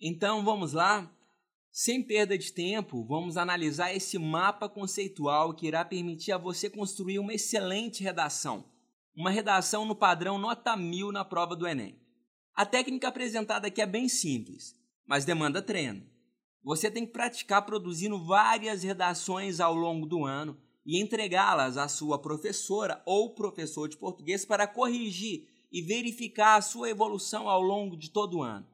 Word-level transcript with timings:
Então 0.00 0.44
vamos 0.44 0.72
lá? 0.72 1.10
Sem 1.70 2.02
perda 2.02 2.36
de 2.36 2.52
tempo, 2.52 3.04
vamos 3.04 3.36
analisar 3.36 3.94
esse 3.94 4.18
mapa 4.18 4.68
conceitual 4.68 5.54
que 5.54 5.66
irá 5.66 5.84
permitir 5.84 6.32
a 6.32 6.38
você 6.38 6.68
construir 6.68 7.18
uma 7.18 7.34
excelente 7.34 8.02
redação. 8.02 8.64
Uma 9.14 9.30
redação 9.30 9.84
no 9.86 9.94
padrão 9.94 10.38
nota 10.38 10.76
1000 10.76 11.12
na 11.12 11.24
prova 11.24 11.56
do 11.56 11.66
Enem. 11.66 11.98
A 12.54 12.64
técnica 12.66 13.08
apresentada 13.08 13.68
aqui 13.68 13.80
é 13.80 13.86
bem 13.86 14.08
simples, 14.08 14.74
mas 15.06 15.24
demanda 15.24 15.62
treino. 15.62 16.02
Você 16.62 16.90
tem 16.90 17.06
que 17.06 17.12
praticar 17.12 17.64
produzindo 17.64 18.22
várias 18.22 18.82
redações 18.82 19.60
ao 19.60 19.74
longo 19.74 20.06
do 20.06 20.24
ano 20.24 20.58
e 20.84 21.00
entregá-las 21.00 21.76
à 21.76 21.88
sua 21.88 22.18
professora 22.18 23.02
ou 23.06 23.34
professor 23.34 23.88
de 23.88 23.96
português 23.96 24.44
para 24.44 24.66
corrigir 24.66 25.48
e 25.72 25.80
verificar 25.80 26.56
a 26.56 26.62
sua 26.62 26.90
evolução 26.90 27.48
ao 27.48 27.62
longo 27.62 27.96
de 27.96 28.10
todo 28.10 28.38
o 28.38 28.42
ano. 28.42 28.66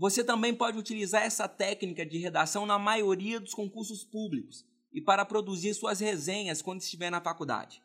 Você 0.00 0.24
também 0.24 0.54
pode 0.54 0.78
utilizar 0.78 1.24
essa 1.24 1.46
técnica 1.46 2.06
de 2.06 2.16
redação 2.16 2.64
na 2.64 2.78
maioria 2.78 3.38
dos 3.38 3.52
concursos 3.52 4.02
públicos 4.02 4.64
e 4.90 4.98
para 4.98 5.26
produzir 5.26 5.74
suas 5.74 6.00
resenhas 6.00 6.62
quando 6.62 6.80
estiver 6.80 7.10
na 7.10 7.20
faculdade. 7.20 7.82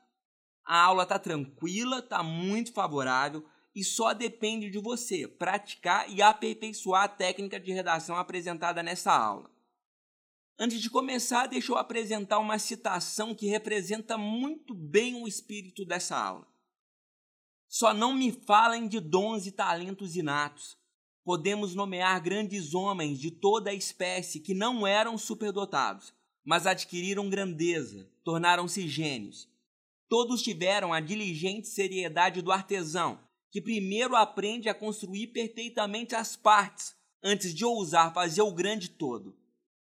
A 0.64 0.82
aula 0.82 1.04
está 1.04 1.20
tranquila, 1.20 2.00
está 2.00 2.24
muito 2.24 2.72
favorável 2.72 3.46
e 3.76 3.84
só 3.84 4.14
depende 4.14 4.70
de 4.70 4.80
você 4.80 5.28
praticar 5.28 6.10
e 6.10 6.22
aperfeiçoar 6.22 7.04
a 7.04 7.10
técnica 7.10 7.60
de 7.60 7.74
redação 7.74 8.16
apresentada 8.16 8.82
nessa 8.82 9.12
aula. 9.12 9.52
Antes 10.58 10.82
de 10.82 10.90
começar, 10.90 11.48
deixa 11.48 11.74
eu 11.74 11.78
apresentar 11.78 12.40
uma 12.40 12.58
citação 12.58 13.36
que 13.36 13.48
representa 13.48 14.18
muito 14.18 14.74
bem 14.74 15.22
o 15.22 15.28
espírito 15.28 15.84
dessa 15.84 16.16
aula. 16.16 16.48
Só 17.68 17.94
não 17.94 18.14
me 18.14 18.32
falem 18.32 18.88
de 18.88 19.02
dons 19.02 19.46
e 19.46 19.52
talentos 19.52 20.16
inatos. 20.16 20.78
Podemos 21.26 21.74
nomear 21.74 22.22
grandes 22.22 22.76
homens 22.76 23.20
de 23.20 23.32
toda 23.32 23.72
a 23.72 23.74
espécie 23.74 24.40
que 24.40 24.54
não 24.54 24.86
eram 24.86 25.18
superdotados, 25.18 26.14
mas 26.46 26.68
adquiriram 26.68 27.28
grandeza, 27.32 28.08
tornaram-se 28.24 28.88
gênios. 28.88 29.50
Todos 30.08 30.44
tiveram 30.44 30.94
a 30.94 31.00
diligente 31.00 31.68
seriedade 31.68 32.44
do 32.44 32.52
artesão, 32.52 33.20
que 33.50 33.60
primeiro 33.60 34.16
aprende 34.16 34.70
a 34.70 34.74
construir 34.76 35.28
perfeitamente 35.28 36.14
as 36.14 36.36
partes, 36.36 36.96
antes 37.24 37.56
de 37.56 37.66
ousar 37.66 38.14
fazer 38.14 38.44
o 38.44 38.54
grande 38.54 38.90
todo. 38.90 39.36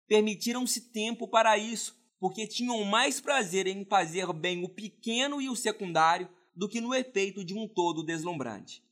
Permitiram-se 0.06 0.92
tempo 0.92 1.26
para 1.26 1.58
isso, 1.58 1.96
porque 2.20 2.46
tinham 2.46 2.84
mais 2.84 3.20
prazer 3.20 3.66
em 3.66 3.84
fazer 3.84 4.32
bem 4.32 4.62
o 4.62 4.68
pequeno 4.68 5.42
e 5.42 5.48
o 5.48 5.56
secundário 5.56 6.28
do 6.54 6.68
que 6.68 6.80
no 6.80 6.94
efeito 6.94 7.44
de 7.44 7.54
um 7.54 7.66
todo 7.66 8.04
deslumbrante. 8.04 8.84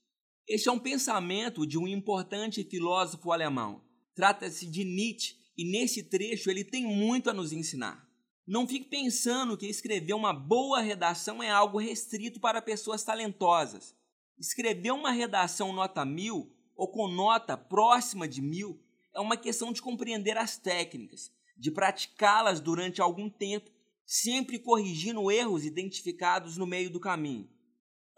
Este 0.49 0.69
é 0.69 0.73
um 0.73 0.79
pensamento 0.79 1.67
de 1.67 1.79
um 1.79 1.87
importante 1.87 2.65
filósofo 2.65 3.31
alemão. 3.31 3.83
Trata-se 4.15 4.67
de 4.67 4.85
Nietzsche 4.85 5.37
e 5.57 5.65
nesse 5.65 6.03
trecho 6.03 6.51
ele 6.51 6.65
tem 6.65 6.85
muito 6.85 7.31
a 7.31 7.33
nos 7.33 7.53
ensinar. 7.53 8.09
Não 8.47 8.67
fique 8.67 8.89
pensando 8.89 9.57
que 9.57 9.67
escrever 9.67 10.15
uma 10.15 10.33
boa 10.33 10.81
redação 10.81 11.43
é 11.43 11.51
algo 11.51 11.79
restrito 11.79 12.41
para 12.41 12.61
pessoas 12.61 13.05
talentosas. 13.05 13.95
Escrever 14.39 14.91
uma 14.91 15.13
redação 15.13 15.73
nota 15.73 16.05
mil 16.05 16.53
ou 16.75 16.89
com 16.89 17.07
nota 17.07 17.57
próxima 17.57 18.27
de 18.27 18.43
mil 18.43 18.81
é 19.15 19.21
uma 19.21 19.37
questão 19.37 19.73
de 19.73 19.81
compreender 19.81 20.37
as 20.37 20.57
técnicas, 20.57 21.31
de 21.57 21.71
praticá-las 21.71 22.61
durante 22.61 23.01
algum 23.01 23.31
tempo 23.31 23.71
sempre 24.05 24.59
corrigindo 24.59 25.31
erros 25.31 25.65
identificados 25.65 26.57
no 26.57 26.67
meio 26.67 26.91
do 26.91 26.99
caminho. 26.99 27.49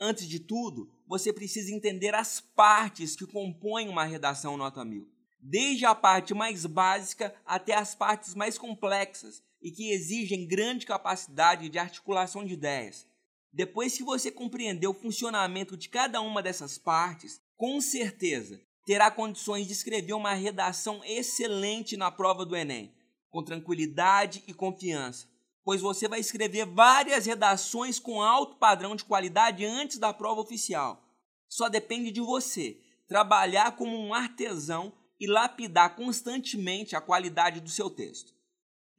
Antes 0.00 0.26
de 0.26 0.40
tudo, 0.40 0.90
você 1.06 1.32
precisa 1.32 1.72
entender 1.72 2.14
as 2.14 2.40
partes 2.40 3.14
que 3.14 3.26
compõem 3.26 3.88
uma 3.88 4.04
redação 4.04 4.56
nota 4.56 4.84
1000, 4.84 5.08
desde 5.40 5.84
a 5.84 5.94
parte 5.94 6.32
mais 6.34 6.64
básica 6.64 7.34
até 7.44 7.74
as 7.74 7.94
partes 7.94 8.34
mais 8.34 8.56
complexas 8.56 9.42
e 9.60 9.70
que 9.70 9.90
exigem 9.90 10.46
grande 10.46 10.86
capacidade 10.86 11.68
de 11.68 11.78
articulação 11.78 12.44
de 12.44 12.54
ideias. 12.54 13.06
Depois 13.52 13.96
que 13.96 14.02
você 14.02 14.30
compreender 14.30 14.86
o 14.86 14.94
funcionamento 14.94 15.76
de 15.76 15.88
cada 15.88 16.20
uma 16.20 16.42
dessas 16.42 16.76
partes, 16.76 17.40
com 17.56 17.80
certeza 17.80 18.60
terá 18.84 19.10
condições 19.10 19.66
de 19.66 19.72
escrever 19.72 20.12
uma 20.12 20.34
redação 20.34 21.02
excelente 21.04 21.96
na 21.96 22.10
prova 22.10 22.44
do 22.44 22.54
Enem, 22.54 22.92
com 23.30 23.42
tranquilidade 23.42 24.42
e 24.46 24.52
confiança 24.52 25.26
pois 25.64 25.80
você 25.80 26.06
vai 26.06 26.20
escrever 26.20 26.66
várias 26.66 27.24
redações 27.24 27.98
com 27.98 28.22
alto 28.22 28.56
padrão 28.56 28.94
de 28.94 29.04
qualidade 29.04 29.64
antes 29.64 29.98
da 29.98 30.12
prova 30.12 30.42
oficial. 30.42 31.02
Só 31.48 31.68
depende 31.68 32.10
de 32.10 32.20
você 32.20 32.78
trabalhar 33.08 33.72
como 33.72 33.98
um 33.98 34.12
artesão 34.12 34.92
e 35.18 35.26
lapidar 35.26 35.96
constantemente 35.96 36.94
a 36.94 37.00
qualidade 37.00 37.60
do 37.60 37.70
seu 37.70 37.88
texto. 37.88 38.34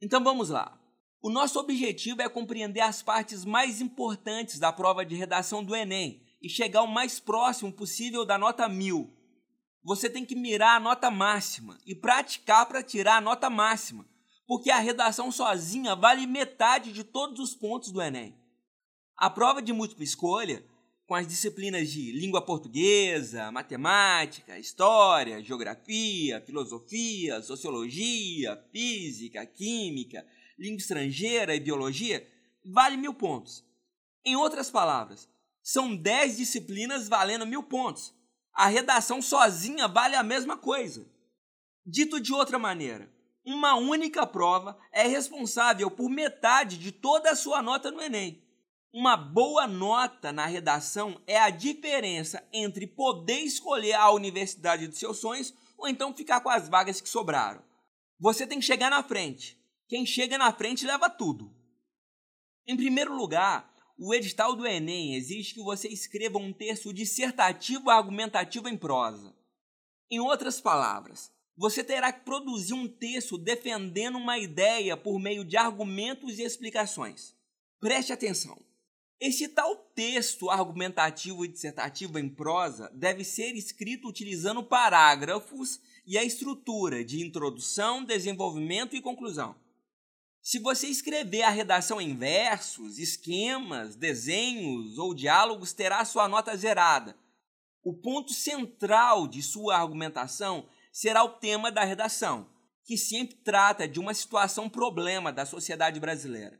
Então 0.02 0.22
vamos 0.22 0.48
lá. 0.48 0.76
O 1.22 1.30
nosso 1.30 1.58
objetivo 1.58 2.22
é 2.22 2.28
compreender 2.28 2.80
as 2.80 3.02
partes 3.02 3.44
mais 3.44 3.80
importantes 3.80 4.58
da 4.58 4.72
prova 4.72 5.04
de 5.04 5.14
redação 5.14 5.62
do 5.62 5.74
Enem 5.74 6.22
e 6.42 6.48
chegar 6.48 6.82
o 6.82 6.88
mais 6.88 7.20
próximo 7.20 7.72
possível 7.72 8.24
da 8.24 8.36
nota 8.36 8.68
1000. 8.68 9.12
Você 9.82 10.10
tem 10.10 10.24
que 10.24 10.34
mirar 10.34 10.76
a 10.76 10.80
nota 10.80 11.10
máxima 11.10 11.78
e 11.86 11.94
praticar 11.94 12.66
para 12.66 12.82
tirar 12.82 13.16
a 13.16 13.20
nota 13.20 13.48
máxima 13.48 14.06
porque 14.46 14.70
a 14.70 14.78
redação 14.78 15.32
sozinha 15.32 15.96
vale 15.96 16.26
metade 16.26 16.92
de 16.92 17.02
todos 17.02 17.40
os 17.40 17.54
pontos 17.54 17.90
do 17.90 18.00
Enem. 18.00 18.38
A 19.16 19.28
prova 19.28 19.60
de 19.60 19.72
múltipla 19.72 20.04
escolha, 20.04 20.64
com 21.06 21.14
as 21.14 21.26
disciplinas 21.26 21.90
de 21.90 22.12
língua 22.12 22.44
portuguesa, 22.44 23.50
matemática, 23.50 24.58
história, 24.58 25.42
geografia, 25.42 26.40
filosofia, 26.40 27.40
sociologia, 27.42 28.56
física, 28.72 29.46
química, 29.46 30.26
língua 30.58 30.78
estrangeira 30.78 31.54
e 31.54 31.60
biologia, 31.60 32.26
vale 32.64 32.96
mil 32.96 33.14
pontos. 33.14 33.64
Em 34.24 34.36
outras 34.36 34.70
palavras, 34.70 35.28
são 35.62 35.96
dez 35.96 36.36
disciplinas 36.36 37.08
valendo 37.08 37.46
mil 37.46 37.62
pontos. 37.62 38.14
A 38.52 38.66
redação 38.66 39.20
sozinha 39.20 39.86
vale 39.86 40.16
a 40.16 40.22
mesma 40.22 40.56
coisa. 40.56 41.06
Dito 41.84 42.20
de 42.20 42.32
outra 42.32 42.58
maneira, 42.58 43.08
uma 43.46 43.76
única 43.76 44.26
prova 44.26 44.76
é 44.90 45.06
responsável 45.06 45.88
por 45.88 46.10
metade 46.10 46.76
de 46.76 46.90
toda 46.90 47.30
a 47.30 47.36
sua 47.36 47.62
nota 47.62 47.92
no 47.92 48.02
Enem. 48.02 48.42
Uma 48.92 49.16
boa 49.16 49.68
nota 49.68 50.32
na 50.32 50.46
redação 50.46 51.20
é 51.26 51.38
a 51.38 51.48
diferença 51.48 52.42
entre 52.52 52.88
poder 52.88 53.40
escolher 53.40 53.92
a 53.92 54.10
universidade 54.10 54.88
dos 54.88 54.98
seus 54.98 55.18
sonhos 55.18 55.54
ou 55.78 55.86
então 55.86 56.12
ficar 56.12 56.40
com 56.40 56.48
as 56.48 56.68
vagas 56.68 57.00
que 57.00 57.08
sobraram. 57.08 57.62
Você 58.18 58.46
tem 58.46 58.58
que 58.58 58.64
chegar 58.64 58.90
na 58.90 59.02
frente. 59.02 59.56
Quem 59.86 60.04
chega 60.04 60.36
na 60.36 60.52
frente 60.52 60.84
leva 60.84 61.08
tudo. 61.08 61.54
Em 62.66 62.76
primeiro 62.76 63.14
lugar, 63.14 63.72
o 63.96 64.12
edital 64.12 64.56
do 64.56 64.66
Enem 64.66 65.14
exige 65.14 65.54
que 65.54 65.62
você 65.62 65.86
escreva 65.86 66.38
um 66.38 66.52
texto 66.52 66.92
dissertativo 66.92 67.90
argumentativo 67.90 68.68
em 68.68 68.76
prosa. 68.76 69.32
Em 70.10 70.18
outras 70.18 70.60
palavras, 70.60 71.30
você 71.56 71.82
terá 71.82 72.12
que 72.12 72.24
produzir 72.24 72.74
um 72.74 72.86
texto 72.86 73.38
defendendo 73.38 74.18
uma 74.18 74.38
ideia 74.38 74.96
por 74.96 75.18
meio 75.18 75.44
de 75.44 75.56
argumentos 75.56 76.38
e 76.38 76.42
explicações. 76.42 77.34
Preste 77.80 78.12
atenção. 78.12 78.60
Esse 79.18 79.48
tal 79.48 79.74
texto 79.94 80.50
argumentativo 80.50 81.42
e 81.42 81.48
dissertativo 81.48 82.18
em 82.18 82.28
prosa 82.28 82.90
deve 82.94 83.24
ser 83.24 83.54
escrito 83.54 84.06
utilizando 84.08 84.62
parágrafos 84.62 85.80
e 86.06 86.18
a 86.18 86.24
estrutura 86.24 87.02
de 87.02 87.24
introdução, 87.24 88.04
desenvolvimento 88.04 88.94
e 88.94 89.00
conclusão. 89.00 89.56
Se 90.42 90.58
você 90.58 90.86
escrever 90.86 91.42
a 91.42 91.50
redação 91.50 92.00
em 92.00 92.14
versos, 92.14 92.98
esquemas, 92.98 93.96
desenhos 93.96 94.98
ou 94.98 95.14
diálogos, 95.14 95.72
terá 95.72 96.04
sua 96.04 96.28
nota 96.28 96.54
zerada. 96.54 97.16
O 97.82 97.94
ponto 97.94 98.32
central 98.32 99.26
de 99.26 99.42
sua 99.42 99.76
argumentação 99.78 100.68
será 100.96 101.22
o 101.22 101.28
tema 101.28 101.70
da 101.70 101.84
redação, 101.84 102.48
que 102.82 102.96
sempre 102.96 103.36
trata 103.44 103.86
de 103.86 104.00
uma 104.00 104.14
situação 104.14 104.66
problema 104.66 105.30
da 105.30 105.44
sociedade 105.44 106.00
brasileira. 106.00 106.58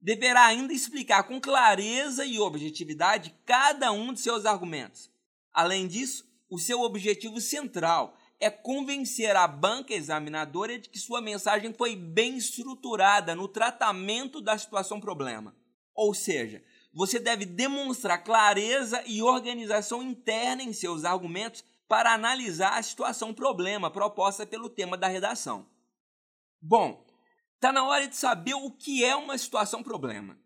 Deverá 0.00 0.44
ainda 0.44 0.72
explicar 0.72 1.24
com 1.24 1.40
clareza 1.40 2.24
e 2.24 2.38
objetividade 2.38 3.34
cada 3.44 3.90
um 3.90 4.12
de 4.12 4.20
seus 4.20 4.46
argumentos. 4.46 5.10
Além 5.52 5.88
disso, 5.88 6.24
o 6.48 6.56
seu 6.56 6.82
objetivo 6.82 7.40
central 7.40 8.16
é 8.38 8.48
convencer 8.48 9.34
a 9.34 9.48
banca 9.48 9.92
examinadora 9.92 10.78
de 10.78 10.88
que 10.88 10.98
sua 11.00 11.20
mensagem 11.20 11.74
foi 11.74 11.96
bem 11.96 12.36
estruturada 12.36 13.34
no 13.34 13.48
tratamento 13.48 14.40
da 14.40 14.56
situação 14.56 15.00
problema. 15.00 15.52
Ou 15.96 16.14
seja, 16.14 16.62
você 16.92 17.18
deve 17.18 17.44
demonstrar 17.44 18.22
clareza 18.22 19.02
e 19.04 19.20
organização 19.20 20.00
interna 20.00 20.62
em 20.62 20.72
seus 20.72 21.04
argumentos 21.04 21.64
para 21.88 22.12
analisar 22.12 22.78
a 22.78 22.82
situação 22.82 23.34
problema 23.34 23.90
proposta 23.90 24.46
pelo 24.46 24.68
tema 24.68 24.96
da 24.96 25.08
redação. 25.08 25.68
Bom, 26.60 27.04
está 27.54 27.72
na 27.72 27.84
hora 27.84 28.06
de 28.06 28.16
saber 28.16 28.54
o 28.54 28.70
que 28.70 29.04
é 29.04 29.14
uma 29.14 29.36
situação 29.36 29.82
problema. 29.82 30.38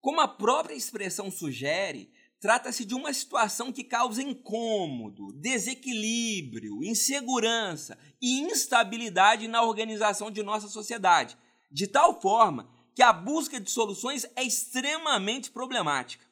Como 0.00 0.20
a 0.20 0.28
própria 0.28 0.74
expressão 0.74 1.30
sugere, 1.30 2.12
trata-se 2.40 2.84
de 2.84 2.94
uma 2.94 3.12
situação 3.12 3.72
que 3.72 3.82
causa 3.82 4.22
incômodo, 4.22 5.32
desequilíbrio, 5.32 6.84
insegurança 6.84 7.98
e 8.20 8.40
instabilidade 8.40 9.48
na 9.48 9.62
organização 9.62 10.30
de 10.30 10.42
nossa 10.42 10.68
sociedade, 10.68 11.36
de 11.70 11.86
tal 11.86 12.20
forma 12.20 12.68
que 12.94 13.02
a 13.02 13.12
busca 13.12 13.60
de 13.60 13.70
soluções 13.70 14.26
é 14.34 14.42
extremamente 14.42 15.50
problemática. 15.50 16.27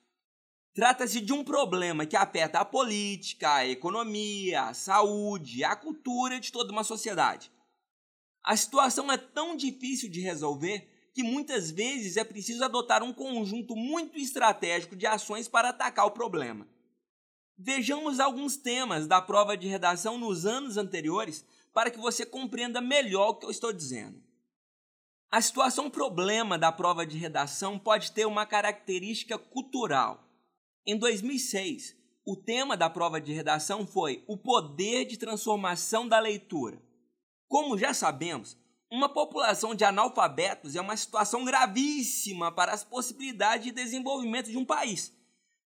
Trata-se 0.76 1.22
de 1.22 1.32
um 1.32 1.42
problema 1.42 2.04
que 2.04 2.14
afeta 2.14 2.60
a 2.60 2.64
política, 2.64 3.50
a 3.50 3.66
economia, 3.66 4.64
a 4.64 4.74
saúde, 4.74 5.64
a 5.64 5.74
cultura 5.74 6.38
de 6.38 6.52
toda 6.52 6.70
uma 6.70 6.84
sociedade. 6.84 7.50
A 8.44 8.54
situação 8.54 9.10
é 9.10 9.16
tão 9.16 9.56
difícil 9.56 10.10
de 10.10 10.20
resolver 10.20 10.86
que 11.14 11.22
muitas 11.22 11.70
vezes 11.70 12.18
é 12.18 12.24
preciso 12.24 12.62
adotar 12.62 13.02
um 13.02 13.10
conjunto 13.10 13.74
muito 13.74 14.18
estratégico 14.18 14.94
de 14.94 15.06
ações 15.06 15.48
para 15.48 15.70
atacar 15.70 16.04
o 16.04 16.10
problema. 16.10 16.68
Vejamos 17.56 18.20
alguns 18.20 18.58
temas 18.58 19.06
da 19.06 19.22
prova 19.22 19.56
de 19.56 19.66
redação 19.66 20.18
nos 20.18 20.44
anos 20.44 20.76
anteriores 20.76 21.42
para 21.72 21.90
que 21.90 21.98
você 21.98 22.26
compreenda 22.26 22.82
melhor 22.82 23.30
o 23.30 23.34
que 23.36 23.46
eu 23.46 23.50
estou 23.50 23.72
dizendo. 23.72 24.22
A 25.30 25.40
situação 25.40 25.88
problema 25.88 26.58
da 26.58 26.70
prova 26.70 27.06
de 27.06 27.16
redação 27.16 27.78
pode 27.78 28.12
ter 28.12 28.26
uma 28.26 28.44
característica 28.44 29.38
cultural. 29.38 30.25
Em 30.88 30.96
2006, 30.96 31.96
o 32.24 32.36
tema 32.36 32.76
da 32.76 32.88
prova 32.88 33.20
de 33.20 33.32
redação 33.32 33.84
foi 33.84 34.22
o 34.28 34.36
poder 34.36 35.04
de 35.04 35.16
transformação 35.16 36.06
da 36.06 36.20
leitura. 36.20 36.80
Como 37.48 37.76
já 37.76 37.92
sabemos, 37.92 38.56
uma 38.88 39.08
população 39.08 39.74
de 39.74 39.84
analfabetos 39.84 40.76
é 40.76 40.80
uma 40.80 40.96
situação 40.96 41.44
gravíssima 41.44 42.52
para 42.52 42.72
as 42.72 42.84
possibilidades 42.84 43.66
de 43.66 43.72
desenvolvimento 43.72 44.48
de 44.48 44.56
um 44.56 44.64
país. 44.64 45.12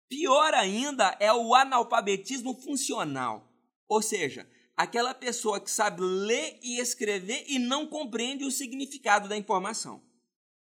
Pior 0.09 0.55
ainda 0.55 1.17
é 1.19 1.33
o 1.33 1.53
analfabetismo 1.53 2.55
funcional, 2.55 3.53
ou 3.89 4.01
seja, 4.01 4.49
aquela 4.77 5.13
pessoa 5.13 5.61
que 5.61 5.71
sabe 5.71 6.01
ler 6.01 6.61
e 6.63 6.79
escrever 6.79 7.45
e 7.49 7.59
não 7.59 7.89
compreende 7.89 8.45
o 8.45 8.53
significado 8.53 9.29
da 9.29 9.37
informação. 9.37 10.01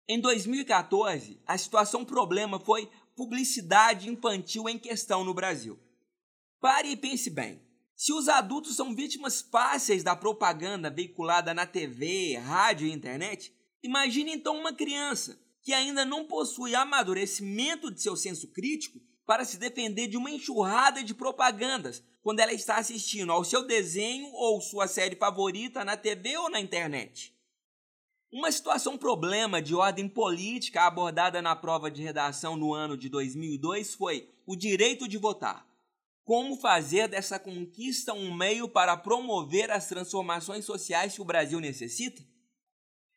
Em 0.10 0.20
2014, 0.20 1.42
a 1.48 1.58
situação 1.58 2.04
problema 2.04 2.60
foi 2.60 2.90
publicidade 3.16 4.10
infantil 4.10 4.68
em 4.68 4.78
questão 4.78 5.24
no 5.24 5.34
Brasil. 5.34 5.80
Pare 6.60 6.90
e 6.90 6.98
pense 6.98 7.30
bem. 7.30 7.62
Se 7.96 8.14
os 8.14 8.28
adultos 8.28 8.76
são 8.76 8.96
vítimas 8.96 9.42
fáceis 9.42 10.04
da 10.04 10.16
propaganda 10.16 10.90
veiculada 10.90 11.54
na 11.54 11.66
TV, 11.66 12.36
rádio 12.38 12.88
e 12.88 12.92
internet, 12.92 13.54
imagine 13.84 14.32
então 14.32 14.60
uma 14.60 14.74
criança 14.74 15.40
que 15.62 15.74
ainda 15.74 16.04
não 16.04 16.26
possui 16.26 16.74
amadurecimento 16.74 17.92
de 17.92 18.02
seu 18.02 18.16
senso 18.16 18.48
crítico 18.48 19.00
para 19.26 19.46
se 19.46 19.58
defender 19.58 20.08
de 20.08 20.18
uma 20.18 20.32
enxurrada 20.32 21.04
de 21.04 21.14
propagandas 21.14 22.04
quando 22.22 22.40
ela 22.40 22.54
está 22.54 22.78
assistindo 22.78 23.32
ao 23.32 23.44
seu 23.44 23.66
desenho 23.66 24.28
ou 24.34 24.62
sua 24.62 24.88
série 24.88 25.16
favorita 25.16 25.86
na 25.86 25.96
TV 25.96 26.38
ou 26.38 26.50
na 26.50 26.60
internet. 26.60 27.34
Uma 28.34 28.50
situação 28.50 28.98
problema 28.98 29.62
de 29.62 29.76
ordem 29.76 30.08
política 30.08 30.84
abordada 30.84 31.42
na 31.42 31.54
prova 31.54 31.92
de 31.92 32.02
redação 32.02 32.56
no 32.56 32.74
ano 32.74 32.96
de 32.96 33.10
2002 33.10 33.94
foi 33.94 34.30
o 34.46 34.56
direito 34.56 35.06
de 35.06 35.18
votar. 35.18 35.68
Como 36.24 36.56
fazer 36.56 37.10
dessa 37.10 37.38
conquista 37.38 38.14
um 38.14 38.34
meio 38.34 38.70
para 38.70 38.96
promover 38.96 39.70
as 39.70 39.90
transformações 39.90 40.64
sociais 40.64 41.14
que 41.14 41.22
o 41.22 41.26
Brasil 41.26 41.60
necessita? 41.60 42.24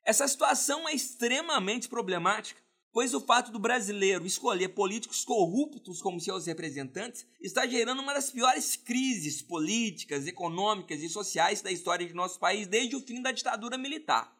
Essa 0.04 0.26
situação 0.26 0.88
é 0.88 0.92
extremamente 0.92 1.88
problemática, 1.88 2.60
pois 2.92 3.14
o 3.14 3.20
fato 3.20 3.52
do 3.52 3.60
brasileiro 3.60 4.26
escolher 4.26 4.70
políticos 4.70 5.24
corruptos 5.24 6.02
como 6.02 6.20
seus 6.20 6.46
representantes 6.46 7.24
está 7.40 7.64
gerando 7.68 8.02
uma 8.02 8.14
das 8.14 8.30
piores 8.30 8.74
crises 8.74 9.40
políticas, 9.40 10.26
econômicas 10.26 11.00
e 11.04 11.08
sociais 11.08 11.62
da 11.62 11.70
história 11.70 12.04
de 12.04 12.14
nosso 12.14 12.40
país 12.40 12.66
desde 12.66 12.96
o 12.96 13.00
fim 13.00 13.22
da 13.22 13.30
ditadura 13.30 13.78
militar. 13.78 14.34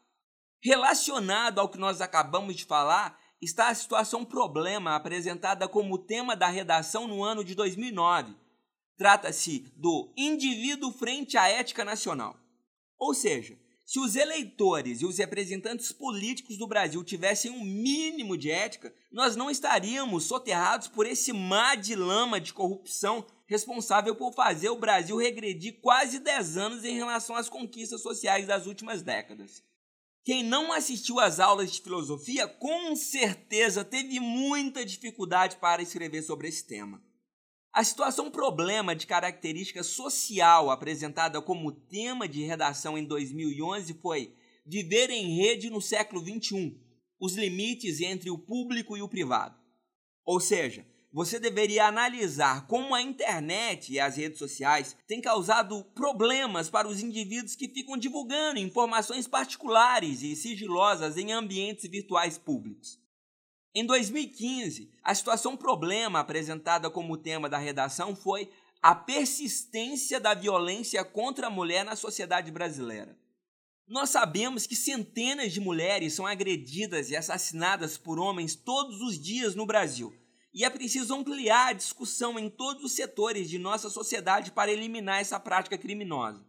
Relacionado 0.64 1.58
ao 1.58 1.68
que 1.68 1.76
nós 1.76 2.00
acabamos 2.00 2.56
de 2.56 2.64
falar, 2.64 3.20
está 3.38 3.68
a 3.68 3.74
situação 3.74 4.24
problema 4.24 4.96
apresentada 4.96 5.68
como 5.68 5.98
tema 5.98 6.34
da 6.34 6.48
redação 6.48 7.06
no 7.06 7.22
ano 7.22 7.44
de 7.44 7.54
2009. 7.54 8.34
Trata-se 8.96 9.70
do 9.76 10.10
indivíduo 10.16 10.90
frente 10.90 11.36
à 11.36 11.46
ética 11.48 11.84
nacional. 11.84 12.34
Ou 12.98 13.12
seja, 13.12 13.58
se 13.84 14.00
os 14.00 14.16
eleitores 14.16 15.02
e 15.02 15.04
os 15.04 15.18
representantes 15.18 15.92
políticos 15.92 16.56
do 16.56 16.66
Brasil 16.66 17.04
tivessem 17.04 17.50
um 17.50 17.62
mínimo 17.62 18.34
de 18.34 18.50
ética, 18.50 18.90
nós 19.12 19.36
não 19.36 19.50
estaríamos 19.50 20.24
soterrados 20.24 20.88
por 20.88 21.04
esse 21.04 21.30
mar 21.30 21.76
de 21.76 21.94
lama 21.94 22.40
de 22.40 22.54
corrupção 22.54 23.26
responsável 23.46 24.16
por 24.16 24.32
fazer 24.32 24.70
o 24.70 24.78
Brasil 24.78 25.18
regredir 25.18 25.78
quase 25.82 26.18
10 26.20 26.56
anos 26.56 26.84
em 26.84 26.94
relação 26.94 27.36
às 27.36 27.50
conquistas 27.50 28.00
sociais 28.00 28.46
das 28.46 28.64
últimas 28.64 29.02
décadas. 29.02 29.62
Quem 30.24 30.42
não 30.42 30.72
assistiu 30.72 31.20
às 31.20 31.38
aulas 31.38 31.70
de 31.70 31.82
filosofia, 31.82 32.48
com 32.48 32.96
certeza 32.96 33.84
teve 33.84 34.18
muita 34.18 34.82
dificuldade 34.82 35.56
para 35.56 35.82
escrever 35.82 36.22
sobre 36.22 36.48
esse 36.48 36.66
tema. 36.66 37.02
A 37.70 37.84
situação 37.84 38.30
problema 38.30 38.96
de 38.96 39.06
característica 39.06 39.82
social 39.82 40.70
apresentada 40.70 41.42
como 41.42 41.72
tema 41.72 42.26
de 42.26 42.42
redação 42.42 42.96
em 42.96 43.04
2011 43.04 43.94
foi 44.00 44.34
Viver 44.66 45.10
em 45.10 45.36
rede 45.36 45.68
no 45.68 45.82
século 45.82 46.22
XXI, 46.22 46.80
os 47.20 47.34
limites 47.34 48.00
entre 48.00 48.30
o 48.30 48.38
público 48.38 48.96
e 48.96 49.02
o 49.02 49.08
privado. 49.08 49.60
Ou 50.24 50.40
seja, 50.40 50.86
você 51.14 51.38
deveria 51.38 51.86
analisar 51.86 52.66
como 52.66 52.92
a 52.92 53.00
internet 53.00 53.92
e 53.92 54.00
as 54.00 54.16
redes 54.16 54.36
sociais 54.36 54.96
têm 55.06 55.20
causado 55.20 55.84
problemas 55.94 56.68
para 56.68 56.88
os 56.88 57.00
indivíduos 57.00 57.54
que 57.54 57.68
ficam 57.68 57.96
divulgando 57.96 58.58
informações 58.58 59.28
particulares 59.28 60.22
e 60.22 60.34
sigilosas 60.34 61.16
em 61.16 61.30
ambientes 61.30 61.88
virtuais 61.88 62.36
públicos. 62.36 62.98
Em 63.72 63.86
2015, 63.86 64.90
a 65.04 65.14
situação 65.14 65.56
problema 65.56 66.18
apresentada 66.18 66.90
como 66.90 67.16
tema 67.16 67.48
da 67.48 67.58
redação 67.58 68.16
foi 68.16 68.50
a 68.82 68.92
persistência 68.92 70.18
da 70.18 70.34
violência 70.34 71.04
contra 71.04 71.46
a 71.46 71.50
mulher 71.50 71.84
na 71.84 71.94
sociedade 71.94 72.50
brasileira. 72.50 73.16
Nós 73.86 74.10
sabemos 74.10 74.66
que 74.66 74.74
centenas 74.74 75.52
de 75.52 75.60
mulheres 75.60 76.12
são 76.12 76.26
agredidas 76.26 77.08
e 77.10 77.14
assassinadas 77.14 77.96
por 77.96 78.18
homens 78.18 78.56
todos 78.56 79.00
os 79.00 79.16
dias 79.16 79.54
no 79.54 79.64
Brasil 79.64 80.12
e 80.54 80.64
é 80.64 80.70
preciso 80.70 81.12
ampliar 81.12 81.68
a 81.68 81.72
discussão 81.72 82.38
em 82.38 82.48
todos 82.48 82.84
os 82.84 82.92
setores 82.92 83.50
de 83.50 83.58
nossa 83.58 83.90
sociedade 83.90 84.52
para 84.52 84.72
eliminar 84.72 85.20
essa 85.20 85.40
prática 85.40 85.76
criminosa. 85.76 86.46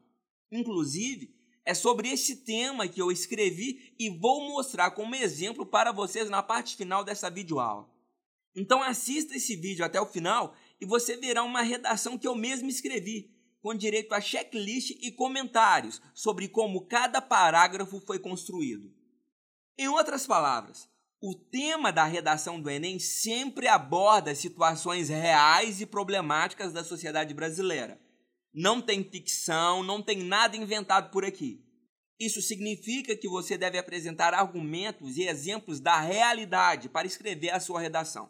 Inclusive, 0.52 1.36
é 1.66 1.74
sobre 1.74 2.10
esse 2.10 2.38
tema 2.38 2.88
que 2.88 3.02
eu 3.02 3.12
escrevi 3.12 3.96
e 3.98 4.10
vou 4.10 4.48
mostrar 4.48 4.92
como 4.92 5.16
exemplo 5.16 5.66
para 5.66 5.92
vocês 5.92 6.30
na 6.30 6.44
parte 6.44 6.76
final 6.76 7.04
dessa 7.04 7.32
videoaula. 7.32 7.90
Então 8.56 8.84
assista 8.84 9.36
esse 9.36 9.56
vídeo 9.56 9.84
até 9.84 10.00
o 10.00 10.06
final 10.06 10.56
e 10.80 10.86
você 10.86 11.18
verá 11.18 11.42
uma 11.42 11.64
redação 11.64 12.18
que 12.18 12.28
eu 12.28 12.36
mesmo 12.36 12.70
escrevi, 12.70 13.34
com 13.60 13.74
direito 13.74 14.14
a 14.14 14.22
checklist 14.22 14.92
e 15.02 15.12
comentários 15.12 16.00
sobre 16.14 16.48
como 16.48 16.86
cada 16.86 17.20
parágrafo 17.20 18.00
foi 18.00 18.20
construído. 18.20 18.94
Em 19.76 19.88
outras 19.88 20.28
palavras, 20.28 20.88
o 21.22 21.34
tema 21.34 21.92
da 21.92 22.06
redação 22.06 22.60
do 22.60 22.70
Enem 22.70 23.00
sempre 23.00 23.68
aborda 23.68 24.36
situações 24.36 25.10
reais 25.10 25.82
e 25.82 25.86
problemáticas 25.86 26.74
da 26.74 26.84
sociedade 26.84 27.34
brasileira. 27.34 28.00
Não 28.54 28.82
tem 28.82 29.04
ficção, 29.04 29.84
não 29.84 30.02
tem 30.02 30.24
nada 30.24 30.56
inventado 30.56 31.12
por 31.12 31.26
aqui. 31.26 31.64
Isso 32.20 32.42
significa 32.42 33.16
que 33.16 33.28
você 33.28 33.58
deve 33.58 33.78
apresentar 33.78 34.34
argumentos 34.34 35.18
e 35.18 35.24
exemplos 35.24 35.80
da 35.80 36.00
realidade 36.00 36.88
para 36.88 37.08
escrever 37.08 37.50
a 37.50 37.60
sua 37.60 37.82
redação. 37.82 38.30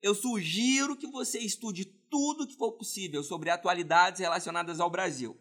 Eu 0.00 0.14
sugiro 0.14 0.96
que 0.96 1.08
você 1.08 1.38
estude 1.38 1.84
tudo 1.84 2.46
que 2.46 2.56
for 2.56 2.72
possível 2.72 3.24
sobre 3.24 3.50
atualidades 3.50 4.20
relacionadas 4.20 4.78
ao 4.78 4.90
Brasil. 4.90 5.36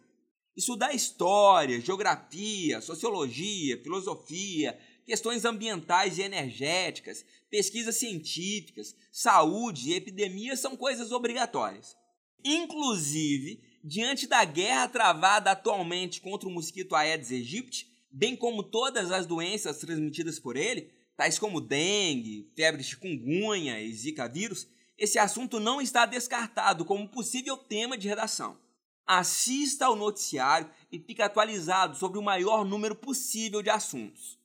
Estudar 0.57 0.93
história, 0.93 1.79
geografia, 1.81 2.81
sociologia, 2.81 3.81
filosofia, 3.83 4.79
questões 5.05 5.45
ambientais 5.45 6.17
e 6.17 6.21
energéticas, 6.21 7.23
pesquisas 7.49 7.95
científicas, 7.97 8.95
saúde 9.11 9.89
e 9.89 9.93
epidemia 9.93 10.57
são 10.57 10.75
coisas 10.75 11.11
obrigatórias. 11.11 11.95
Inclusive, 12.43 13.61
diante 13.83 14.27
da 14.27 14.43
guerra 14.43 14.87
travada 14.87 15.51
atualmente 15.51 16.19
contra 16.19 16.49
o 16.49 16.51
mosquito 16.51 16.95
Aedes 16.95 17.31
aegypti, 17.31 17.89
bem 18.11 18.35
como 18.35 18.63
todas 18.63 19.11
as 19.11 19.25
doenças 19.25 19.77
transmitidas 19.77 20.39
por 20.39 20.57
ele, 20.57 20.91
tais 21.15 21.39
como 21.39 21.61
dengue, 21.61 22.51
febre 22.55 22.83
chikungunya 22.83 23.79
e 23.81 23.93
zika 23.93 24.27
vírus, 24.27 24.67
esse 24.97 25.19
assunto 25.19 25.59
não 25.59 25.81
está 25.81 26.05
descartado 26.05 26.85
como 26.85 27.09
possível 27.09 27.57
tema 27.57 27.97
de 27.97 28.07
redação. 28.07 28.57
Assista 29.05 29.85
ao 29.85 29.95
noticiário 29.95 30.69
e 30.91 30.97
fique 30.97 31.21
atualizado 31.21 31.95
sobre 31.97 32.17
o 32.17 32.23
maior 32.23 32.65
número 32.65 32.95
possível 32.95 33.61
de 33.61 33.69
assuntos. 33.69 34.39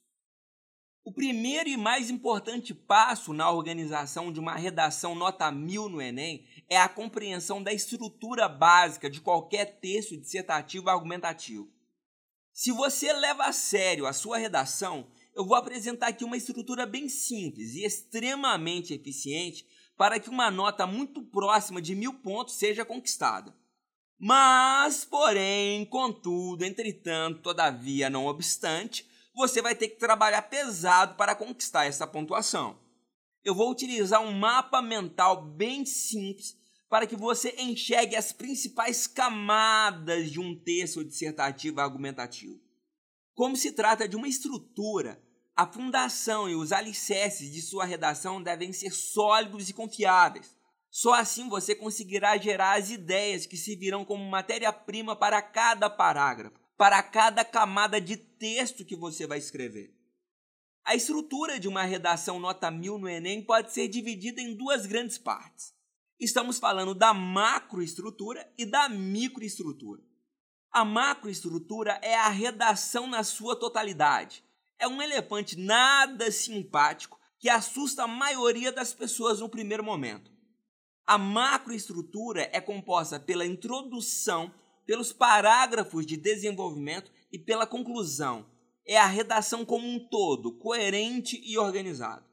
O 1.03 1.11
primeiro 1.11 1.67
e 1.67 1.75
mais 1.75 2.11
importante 2.11 2.75
passo 2.75 3.33
na 3.33 3.49
organização 3.49 4.31
de 4.31 4.39
uma 4.39 4.55
redação 4.55 5.15
nota 5.15 5.51
mil 5.51 5.89
no 5.89 5.99
Enem 5.99 6.45
é 6.69 6.77
a 6.77 6.87
compreensão 6.87 7.61
da 7.61 7.73
estrutura 7.73 8.47
básica 8.47 9.09
de 9.09 9.19
qualquer 9.19 9.79
texto 9.79 10.15
dissertativo 10.15 10.89
argumentativo. 10.89 11.67
Se 12.53 12.71
você 12.71 13.11
leva 13.13 13.45
a 13.45 13.51
sério 13.51 14.05
a 14.05 14.13
sua 14.13 14.37
redação, 14.37 15.07
eu 15.33 15.43
vou 15.43 15.55
apresentar 15.55 16.07
aqui 16.07 16.23
uma 16.23 16.37
estrutura 16.37 16.85
bem 16.85 17.09
simples 17.09 17.73
e 17.73 17.83
extremamente 17.83 18.93
eficiente 18.93 19.65
para 19.97 20.19
que 20.19 20.29
uma 20.29 20.51
nota 20.51 20.85
muito 20.85 21.23
próxima 21.23 21.81
de 21.81 21.95
mil 21.95 22.13
pontos 22.19 22.55
seja 22.55 22.85
conquistada. 22.85 23.55
Mas, 24.19 25.03
porém, 25.03 25.83
contudo, 25.85 26.63
entretanto, 26.63 27.41
todavia, 27.41 28.07
não 28.07 28.27
obstante, 28.27 29.09
você 29.33 29.61
vai 29.61 29.75
ter 29.75 29.89
que 29.89 29.99
trabalhar 29.99 30.41
pesado 30.43 31.15
para 31.15 31.35
conquistar 31.35 31.85
essa 31.85 32.05
pontuação. 32.05 32.79
Eu 33.43 33.55
vou 33.55 33.71
utilizar 33.71 34.21
um 34.21 34.31
mapa 34.31 34.81
mental 34.81 35.43
bem 35.43 35.85
simples 35.85 36.55
para 36.89 37.07
que 37.07 37.15
você 37.15 37.55
enxergue 37.57 38.15
as 38.15 38.33
principais 38.33 39.07
camadas 39.07 40.29
de 40.29 40.39
um 40.39 40.53
texto 40.61 41.03
dissertativo 41.03 41.79
argumentativo. 41.79 42.59
Como 43.33 43.55
se 43.55 43.71
trata 43.71 44.07
de 44.07 44.15
uma 44.15 44.27
estrutura, 44.27 45.23
a 45.55 45.65
fundação 45.65 46.49
e 46.49 46.55
os 46.55 46.71
alicerces 46.71 47.51
de 47.51 47.61
sua 47.61 47.85
redação 47.85 48.43
devem 48.43 48.73
ser 48.73 48.91
sólidos 48.91 49.69
e 49.69 49.73
confiáveis. 49.73 50.55
Só 50.89 51.13
assim 51.13 51.47
você 51.47 51.73
conseguirá 51.73 52.37
gerar 52.37 52.77
as 52.77 52.89
ideias 52.89 53.45
que 53.45 53.55
servirão 53.55 54.03
como 54.03 54.29
matéria-prima 54.29 55.15
para 55.15 55.41
cada 55.41 55.89
parágrafo, 55.89 56.59
para 56.77 57.01
cada 57.03 57.45
camada 57.45 57.99
de 57.99 58.17
texto 58.17 58.85
que 58.85 58.95
você 58.95 59.27
vai 59.27 59.37
escrever. 59.37 59.93
A 60.83 60.95
estrutura 60.95 61.59
de 61.59 61.67
uma 61.67 61.83
redação 61.83 62.39
nota 62.39 62.71
1000 62.71 62.97
no 62.97 63.07
Enem 63.07 63.43
pode 63.43 63.71
ser 63.71 63.87
dividida 63.87 64.41
em 64.41 64.55
duas 64.55 64.85
grandes 64.85 65.17
partes. 65.17 65.73
Estamos 66.19 66.59
falando 66.59 66.93
da 66.93 67.13
macroestrutura 67.13 68.51
e 68.57 68.65
da 68.65 68.89
microestrutura. 68.89 70.01
A 70.71 70.85
macroestrutura 70.85 71.99
é 72.01 72.15
a 72.15 72.29
redação 72.29 73.05
na 73.05 73.23
sua 73.23 73.55
totalidade. 73.55 74.43
É 74.79 74.87
um 74.87 75.01
elefante 75.01 75.57
nada 75.57 76.31
simpático 76.31 77.19
que 77.39 77.49
assusta 77.49 78.03
a 78.03 78.07
maioria 78.07 78.71
das 78.71 78.93
pessoas 78.93 79.39
no 79.39 79.49
primeiro 79.49 79.83
momento. 79.83 80.31
A 81.05 81.17
macroestrutura 81.17 82.49
é 82.53 82.61
composta 82.61 83.19
pela 83.19 83.45
introdução, 83.45 84.53
pelos 84.85 85.13
parágrafos 85.13 86.05
de 86.05 86.17
desenvolvimento 86.17 87.11
e 87.31 87.39
pela 87.39 87.65
conclusão. 87.65 88.45
É 88.85 88.97
a 88.97 89.05
redação 89.05 89.63
como 89.63 89.87
um 89.87 89.99
todo, 89.99 90.51
coerente 90.51 91.41
e 91.43 91.57
organizado 91.57 92.31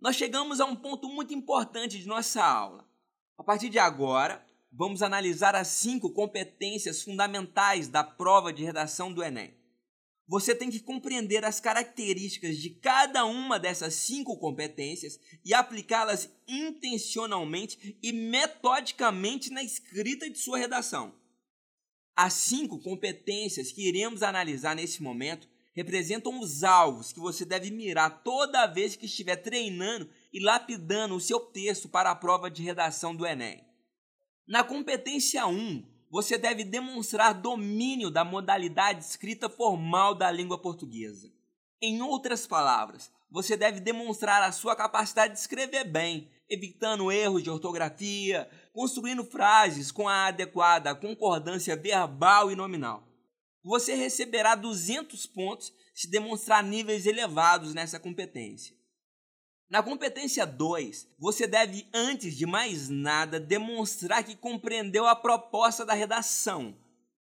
nós 0.00 0.16
chegamos 0.16 0.60
a 0.60 0.66
um 0.66 0.76
ponto 0.76 1.08
muito 1.08 1.32
importante 1.34 1.98
de 1.98 2.06
nossa 2.06 2.44
aula. 2.44 2.88
A 3.36 3.42
partir 3.42 3.68
de 3.68 3.78
agora, 3.78 4.44
vamos 4.70 5.02
analisar 5.02 5.54
as 5.54 5.68
cinco 5.68 6.12
competências 6.12 7.02
fundamentais 7.02 7.88
da 7.88 8.04
prova 8.04 8.52
de 8.52 8.62
redação 8.62 9.12
do 9.12 9.22
Enem. 9.22 9.54
Você 10.28 10.54
tem 10.54 10.70
que 10.70 10.80
compreender 10.80 11.44
as 11.44 11.60
características 11.60 12.56
de 12.56 12.70
cada 12.70 13.24
uma 13.24 13.58
dessas 13.60 13.94
cinco 13.94 14.36
competências 14.38 15.18
e 15.44 15.54
aplicá-las 15.54 16.28
intencionalmente 16.48 17.98
e 18.02 18.12
metodicamente 18.12 19.50
na 19.50 19.62
escrita 19.62 20.28
de 20.28 20.38
sua 20.38 20.58
redação. 20.58 21.14
As 22.16 22.32
cinco 22.32 22.78
competências 22.78 23.70
que 23.70 23.86
iremos 23.86 24.22
analisar 24.22 24.74
nesse 24.74 25.02
momento 25.02 25.46
representam 25.74 26.40
os 26.40 26.64
alvos 26.64 27.12
que 27.12 27.20
você 27.20 27.44
deve 27.44 27.70
mirar 27.70 28.22
toda 28.22 28.66
vez 28.66 28.96
que 28.96 29.04
estiver 29.04 29.36
treinando 29.36 30.08
e 30.32 30.40
lapidando 30.40 31.14
o 31.14 31.20
seu 31.20 31.38
texto 31.38 31.86
para 31.90 32.10
a 32.10 32.16
prova 32.16 32.50
de 32.50 32.62
redação 32.62 33.14
do 33.14 33.26
Enem. 33.26 33.62
Na 34.48 34.64
competência 34.64 35.46
1, 35.46 35.84
você 36.10 36.38
deve 36.38 36.64
demonstrar 36.64 37.34
domínio 37.34 38.10
da 38.10 38.24
modalidade 38.24 39.04
escrita 39.04 39.50
formal 39.50 40.14
da 40.14 40.30
língua 40.30 40.56
portuguesa. 40.56 41.30
Em 41.82 42.00
outras 42.00 42.46
palavras, 42.46 43.12
você 43.30 43.54
deve 43.54 43.80
demonstrar 43.80 44.42
a 44.42 44.52
sua 44.52 44.74
capacidade 44.74 45.34
de 45.34 45.40
escrever 45.40 45.84
bem, 45.84 46.30
evitando 46.48 47.12
erros 47.12 47.42
de 47.42 47.50
ortografia, 47.50 48.48
construindo 48.76 49.24
frases 49.24 49.90
com 49.90 50.06
a 50.06 50.26
adequada 50.26 50.94
concordância 50.94 51.74
verbal 51.74 52.52
e 52.52 52.54
nominal 52.54 53.06
você 53.66 53.96
receberá 53.96 54.54
200 54.54 55.26
pontos 55.26 55.72
se 55.92 56.08
demonstrar 56.08 56.62
níveis 56.62 57.04
elevados 57.04 57.74
nessa 57.74 57.98
competência. 57.98 58.76
Na 59.68 59.82
competência 59.82 60.46
2, 60.46 61.08
você 61.18 61.48
deve, 61.48 61.84
antes 61.92 62.36
de 62.36 62.46
mais 62.46 62.88
nada, 62.88 63.40
demonstrar 63.40 64.22
que 64.22 64.36
compreendeu 64.36 65.04
a 65.04 65.16
proposta 65.16 65.84
da 65.84 65.94
redação. 65.94 66.78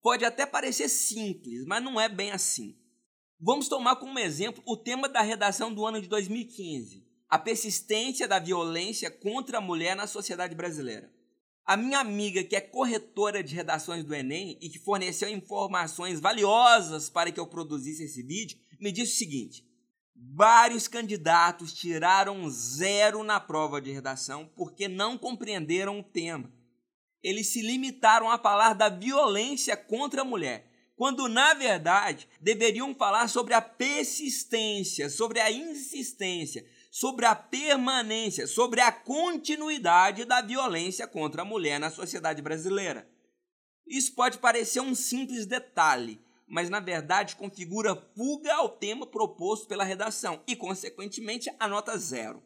Pode 0.03 0.23
até 0.23 0.45
parecer 0.45 0.87
simples, 0.87 1.65
mas 1.65 1.83
não 1.83 1.99
é 1.99 2.07
bem 2.07 2.29
assim. 2.29 2.77
Vamos 3.39 3.67
tomar 3.67 3.95
como 3.95 4.19
exemplo 4.19 4.61
o 4.67 4.77
tema 4.77 5.09
da 5.09 5.21
redação 5.21 5.73
do 5.73 5.83
ano 5.83 5.99
de 5.99 6.07
2015: 6.07 7.07
a 7.27 7.39
persistência 7.39 8.27
da 8.27 8.37
violência 8.37 9.09
contra 9.09 9.57
a 9.57 9.61
mulher 9.61 9.95
na 9.95 10.05
sociedade 10.05 10.53
brasileira. 10.53 11.11
A 11.69 11.77
minha 11.77 11.99
amiga, 11.99 12.43
que 12.43 12.55
é 12.55 12.61
corretora 12.61 13.43
de 13.43 13.53
redações 13.53 14.03
do 14.03 14.15
Enem 14.15 14.57
e 14.59 14.69
que 14.69 14.79
forneceu 14.79 15.29
informações 15.29 16.19
valiosas 16.19 17.11
para 17.11 17.31
que 17.31 17.39
eu 17.39 17.45
produzisse 17.45 18.05
esse 18.05 18.23
vídeo, 18.23 18.57
me 18.79 18.91
disse 18.91 19.13
o 19.13 19.17
seguinte: 19.19 19.63
vários 20.15 20.87
candidatos 20.87 21.71
tiraram 21.71 22.49
zero 22.49 23.23
na 23.23 23.39
prova 23.39 23.79
de 23.79 23.91
redação 23.91 24.49
porque 24.55 24.87
não 24.87 25.15
compreenderam 25.15 25.99
o 25.99 26.03
tema. 26.03 26.51
Eles 27.21 27.49
se 27.49 27.61
limitaram 27.61 28.31
a 28.31 28.39
falar 28.39 28.73
da 28.73 28.89
violência 28.89 29.77
contra 29.77 30.23
a 30.23 30.25
mulher, 30.25 30.67
quando 30.95 31.29
na 31.29 31.53
verdade 31.53 32.27
deveriam 32.41 32.95
falar 32.95 33.27
sobre 33.27 33.53
a 33.53 33.61
persistência, 33.61 35.07
sobre 35.07 35.39
a 35.39 35.51
insistência, 35.51 36.65
sobre 36.89 37.25
a 37.25 37.35
permanência, 37.35 38.47
sobre 38.47 38.81
a 38.81 38.91
continuidade 38.91 40.25
da 40.25 40.41
violência 40.41 41.07
contra 41.07 41.43
a 41.43 41.45
mulher 41.45 41.79
na 41.79 41.89
sociedade 41.89 42.41
brasileira. 42.41 43.07
Isso 43.87 44.13
pode 44.13 44.37
parecer 44.37 44.79
um 44.79 44.95
simples 44.95 45.45
detalhe, 45.45 46.19
mas 46.47 46.69
na 46.69 46.79
verdade 46.79 47.35
configura 47.35 47.95
fuga 48.15 48.53
ao 48.55 48.69
tema 48.69 49.05
proposto 49.05 49.67
pela 49.67 49.83
redação 49.83 50.41
e, 50.47 50.55
consequentemente, 50.55 51.49
a 51.59 51.67
nota 51.67 51.97
zero. 51.97 52.43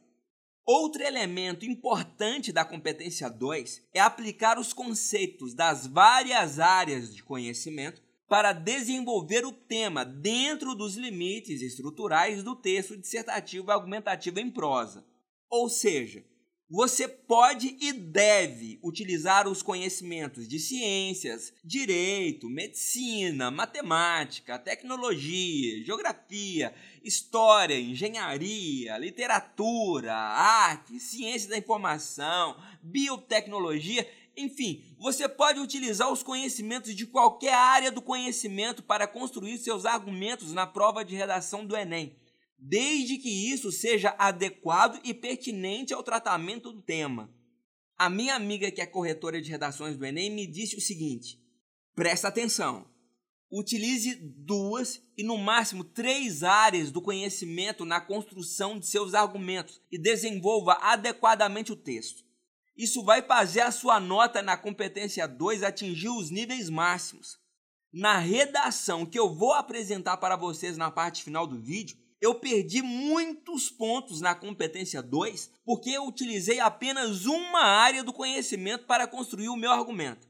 Outro 0.65 1.03
elemento 1.03 1.65
importante 1.65 2.53
da 2.53 2.63
competência 2.63 3.29
2 3.29 3.83
é 3.93 3.99
aplicar 3.99 4.57
os 4.57 4.71
conceitos 4.71 5.53
das 5.53 5.85
várias 5.85 6.57
áreas 6.57 7.13
de 7.13 7.21
conhecimento 7.21 8.01
para 8.33 8.51
desenvolver 8.51 9.45
o 9.45 9.51
tema 9.51 10.03
dentro 10.03 10.73
dos 10.73 10.95
limites 10.95 11.61
estruturais 11.61 12.41
do 12.41 12.55
texto 12.55 12.97
dissertativo 12.97 13.69
argumentativo 13.69 14.39
em 14.39 14.49
prosa. 14.49 15.05
Ou 15.47 15.69
seja, 15.69 16.25
você 16.67 17.07
pode 17.07 17.77
e 17.79 17.93
deve 17.93 18.79
utilizar 18.81 19.47
os 19.47 19.61
conhecimentos 19.61 20.47
de 20.47 20.57
ciências, 20.57 21.53
direito, 21.63 22.49
medicina, 22.49 23.51
matemática, 23.51 24.57
tecnologia, 24.57 25.85
geografia, 25.85 26.73
história, 27.03 27.79
engenharia, 27.79 28.97
literatura, 28.97 30.15
arte, 30.15 30.99
ciência 30.99 31.51
da 31.51 31.57
informação, 31.59 32.59
biotecnologia 32.81 34.07
enfim, 34.35 34.83
você 34.97 35.29
pode 35.29 35.59
utilizar 35.59 36.11
os 36.11 36.23
conhecimentos 36.23 36.95
de 36.95 37.05
qualquer 37.05 37.53
área 37.53 37.91
do 37.91 38.01
conhecimento 38.01 38.81
para 38.81 39.07
construir 39.07 39.57
seus 39.59 39.85
argumentos 39.85 40.53
na 40.53 40.65
prova 40.65 41.05
de 41.05 41.15
redação 41.15 41.65
do 41.65 41.77
Enem, 41.77 42.15
desde 42.57 43.17
que 43.17 43.29
isso 43.29 43.71
seja 43.71 44.15
adequado 44.17 44.99
e 45.03 45.13
pertinente 45.13 45.93
ao 45.93 46.01
tratamento 46.01 46.71
do 46.71 46.81
tema. 46.81 47.31
A 47.95 48.09
minha 48.09 48.35
amiga, 48.35 48.71
que 48.71 48.81
é 48.81 48.85
corretora 48.87 49.39
de 49.39 49.51
redações 49.51 49.95
do 49.95 50.05
Enem, 50.05 50.31
me 50.31 50.47
disse 50.47 50.75
o 50.75 50.81
seguinte: 50.81 51.39
presta 51.95 52.27
atenção. 52.27 52.91
Utilize 53.51 54.15
duas 54.15 54.99
e 55.15 55.21
no 55.21 55.37
máximo 55.37 55.83
três 55.83 56.41
áreas 56.41 56.89
do 56.89 56.99
conhecimento 56.99 57.85
na 57.85 58.01
construção 58.01 58.79
de 58.79 58.87
seus 58.87 59.13
argumentos 59.13 59.79
e 59.91 59.97
desenvolva 59.99 60.73
adequadamente 60.81 61.71
o 61.71 61.75
texto. 61.75 62.23
Isso 62.75 63.03
vai 63.03 63.21
fazer 63.21 63.61
a 63.61 63.71
sua 63.71 63.99
nota 63.99 64.41
na 64.41 64.57
competência 64.57 65.27
2 65.27 65.63
atingir 65.63 66.09
os 66.09 66.31
níveis 66.31 66.69
máximos. 66.69 67.37
Na 67.91 68.17
redação 68.17 69.05
que 69.05 69.19
eu 69.19 69.33
vou 69.33 69.53
apresentar 69.53 70.17
para 70.17 70.35
vocês 70.35 70.75
na 70.75 70.89
parte 70.89 71.23
final 71.23 71.45
do 71.45 71.59
vídeo, 71.59 71.97
eu 72.19 72.33
perdi 72.35 72.81
muitos 72.81 73.69
pontos 73.69 74.21
na 74.21 74.33
competência 74.33 75.03
2 75.03 75.51
porque 75.63 75.91
eu 75.91 76.07
utilizei 76.07 76.59
apenas 76.59 77.25
uma 77.25 77.61
área 77.61 78.03
do 78.03 78.13
conhecimento 78.13 78.85
para 78.85 79.05
construir 79.05 79.49
o 79.49 79.55
meu 79.55 79.71
argumento. 79.71 80.27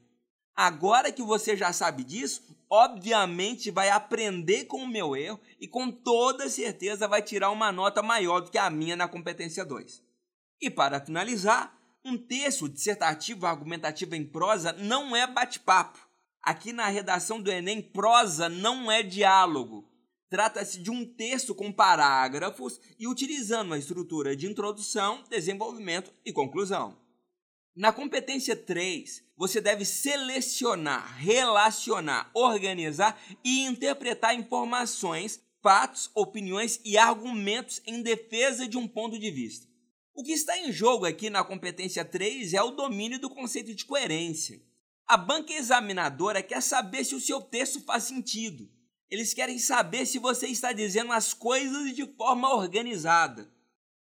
Agora 0.54 1.10
que 1.10 1.22
você 1.22 1.56
já 1.56 1.72
sabe 1.72 2.04
disso, 2.04 2.42
obviamente 2.68 3.70
vai 3.70 3.88
aprender 3.88 4.66
com 4.66 4.78
o 4.78 4.88
meu 4.88 5.16
erro 5.16 5.40
e 5.58 5.66
com 5.66 5.90
toda 5.90 6.48
certeza 6.48 7.08
vai 7.08 7.22
tirar 7.22 7.50
uma 7.50 7.72
nota 7.72 8.02
maior 8.02 8.40
do 8.40 8.50
que 8.50 8.58
a 8.58 8.68
minha 8.68 8.94
na 8.94 9.08
competência 9.08 9.64
2. 9.64 10.02
E 10.60 10.68
para 10.70 11.00
finalizar, 11.00 11.76
Um 12.06 12.18
texto 12.18 12.68
dissertativo 12.68 13.46
argumentativo 13.46 14.14
em 14.14 14.26
prosa 14.26 14.74
não 14.74 15.16
é 15.16 15.26
bate-papo. 15.26 15.98
Aqui 16.42 16.70
na 16.70 16.86
redação 16.88 17.40
do 17.40 17.50
Enem, 17.50 17.80
prosa 17.80 18.46
não 18.46 18.92
é 18.92 19.02
diálogo. 19.02 19.90
Trata-se 20.28 20.82
de 20.82 20.90
um 20.90 21.06
texto 21.06 21.54
com 21.54 21.72
parágrafos 21.72 22.78
e 22.98 23.08
utilizando 23.08 23.72
a 23.72 23.78
estrutura 23.78 24.36
de 24.36 24.46
introdução, 24.46 25.24
desenvolvimento 25.30 26.12
e 26.26 26.30
conclusão. 26.30 26.94
Na 27.74 27.90
competência 27.90 28.54
3, 28.54 29.24
você 29.34 29.58
deve 29.58 29.86
selecionar, 29.86 31.16
relacionar, 31.16 32.30
organizar 32.34 33.18
e 33.42 33.62
interpretar 33.62 34.38
informações, 34.38 35.40
fatos, 35.62 36.10
opiniões 36.14 36.78
e 36.84 36.98
argumentos 36.98 37.80
em 37.86 38.02
defesa 38.02 38.68
de 38.68 38.76
um 38.76 38.86
ponto 38.86 39.18
de 39.18 39.30
vista. 39.30 39.73
O 40.14 40.22
que 40.22 40.32
está 40.32 40.56
em 40.56 40.72
jogo 40.72 41.04
aqui 41.04 41.28
na 41.28 41.44
competência 41.44 42.04
3 42.04 42.54
é 42.54 42.62
o 42.62 42.70
domínio 42.70 43.18
do 43.18 43.28
conceito 43.28 43.74
de 43.74 43.84
coerência. 43.84 44.62
A 45.06 45.16
banca 45.16 45.52
examinadora 45.52 46.42
quer 46.42 46.62
saber 46.62 47.04
se 47.04 47.14
o 47.14 47.20
seu 47.20 47.40
texto 47.40 47.80
faz 47.80 48.04
sentido 48.04 48.72
eles 49.14 49.32
querem 49.32 49.60
saber 49.60 50.06
se 50.06 50.18
você 50.18 50.48
está 50.48 50.72
dizendo 50.72 51.12
as 51.12 51.32
coisas 51.32 51.94
de 51.94 52.04
forma 52.16 52.52
organizada. 52.52 53.48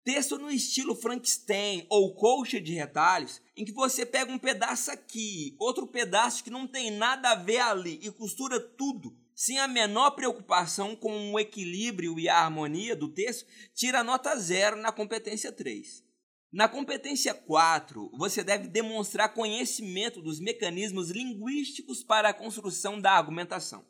Texto 0.02 0.36
no 0.36 0.50
estilo 0.50 0.96
Frankenstein 0.96 1.86
ou 1.88 2.12
colcha 2.14 2.60
de 2.60 2.72
retalhos, 2.72 3.40
em 3.56 3.64
que 3.64 3.72
você 3.72 4.04
pega 4.04 4.32
um 4.32 4.38
pedaço 4.38 4.90
aqui, 4.90 5.54
outro 5.60 5.86
pedaço 5.86 6.42
que 6.42 6.50
não 6.50 6.66
tem 6.66 6.90
nada 6.90 7.30
a 7.30 7.34
ver 7.36 7.60
ali 7.60 8.00
e 8.02 8.10
costura 8.10 8.58
tudo, 8.58 9.16
sem 9.36 9.58
a 9.58 9.68
menor 9.68 10.12
preocupação 10.12 10.96
com 10.96 11.34
o 11.34 11.38
equilíbrio 11.38 12.18
e 12.18 12.26
a 12.26 12.38
harmonia 12.38 12.96
do 12.96 13.12
texto, 13.12 13.46
tira 13.74 14.02
nota 14.02 14.34
zero 14.36 14.76
na 14.76 14.90
competência 14.90 15.52
3. 15.52 16.02
Na 16.50 16.66
competência 16.66 17.34
4, 17.34 18.10
você 18.16 18.42
deve 18.42 18.66
demonstrar 18.66 19.34
conhecimento 19.34 20.22
dos 20.22 20.40
mecanismos 20.40 21.10
linguísticos 21.10 22.02
para 22.02 22.30
a 22.30 22.34
construção 22.34 22.98
da 22.98 23.12
argumentação. 23.12 23.84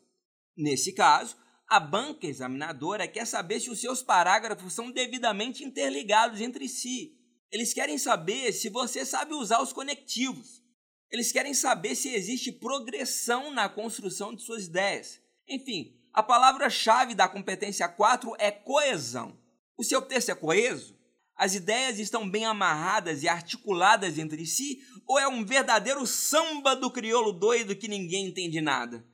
Nesse 0.57 0.91
caso, 0.91 1.37
a 1.69 1.79
banca 1.79 2.27
examinadora 2.27 3.07
quer 3.07 3.25
saber 3.25 3.61
se 3.61 3.69
os 3.69 3.79
seus 3.79 4.03
parágrafos 4.03 4.73
são 4.73 4.91
devidamente 4.91 5.63
interligados 5.63 6.41
entre 6.41 6.67
si. 6.67 7.17
Eles 7.49 7.73
querem 7.73 7.97
saber 7.97 8.51
se 8.51 8.67
você 8.67 9.05
sabe 9.05 9.33
usar 9.33 9.61
os 9.61 9.71
conectivos. 9.71 10.61
Eles 11.09 11.31
querem 11.31 11.53
saber 11.53 11.95
se 11.95 12.09
existe 12.09 12.51
progressão 12.51 13.49
na 13.49 13.69
construção 13.69 14.35
de 14.35 14.41
suas 14.41 14.65
ideias. 14.65 15.25
Enfim, 15.47 15.95
a 16.13 16.21
palavra-chave 16.21 17.15
da 17.15 17.27
competência 17.27 17.87
4 17.87 18.35
é 18.37 18.51
coesão. 18.51 19.37
O 19.77 19.83
seu 19.83 20.01
texto 20.01 20.29
é 20.29 20.35
coeso? 20.35 20.97
As 21.35 21.53
ideias 21.53 21.99
estão 21.99 22.27
bem 22.27 22.45
amarradas 22.45 23.21
e 23.21 23.29
articuladas 23.29 24.17
entre 24.17 24.45
si? 24.45 24.81
Ou 25.05 25.19
é 25.19 25.27
um 25.27 25.45
verdadeiro 25.45 26.05
samba 26.05 26.75
do 26.75 26.91
crioulo 26.91 27.31
doido 27.31 27.75
que 27.75 27.87
ninguém 27.87 28.25
entende 28.25 28.59
nada? 28.59 29.05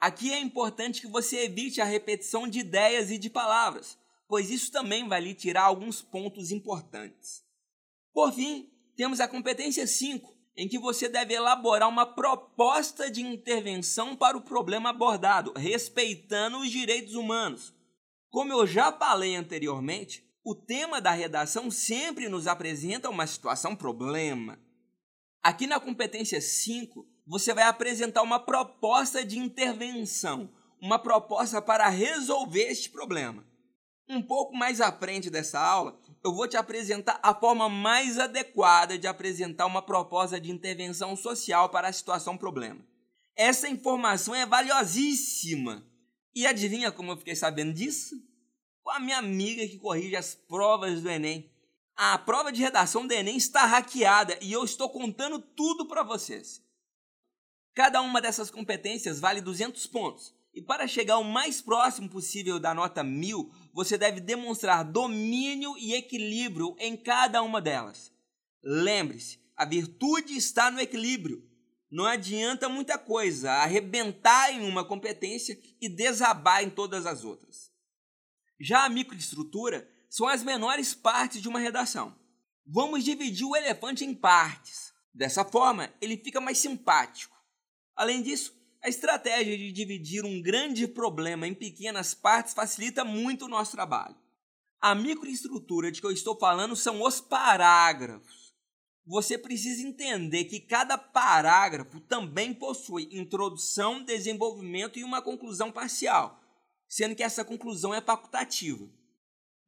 Aqui 0.00 0.32
é 0.32 0.40
importante 0.40 1.00
que 1.00 1.06
você 1.06 1.44
evite 1.44 1.80
a 1.80 1.84
repetição 1.84 2.48
de 2.48 2.58
ideias 2.58 3.12
e 3.12 3.16
de 3.16 3.30
palavras, 3.30 3.96
pois 4.26 4.50
isso 4.50 4.72
também 4.72 5.08
vai 5.08 5.20
lhe 5.20 5.32
tirar 5.32 5.62
alguns 5.62 6.02
pontos 6.02 6.50
importantes. 6.50 7.44
Por 8.12 8.32
fim, 8.32 8.68
temos 8.96 9.20
a 9.20 9.28
competência 9.28 9.86
5, 9.86 10.36
em 10.56 10.68
que 10.68 10.78
você 10.78 11.08
deve 11.08 11.34
elaborar 11.34 11.88
uma 11.88 12.06
proposta 12.06 13.10
de 13.10 13.22
intervenção 13.22 14.14
para 14.14 14.36
o 14.36 14.42
problema 14.42 14.90
abordado, 14.90 15.52
respeitando 15.56 16.58
os 16.58 16.70
direitos 16.70 17.14
humanos. 17.14 17.74
Como 18.30 18.52
eu 18.52 18.66
já 18.66 18.92
falei 18.92 19.34
anteriormente, 19.34 20.24
o 20.44 20.54
tema 20.54 21.00
da 21.00 21.12
redação 21.12 21.70
sempre 21.70 22.28
nos 22.28 22.46
apresenta 22.46 23.08
uma 23.08 23.26
situação 23.26 23.76
problema. 23.76 24.58
Aqui 25.42 25.66
na 25.66 25.80
competência 25.80 26.40
5, 26.40 27.06
você 27.26 27.54
vai 27.54 27.64
apresentar 27.64 28.22
uma 28.22 28.40
proposta 28.40 29.24
de 29.24 29.38
intervenção, 29.38 30.50
uma 30.80 30.98
proposta 30.98 31.62
para 31.62 31.88
resolver 31.88 32.64
este 32.64 32.90
problema. 32.90 33.44
Um 34.08 34.20
pouco 34.20 34.54
mais 34.54 34.80
à 34.80 34.92
frente 34.92 35.30
dessa 35.30 35.60
aula, 35.60 35.98
eu 36.24 36.32
vou 36.32 36.46
te 36.46 36.56
apresentar 36.56 37.18
a 37.22 37.34
forma 37.34 37.68
mais 37.68 38.18
adequada 38.18 38.96
de 38.96 39.06
apresentar 39.06 39.66
uma 39.66 39.82
proposta 39.82 40.40
de 40.40 40.50
intervenção 40.50 41.16
social 41.16 41.68
para 41.68 41.88
a 41.88 41.92
situação 41.92 42.36
problema. 42.36 42.80
Essa 43.34 43.68
informação 43.68 44.34
é 44.34 44.46
valiosíssima. 44.46 45.84
E 46.34 46.46
adivinha 46.46 46.92
como 46.92 47.12
eu 47.12 47.16
fiquei 47.16 47.34
sabendo 47.34 47.72
disso? 47.72 48.14
Com 48.82 48.90
a 48.90 49.00
minha 49.00 49.18
amiga 49.18 49.66
que 49.66 49.78
corrige 49.78 50.16
as 50.16 50.34
provas 50.34 51.02
do 51.02 51.10
Enem. 51.10 51.50
A 51.94 52.16
prova 52.18 52.52
de 52.52 52.62
redação 52.62 53.06
do 53.06 53.12
Enem 53.12 53.36
está 53.36 53.66
hackeada 53.66 54.38
e 54.40 54.52
eu 54.52 54.64
estou 54.64 54.88
contando 54.88 55.38
tudo 55.38 55.86
para 55.86 56.02
vocês. 56.02 56.62
Cada 57.74 58.00
uma 58.00 58.20
dessas 58.20 58.50
competências 58.50 59.18
vale 59.18 59.40
200 59.40 59.86
pontos. 59.86 60.34
E 60.54 60.60
para 60.60 60.86
chegar 60.86 61.18
o 61.18 61.24
mais 61.24 61.62
próximo 61.62 62.08
possível 62.08 62.60
da 62.60 62.74
nota 62.74 63.02
1000, 63.02 63.50
você 63.72 63.96
deve 63.96 64.20
demonstrar 64.20 64.84
domínio 64.84 65.76
e 65.78 65.94
equilíbrio 65.94 66.76
em 66.78 66.96
cada 66.96 67.42
uma 67.42 67.60
delas. 67.60 68.12
Lembre-se, 68.62 69.40
a 69.56 69.64
virtude 69.64 70.36
está 70.36 70.70
no 70.70 70.80
equilíbrio. 70.80 71.42
Não 71.90 72.04
adianta 72.04 72.68
muita 72.68 72.98
coisa 72.98 73.52
arrebentar 73.52 74.50
em 74.52 74.66
uma 74.66 74.84
competência 74.84 75.58
e 75.80 75.88
desabar 75.88 76.62
em 76.62 76.70
todas 76.70 77.06
as 77.06 77.24
outras. 77.24 77.70
Já 78.60 78.84
a 78.84 78.88
microestrutura 78.88 79.88
são 80.08 80.28
as 80.28 80.42
menores 80.42 80.94
partes 80.94 81.40
de 81.40 81.48
uma 81.48 81.58
redação. 81.58 82.14
Vamos 82.66 83.04
dividir 83.04 83.46
o 83.46 83.56
elefante 83.56 84.04
em 84.04 84.14
partes. 84.14 84.92
Dessa 85.12 85.44
forma, 85.44 85.92
ele 86.00 86.16
fica 86.16 86.40
mais 86.40 86.58
simpático. 86.58 87.36
Além 87.96 88.22
disso, 88.22 88.54
a 88.82 88.88
estratégia 88.88 89.56
de 89.56 89.70
dividir 89.70 90.24
um 90.24 90.42
grande 90.42 90.88
problema 90.88 91.46
em 91.46 91.54
pequenas 91.54 92.14
partes 92.14 92.52
facilita 92.52 93.04
muito 93.04 93.44
o 93.44 93.48
nosso 93.48 93.70
trabalho. 93.70 94.16
A 94.80 94.92
microestrutura 94.92 95.92
de 95.92 96.00
que 96.00 96.06
eu 96.06 96.10
estou 96.10 96.36
falando 96.36 96.74
são 96.74 97.00
os 97.00 97.20
parágrafos. 97.20 98.52
Você 99.06 99.38
precisa 99.38 99.86
entender 99.86 100.44
que 100.44 100.58
cada 100.58 100.98
parágrafo 100.98 102.00
também 102.00 102.52
possui 102.52 103.08
introdução, 103.12 104.02
desenvolvimento 104.02 104.98
e 104.98 105.04
uma 105.04 105.22
conclusão 105.22 105.70
parcial, 105.70 106.40
sendo 106.88 107.14
que 107.14 107.22
essa 107.22 107.44
conclusão 107.44 107.94
é 107.94 108.00
facultativa. 108.00 108.88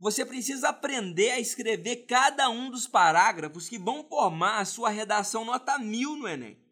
Você 0.00 0.26
precisa 0.26 0.70
aprender 0.70 1.30
a 1.30 1.40
escrever 1.40 2.04
cada 2.06 2.50
um 2.50 2.68
dos 2.68 2.88
parágrafos 2.88 3.68
que 3.68 3.78
vão 3.78 4.02
formar 4.08 4.58
a 4.58 4.64
sua 4.64 4.90
redação 4.90 5.44
nota 5.44 5.78
mil 5.78 6.16
no 6.16 6.26
Enem. 6.26 6.63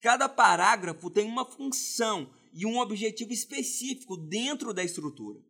Cada 0.00 0.28
parágrafo 0.28 1.10
tem 1.10 1.26
uma 1.26 1.44
função 1.44 2.30
e 2.52 2.64
um 2.64 2.78
objetivo 2.78 3.32
específico 3.32 4.16
dentro 4.16 4.72
da 4.72 4.82
estrutura. 4.82 5.40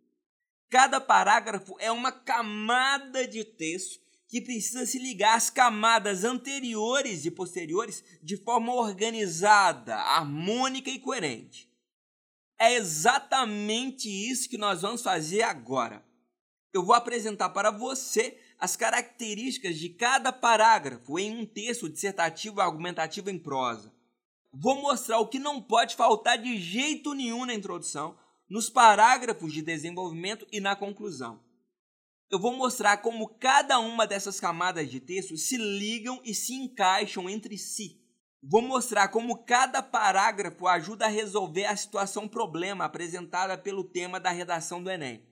Cada 0.69 1.01
parágrafo 1.01 1.77
é 1.79 1.91
uma 1.91 2.13
camada 2.13 3.27
de 3.27 3.45
texto 3.45 4.01
que 4.29 4.41
precisa 4.41 4.87
se 4.87 4.99
ligar 4.99 5.37
às 5.37 5.51
camadas 5.51 6.23
anteriores 6.23 7.25
e 7.25 7.31
posteriores 7.31 8.05
de 8.23 8.37
forma 8.37 8.73
organizada, 8.73 9.97
harmônica 9.97 10.89
e 10.89 11.01
coerente. 11.01 11.69
É 12.59 12.75
exatamente 12.75 14.09
isso 14.09 14.49
que 14.49 14.59
nós 14.59 14.83
vamos 14.83 15.03
fazer 15.03 15.43
agora. 15.43 16.05
Eu 16.73 16.85
vou 16.85 16.95
apresentar 16.95 17.49
para 17.49 17.73
você 17.73 18.39
as 18.59 18.77
características 18.77 19.79
de 19.79 19.89
cada 19.89 20.33
parágrafo 20.33 21.19
em 21.19 21.37
um 21.37 21.47
texto 21.47 21.89
dissertativo 21.89 22.61
argumentativo 22.61 23.31
em 23.31 23.39
prosa. 23.39 23.93
Vou 24.53 24.81
mostrar 24.81 25.19
o 25.19 25.29
que 25.29 25.39
não 25.39 25.63
pode 25.63 25.95
faltar 25.95 26.37
de 26.37 26.59
jeito 26.59 27.15
nenhum 27.15 27.47
na 27.47 27.55
introdução, 27.55 28.19
nos 28.49 28.69
parágrafos 28.69 29.53
de 29.53 29.63
desenvolvimento 29.63 30.47
e 30.51 30.61
na 30.61 30.75
conclusão. 30.75 31.41
Eu 32.31 32.39
vou 32.39 32.57
mostrar 32.57 32.99
como 32.99 33.29
cada 33.29 33.79
uma 33.79 34.07
dessas 34.07 34.41
camadas 34.41 34.91
de 34.91 35.01
texto 35.01 35.37
se 35.37 35.57
ligam 35.57 36.21
e 36.25 36.35
se 36.35 36.55
encaixam 36.55 37.29
entre 37.29 37.57
si. 37.57 38.01
Vou 38.43 38.63
mostrar 38.63 39.09
como 39.09 39.45
cada 39.45 39.83
parágrafo 39.83 40.67
ajuda 40.67 41.07
a 41.07 41.09
resolver 41.09 41.67
a 41.67 41.77
situação 41.77 42.27
problema 42.27 42.85
apresentada 42.85 43.57
pelo 43.59 43.85
tema 43.85 44.19
da 44.19 44.31
redação 44.31 44.83
do 44.83 44.91
Enem. 44.91 45.23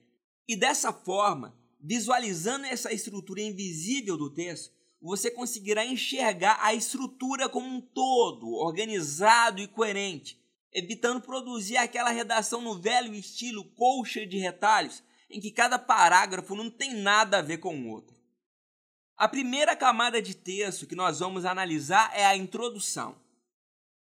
E 0.47 0.55
dessa 0.55 0.93
forma, 0.93 1.57
visualizando 1.79 2.65
essa 2.65 2.93
estrutura 2.93 3.41
invisível 3.41 4.17
do 4.17 4.33
texto, 4.33 4.73
você 5.01 5.31
conseguirá 5.31 5.85
enxergar 5.85 6.59
a 6.61 6.73
estrutura 6.73 7.47
como 7.47 7.67
um 7.67 7.79
todo, 7.79 8.51
organizado 8.53 9.61
e 9.61 9.67
coerente, 9.67 10.39
evitando 10.73 11.21
produzir 11.21 11.77
aquela 11.77 12.09
redação 12.09 12.61
no 12.61 12.79
velho 12.79 13.13
estilo 13.13 13.63
colcha 13.75 14.25
de 14.25 14.37
retalhos, 14.37 15.01
em 15.29 15.39
que 15.39 15.51
cada 15.51 15.79
parágrafo 15.79 16.55
não 16.55 16.69
tem 16.69 16.93
nada 16.95 17.37
a 17.37 17.41
ver 17.41 17.59
com 17.59 17.75
o 17.75 17.89
outro. 17.89 18.17
A 19.15 19.27
primeira 19.27 19.75
camada 19.75 20.21
de 20.21 20.33
texto 20.33 20.87
que 20.87 20.95
nós 20.95 21.19
vamos 21.19 21.45
analisar 21.45 22.11
é 22.13 22.25
a 22.25 22.35
introdução. 22.35 23.15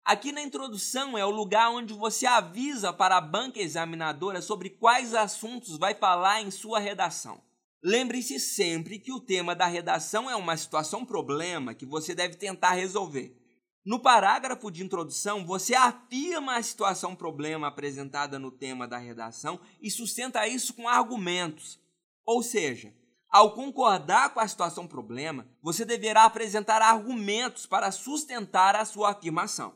Aqui 0.04 0.32
na 0.32 0.42
introdução 0.42 1.16
é 1.16 1.24
o 1.24 1.30
lugar 1.30 1.70
onde 1.70 1.94
você 1.94 2.26
avisa 2.26 2.92
para 2.92 3.16
a 3.16 3.20
banca 3.20 3.60
examinadora 3.60 4.42
sobre 4.42 4.70
quais 4.70 5.14
assuntos 5.14 5.78
vai 5.78 5.94
falar 5.94 6.42
em 6.42 6.50
sua 6.50 6.80
redação. 6.80 7.40
Lembre-se 7.84 8.38
sempre 8.38 9.00
que 9.00 9.12
o 9.12 9.18
tema 9.18 9.56
da 9.56 9.66
redação 9.66 10.30
é 10.30 10.36
uma 10.36 10.56
situação-problema 10.56 11.74
que 11.74 11.84
você 11.84 12.14
deve 12.14 12.36
tentar 12.36 12.74
resolver. 12.74 13.36
No 13.84 13.98
parágrafo 13.98 14.70
de 14.70 14.84
introdução, 14.84 15.44
você 15.44 15.74
afirma 15.74 16.54
a 16.54 16.62
situação-problema 16.62 17.66
apresentada 17.66 18.38
no 18.38 18.52
tema 18.52 18.86
da 18.86 18.98
redação 18.98 19.58
e 19.80 19.90
sustenta 19.90 20.46
isso 20.46 20.74
com 20.74 20.88
argumentos. 20.88 21.80
Ou 22.24 22.40
seja, 22.40 22.94
ao 23.28 23.52
concordar 23.52 24.32
com 24.32 24.38
a 24.38 24.46
situação-problema, 24.46 25.48
você 25.60 25.84
deverá 25.84 26.24
apresentar 26.24 26.80
argumentos 26.80 27.66
para 27.66 27.90
sustentar 27.90 28.76
a 28.76 28.84
sua 28.84 29.10
afirmação. 29.10 29.74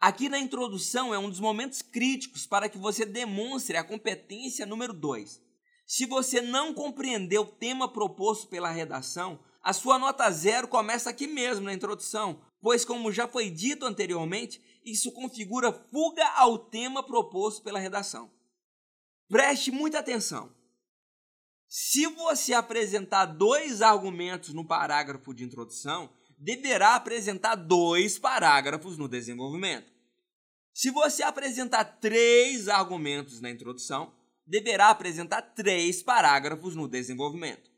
Aqui 0.00 0.28
na 0.28 0.40
introdução 0.40 1.14
é 1.14 1.18
um 1.18 1.30
dos 1.30 1.38
momentos 1.38 1.82
críticos 1.82 2.48
para 2.48 2.68
que 2.68 2.76
você 2.76 3.06
demonstre 3.06 3.76
a 3.76 3.84
competência 3.84 4.66
número 4.66 4.92
2. 4.92 5.45
Se 5.86 6.04
você 6.04 6.40
não 6.40 6.74
compreender 6.74 7.38
o 7.38 7.46
tema 7.46 7.88
proposto 7.90 8.48
pela 8.48 8.70
redação, 8.70 9.38
a 9.62 9.72
sua 9.72 9.98
nota 9.98 10.28
zero 10.30 10.66
começa 10.66 11.08
aqui 11.08 11.28
mesmo 11.28 11.64
na 11.64 11.72
introdução, 11.72 12.42
pois, 12.60 12.84
como 12.84 13.12
já 13.12 13.28
foi 13.28 13.48
dito 13.48 13.86
anteriormente, 13.86 14.60
isso 14.84 15.12
configura 15.12 15.72
fuga 15.72 16.26
ao 16.30 16.58
tema 16.58 17.04
proposto 17.04 17.62
pela 17.62 17.78
redação. 17.78 18.30
Preste 19.28 19.70
muita 19.70 20.00
atenção. 20.00 20.52
Se 21.68 22.06
você 22.06 22.52
apresentar 22.52 23.26
dois 23.26 23.82
argumentos 23.82 24.52
no 24.52 24.66
parágrafo 24.66 25.34
de 25.34 25.44
introdução, 25.44 26.10
deverá 26.38 26.94
apresentar 26.94 27.54
dois 27.54 28.18
parágrafos 28.18 28.98
no 28.98 29.08
desenvolvimento. 29.08 29.92
Se 30.72 30.90
você 30.90 31.22
apresentar 31.22 31.84
três 31.84 32.68
argumentos 32.68 33.40
na 33.40 33.50
introdução, 33.50 34.15
deverá 34.46 34.90
apresentar 34.90 35.42
três 35.42 36.02
parágrafos 36.02 36.76
no 36.76 36.86
desenvolvimento. 36.86 37.70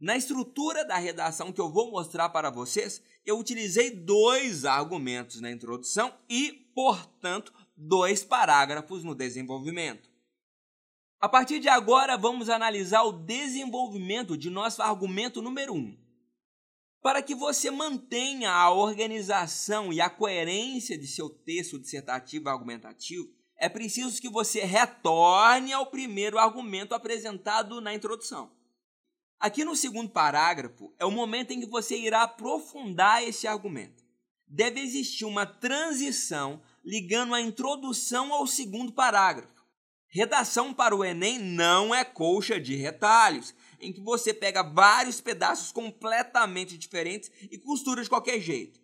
Na 0.00 0.16
estrutura 0.16 0.84
da 0.84 0.96
redação 0.96 1.52
que 1.52 1.60
eu 1.60 1.70
vou 1.70 1.90
mostrar 1.90 2.30
para 2.30 2.50
vocês, 2.50 3.02
eu 3.24 3.38
utilizei 3.38 3.90
dois 3.90 4.64
argumentos 4.64 5.40
na 5.40 5.50
introdução 5.50 6.14
e, 6.28 6.52
portanto, 6.74 7.52
dois 7.76 8.24
parágrafos 8.24 9.04
no 9.04 9.14
desenvolvimento. 9.14 10.10
A 11.20 11.28
partir 11.28 11.60
de 11.60 11.68
agora, 11.68 12.16
vamos 12.16 12.48
analisar 12.48 13.02
o 13.02 13.12
desenvolvimento 13.12 14.38
de 14.38 14.48
nosso 14.48 14.80
argumento 14.80 15.42
número 15.42 15.74
1. 15.74 15.76
Um. 15.76 15.98
Para 17.02 17.22
que 17.22 17.34
você 17.34 17.70
mantenha 17.70 18.50
a 18.50 18.70
organização 18.70 19.92
e 19.92 20.00
a 20.00 20.08
coerência 20.08 20.96
de 20.96 21.06
seu 21.06 21.28
texto 21.28 21.78
dissertativo 21.78 22.48
argumentativo, 22.48 23.30
é 23.60 23.68
preciso 23.68 24.20
que 24.20 24.28
você 24.28 24.64
retorne 24.64 25.70
ao 25.72 25.86
primeiro 25.86 26.38
argumento 26.38 26.94
apresentado 26.94 27.78
na 27.80 27.94
introdução. 27.94 28.50
Aqui 29.38 29.64
no 29.64 29.76
segundo 29.76 30.08
parágrafo 30.08 30.92
é 30.98 31.04
o 31.04 31.10
momento 31.10 31.50
em 31.50 31.60
que 31.60 31.66
você 31.66 31.96
irá 31.96 32.22
aprofundar 32.22 33.22
esse 33.22 33.46
argumento. 33.46 34.02
Deve 34.48 34.80
existir 34.80 35.26
uma 35.26 35.44
transição 35.44 36.62
ligando 36.82 37.34
a 37.34 37.40
introdução 37.40 38.32
ao 38.32 38.46
segundo 38.46 38.92
parágrafo. 38.92 39.60
Redação 40.08 40.74
para 40.74 40.96
o 40.96 41.04
Enem 41.04 41.38
não 41.38 41.94
é 41.94 42.02
colcha 42.02 42.58
de 42.58 42.74
retalhos 42.74 43.54
em 43.78 43.92
que 43.92 44.00
você 44.00 44.34
pega 44.34 44.62
vários 44.62 45.20
pedaços 45.20 45.70
completamente 45.70 46.76
diferentes 46.76 47.30
e 47.50 47.58
costura 47.58 48.02
de 48.02 48.08
qualquer 48.08 48.40
jeito. 48.40 48.80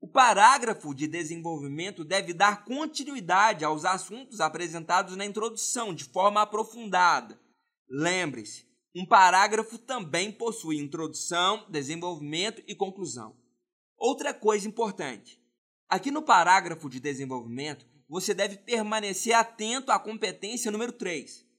O 0.00 0.08
parágrafo 0.08 0.94
de 0.94 1.06
desenvolvimento 1.06 2.04
deve 2.04 2.32
dar 2.32 2.64
continuidade 2.64 3.64
aos 3.64 3.84
assuntos 3.84 4.40
apresentados 4.40 5.14
na 5.14 5.26
introdução 5.26 5.94
de 5.94 6.04
forma 6.04 6.40
aprofundada. 6.40 7.38
Lembre-se, 7.86 8.66
um 8.96 9.04
parágrafo 9.04 9.76
também 9.76 10.32
possui 10.32 10.78
introdução, 10.78 11.66
desenvolvimento 11.68 12.62
e 12.66 12.74
conclusão. 12.74 13.36
Outra 13.98 14.32
coisa 14.32 14.66
importante: 14.66 15.38
aqui 15.86 16.10
no 16.10 16.22
parágrafo 16.22 16.88
de 16.88 16.98
desenvolvimento, 16.98 17.86
você 18.08 18.32
deve 18.32 18.56
permanecer 18.56 19.34
atento 19.34 19.92
à 19.92 19.98
competência 19.98 20.70
número 20.70 20.92
3 20.92 21.49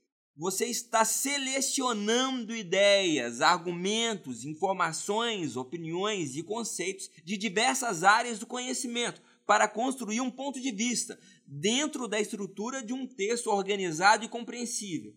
você 0.42 0.66
está 0.66 1.06
selecionando 1.06 2.56
ideias, 2.56 3.42
argumentos, 3.42 4.44
informações, 4.44 5.56
opiniões 5.56 6.36
e 6.36 6.42
conceitos 6.42 7.12
de 7.24 7.38
diversas 7.38 8.04
áreas 8.04 8.40
do 8.40 8.48
conhecimento 8.48 9.22
para 9.46 9.68
construir 9.68 10.20
um 10.20 10.32
ponto 10.32 10.60
de 10.60 10.72
vista 10.72 11.20
dentro 11.46 12.08
da 12.08 12.20
estrutura 12.20 12.82
de 12.82 12.92
um 12.92 13.06
texto 13.06 13.52
organizado 13.52 14.26
e 14.26 14.28
compreensível. 14.28 15.14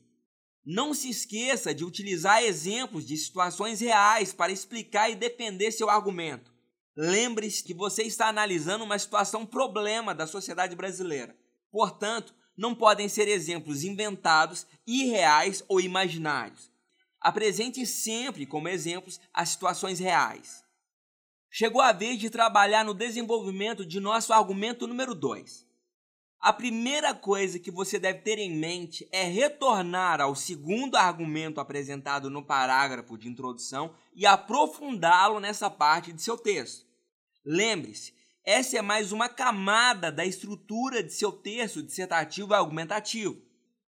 Não 0.63 0.93
se 0.93 1.09
esqueça 1.09 1.75
de 1.75 1.87
utilizar 1.87 2.43
exemplos 2.43 3.07
de 3.07 3.17
situações 3.17 3.81
reais 3.81 4.35
para 4.35 4.53
explicar 4.53 5.09
e 5.09 5.15
defender 5.15 5.73
seu 5.73 5.89
argumento. 5.89 6.53
Lembre-se 6.95 7.65
que 7.65 7.73
você 7.73 8.03
está 8.03 8.29
analisando 8.29 8.85
uma 8.85 8.99
situação 8.99 9.47
problema 9.47 10.15
da 10.15 10.27
sociedade 10.27 10.77
brasileira. 10.77 11.35
Portanto, 11.73 12.35
não 12.57 12.75
podem 12.75 13.09
ser 13.09 13.29
exemplos 13.29 13.85
inventados, 13.85 14.67
irreais 14.87 15.65
ou 15.69 15.81
imaginários. 15.81 16.71
Apresente 17.21 17.85
sempre 17.87 18.47
como 18.47 18.69
exemplos 18.69 19.21
as 19.33 19.49
situações 19.51 19.99
reais. 19.99 20.63
Chegou 21.51 21.81
a 21.81 21.93
vez 21.93 22.19
de 22.19 22.31
trabalhar 22.31 22.85
no 22.85 22.93
desenvolvimento 22.93 23.87
de 23.87 24.01
nosso 24.01 24.33
argumento 24.33 24.87
número 24.87 25.15
2. 25.15 25.65
A 26.41 26.53
primeira 26.53 27.15
coisa 27.15 27.59
que 27.59 27.71
você 27.71 27.99
deve 27.99 28.19
ter 28.19 28.39
em 28.39 28.51
mente 28.51 29.09
é 29.11 29.23
retornar 29.25 30.21
ao 30.21 30.35
segundo 30.35 30.97
argumento 30.97 31.59
apresentado 31.59 32.29
no 32.29 32.45
parágrafo 32.45 33.17
de 33.17 33.29
introdução 33.29 33.95
e 34.15 34.27
aprofundá-lo 34.27 35.41
nessa 35.41 35.71
parte 35.71 36.13
de 36.13 36.21
seu 36.21 36.37
texto. 36.37 36.87
Lembre-se 37.47 38.14
essa 38.45 38.77
é 38.77 38.83
mais 38.83 39.11
uma 39.11 39.29
camada 39.29 40.13
da 40.13 40.25
estrutura 40.25 41.03
de 41.03 41.15
seu 41.15 41.33
texto 41.33 41.83
dissertativo 41.83 42.53
e 42.53 42.55
argumentativo. 42.55 43.41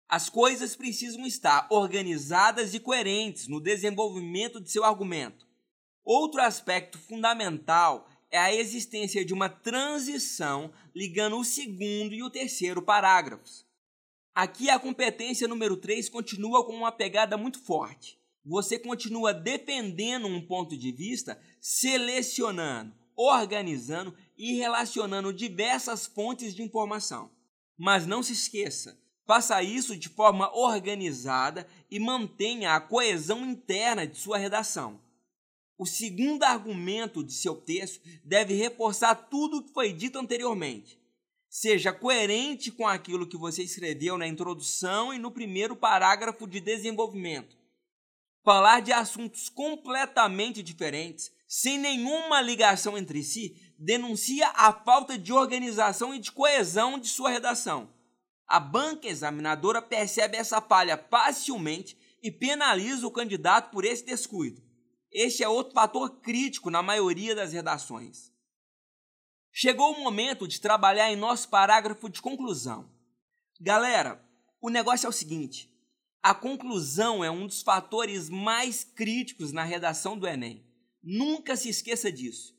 As 0.08 0.28
coisas 0.28 0.74
precisam 0.74 1.24
estar 1.24 1.68
organizadas 1.70 2.74
e 2.74 2.80
coerentes 2.80 3.46
no 3.46 3.60
desenvolvimento 3.60 4.60
de 4.60 4.68
seu 4.68 4.84
argumento. 4.84 5.46
Outro 6.04 6.40
aspecto 6.40 6.98
fundamental 6.98 8.08
é 8.28 8.38
a 8.38 8.52
existência 8.52 9.24
de 9.24 9.32
uma 9.32 9.48
transição 9.48 10.72
ligando 10.92 11.38
o 11.38 11.44
segundo 11.44 12.12
e 12.12 12.22
o 12.24 12.30
terceiro 12.30 12.82
parágrafos. 12.82 13.64
Aqui 14.34 14.68
a 14.68 14.80
competência 14.80 15.46
número 15.46 15.76
3 15.76 16.08
continua 16.08 16.66
com 16.66 16.72
uma 16.72 16.90
pegada 16.90 17.36
muito 17.36 17.60
forte. 17.60 18.18
Você 18.44 18.80
continua 18.80 19.32
defendendo 19.32 20.26
um 20.26 20.44
ponto 20.44 20.76
de 20.76 20.90
vista, 20.90 21.40
selecionando, 21.60 22.92
organizando 23.20 24.14
e 24.36 24.54
relacionando 24.54 25.32
diversas 25.32 26.06
fontes 26.06 26.54
de 26.54 26.62
informação. 26.62 27.30
Mas 27.76 28.06
não 28.06 28.22
se 28.22 28.32
esqueça, 28.32 28.98
faça 29.26 29.62
isso 29.62 29.94
de 29.94 30.08
forma 30.08 30.50
organizada 30.56 31.66
e 31.90 32.00
mantenha 32.00 32.74
a 32.74 32.80
coesão 32.80 33.44
interna 33.44 34.06
de 34.06 34.16
sua 34.16 34.38
redação. 34.38 34.98
O 35.76 35.86
segundo 35.86 36.44
argumento 36.44 37.22
de 37.22 37.32
seu 37.32 37.54
texto 37.54 38.00
deve 38.24 38.54
reforçar 38.54 39.14
tudo 39.14 39.58
o 39.58 39.62
que 39.62 39.72
foi 39.72 39.92
dito 39.92 40.18
anteriormente. 40.18 40.98
Seja 41.48 41.92
coerente 41.92 42.70
com 42.70 42.86
aquilo 42.86 43.26
que 43.26 43.36
você 43.36 43.62
escreveu 43.62 44.16
na 44.16 44.26
introdução 44.26 45.12
e 45.12 45.18
no 45.18 45.30
primeiro 45.30 45.74
parágrafo 45.74 46.46
de 46.46 46.60
desenvolvimento. 46.60 47.56
Falar 48.42 48.80
de 48.80 48.92
assuntos 48.92 49.48
completamente 49.48 50.62
diferentes, 50.62 51.32
sem 51.52 51.78
nenhuma 51.78 52.40
ligação 52.40 52.96
entre 52.96 53.24
si, 53.24 53.56
denuncia 53.76 54.46
a 54.50 54.72
falta 54.72 55.18
de 55.18 55.32
organização 55.32 56.14
e 56.14 56.20
de 56.20 56.30
coesão 56.30 56.96
de 56.96 57.08
sua 57.08 57.28
redação. 57.28 57.92
A 58.46 58.60
banca 58.60 59.08
examinadora 59.08 59.82
percebe 59.82 60.36
essa 60.36 60.60
falha 60.60 60.96
facilmente 61.10 61.98
e 62.22 62.30
penaliza 62.30 63.04
o 63.04 63.10
candidato 63.10 63.72
por 63.72 63.84
esse 63.84 64.04
descuido. 64.04 64.62
Este 65.10 65.42
é 65.42 65.48
outro 65.48 65.74
fator 65.74 66.20
crítico 66.20 66.70
na 66.70 66.84
maioria 66.84 67.34
das 67.34 67.52
redações. 67.52 68.32
Chegou 69.52 69.92
o 69.92 70.04
momento 70.04 70.46
de 70.46 70.60
trabalhar 70.60 71.10
em 71.10 71.16
nosso 71.16 71.48
parágrafo 71.48 72.08
de 72.08 72.22
conclusão. 72.22 72.88
Galera, 73.60 74.24
o 74.60 74.70
negócio 74.70 75.06
é 75.06 75.08
o 75.08 75.12
seguinte: 75.12 75.68
a 76.22 76.32
conclusão 76.32 77.24
é 77.24 77.30
um 77.30 77.48
dos 77.48 77.60
fatores 77.60 78.30
mais 78.30 78.84
críticos 78.84 79.50
na 79.50 79.64
redação 79.64 80.16
do 80.16 80.28
Enem. 80.28 80.69
Nunca 81.02 81.56
se 81.56 81.68
esqueça 81.68 82.12
disso. 82.12 82.54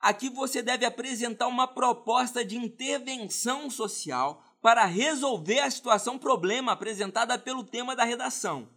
Aqui 0.00 0.28
você 0.28 0.62
deve 0.62 0.84
apresentar 0.84 1.46
uma 1.48 1.66
proposta 1.66 2.44
de 2.44 2.56
intervenção 2.56 3.68
social 3.70 4.42
para 4.60 4.84
resolver 4.84 5.60
a 5.60 5.70
situação 5.70 6.18
problema 6.18 6.72
apresentada 6.72 7.38
pelo 7.38 7.64
tema 7.64 7.94
da 7.94 8.04
redação. 8.04 8.68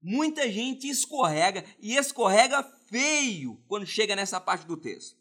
Muita 0.00 0.50
gente 0.50 0.88
escorrega 0.88 1.64
e 1.80 1.94
escorrega 1.96 2.62
feio 2.88 3.62
quando 3.68 3.86
chega 3.86 4.16
nessa 4.16 4.40
parte 4.40 4.66
do 4.66 4.76
texto. 4.76 5.16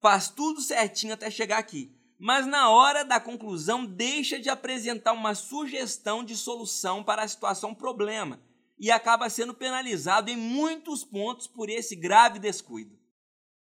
Faz 0.00 0.28
tudo 0.28 0.60
certinho 0.60 1.14
até 1.14 1.30
chegar 1.30 1.58
aqui, 1.58 1.94
mas 2.18 2.46
na 2.46 2.70
hora 2.70 3.04
da 3.04 3.20
conclusão 3.20 3.84
deixa 3.84 4.38
de 4.38 4.48
apresentar 4.48 5.12
uma 5.12 5.34
sugestão 5.34 6.24
de 6.24 6.36
solução 6.36 7.04
para 7.04 7.22
a 7.22 7.28
situação 7.28 7.74
problema 7.74 8.40
e 8.82 8.90
acaba 8.90 9.30
sendo 9.30 9.54
penalizado 9.54 10.28
em 10.28 10.36
muitos 10.36 11.04
pontos 11.04 11.46
por 11.46 11.70
esse 11.70 11.94
grave 11.94 12.40
descuido. 12.40 12.98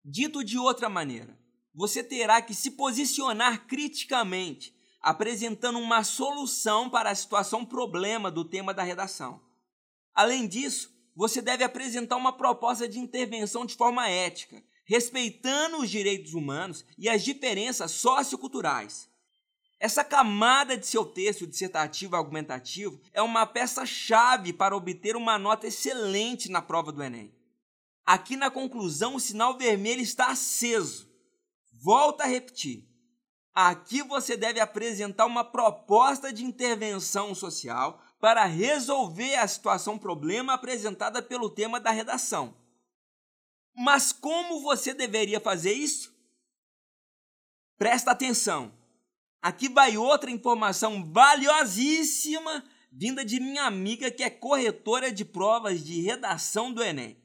Dito 0.05 0.43
de 0.43 0.59
outra 0.59 0.87
maneira, 0.87 1.35
você 1.73 2.03
terá 2.03 2.39
que 2.39 2.53
se 2.53 2.69
posicionar 2.69 3.65
criticamente, 3.65 4.77
apresentando 5.01 5.79
uma 5.79 6.03
solução 6.03 6.87
para 6.87 7.09
a 7.09 7.15
situação 7.15 7.65
problema 7.65 8.29
do 8.29 8.45
tema 8.45 8.75
da 8.75 8.83
redação. 8.83 9.41
Além 10.13 10.47
disso, 10.47 10.95
você 11.15 11.41
deve 11.41 11.63
apresentar 11.63 12.15
uma 12.15 12.37
proposta 12.37 12.87
de 12.87 12.99
intervenção 12.99 13.65
de 13.65 13.73
forma 13.73 14.07
ética, 14.07 14.63
respeitando 14.85 15.77
os 15.77 15.89
direitos 15.89 16.35
humanos 16.35 16.85
e 16.95 17.09
as 17.09 17.23
diferenças 17.23 17.89
socioculturais. 17.89 19.09
Essa 19.79 20.03
camada 20.03 20.75
de 20.75 20.87
seu 20.87 21.05
texto 21.05 21.45
dissertativo 21.45 22.15
argumentativo 22.15 22.99
é 23.13 23.21
uma 23.21 23.45
peça-chave 23.45 24.51
para 24.51 24.75
obter 24.75 25.15
uma 25.15 25.37
nota 25.37 25.67
excelente 25.67 26.49
na 26.49 26.61
prova 26.61 26.91
do 26.91 27.03
Enem. 27.03 27.33
Aqui 28.03 28.35
na 28.35 28.49
conclusão, 28.49 29.15
o 29.15 29.19
sinal 29.19 29.57
vermelho 29.57 30.01
está 30.01 30.31
aceso. 30.31 31.07
Volto 31.73 32.21
a 32.21 32.25
repetir. 32.25 32.87
Aqui 33.53 34.01
você 34.01 34.37
deve 34.37 34.59
apresentar 34.59 35.25
uma 35.25 35.43
proposta 35.43 36.31
de 36.31 36.43
intervenção 36.43 37.35
social 37.35 38.01
para 38.19 38.45
resolver 38.45 39.35
a 39.35 39.47
situação 39.47 39.97
problema 39.97 40.53
apresentada 40.53 41.21
pelo 41.21 41.49
tema 41.49 41.79
da 41.79 41.91
redação. 41.91 42.55
Mas 43.75 44.11
como 44.11 44.61
você 44.61 44.93
deveria 44.93 45.39
fazer 45.39 45.73
isso? 45.73 46.15
Presta 47.77 48.11
atenção. 48.11 48.76
Aqui 49.41 49.69
vai 49.69 49.97
outra 49.97 50.31
informação 50.31 51.11
valiosíssima 51.11 52.63
vinda 52.91 53.23
de 53.23 53.39
minha 53.39 53.63
amiga 53.63 54.09
que 54.09 54.23
é 54.23 54.29
corretora 54.29 55.11
de 55.11 55.23
provas 55.23 55.83
de 55.83 56.01
redação 56.01 56.71
do 56.73 56.83
Enem. 56.83 57.17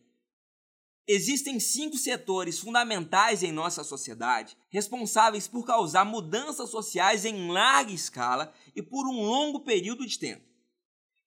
Existem 1.09 1.59
cinco 1.59 1.97
setores 1.97 2.59
fundamentais 2.59 3.43
em 3.43 3.51
nossa 3.51 3.83
sociedade 3.83 4.57
responsáveis 4.71 5.49
por 5.49 5.67
causar 5.67 6.05
mudanças 6.05 6.71
sociais 6.71 7.25
em 7.25 7.51
larga 7.51 7.91
escala 7.91 8.53
e 8.77 8.83
por 8.83 9.09
um 9.09 9.21
longo 9.21 9.61
período 9.61 10.07
de 10.07 10.19
tempo. 10.19 10.47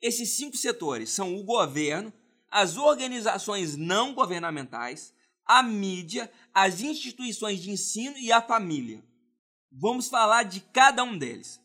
Esses 0.02 0.38
cinco 0.38 0.56
setores 0.56 1.10
são 1.10 1.36
o 1.36 1.44
governo, 1.44 2.14
as 2.50 2.78
organizações 2.78 3.76
não 3.76 4.14
governamentais, 4.14 5.14
a 5.46 5.62
mídia, 5.62 6.32
as 6.54 6.82
instituições 6.82 7.62
de 7.62 7.72
ensino 7.72 8.18
e 8.18 8.32
a 8.32 8.42
família. 8.42 9.04
Vamos 9.72 10.08
falar 10.08 10.44
de 10.44 10.62
cada 10.62 11.04
um 11.04 11.18
deles. 11.18 11.62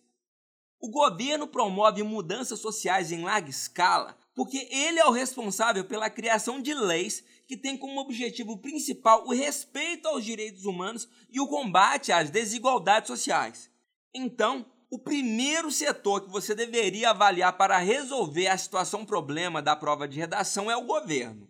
O 0.80 0.90
governo 0.90 1.46
promove 1.46 2.02
mudanças 2.02 2.58
sociais 2.58 3.12
em 3.12 3.22
larga 3.22 3.50
escala 3.50 4.16
porque 4.34 4.68
ele 4.70 4.98
é 4.98 5.04
o 5.04 5.10
responsável 5.10 5.84
pela 5.84 6.08
criação 6.08 6.62
de 6.62 6.72
leis 6.72 7.22
que 7.46 7.56
têm 7.56 7.76
como 7.76 8.00
objetivo 8.00 8.56
principal 8.58 9.26
o 9.26 9.34
respeito 9.34 10.08
aos 10.08 10.24
direitos 10.24 10.64
humanos 10.64 11.08
e 11.28 11.40
o 11.40 11.46
combate 11.46 12.12
às 12.12 12.30
desigualdades 12.30 13.08
sociais. 13.08 13.70
Então, 14.14 14.64
o 14.90 14.98
primeiro 14.98 15.70
setor 15.70 16.22
que 16.22 16.30
você 16.30 16.54
deveria 16.54 17.10
avaliar 17.10 17.56
para 17.58 17.78
resolver 17.78 18.46
a 18.46 18.56
situação 18.56 19.04
problema 19.04 19.60
da 19.60 19.76
prova 19.76 20.08
de 20.08 20.18
redação 20.18 20.70
é 20.70 20.76
o 20.76 20.86
governo. 20.86 21.48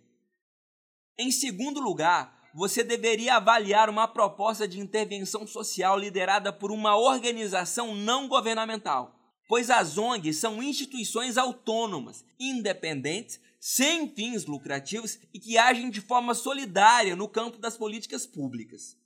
Em 1.18 1.30
segundo 1.30 1.80
lugar, 1.80 2.39
você 2.54 2.82
deveria 2.82 3.36
avaliar 3.36 3.88
uma 3.88 4.08
proposta 4.08 4.66
de 4.66 4.80
intervenção 4.80 5.46
social 5.46 5.98
liderada 5.98 6.52
por 6.52 6.70
uma 6.70 6.96
organização 6.96 7.94
não 7.94 8.28
governamental, 8.28 9.14
pois 9.48 9.70
as 9.70 9.96
ONGs 9.96 10.38
são 10.38 10.62
instituições 10.62 11.36
autônomas, 11.36 12.24
independentes, 12.38 13.40
sem 13.60 14.08
fins 14.08 14.46
lucrativos 14.46 15.18
e 15.34 15.38
que 15.38 15.58
agem 15.58 15.90
de 15.90 16.00
forma 16.00 16.34
solidária 16.34 17.14
no 17.14 17.28
campo 17.28 17.58
das 17.58 17.76
políticas 17.76 18.26
públicas. 18.26 18.96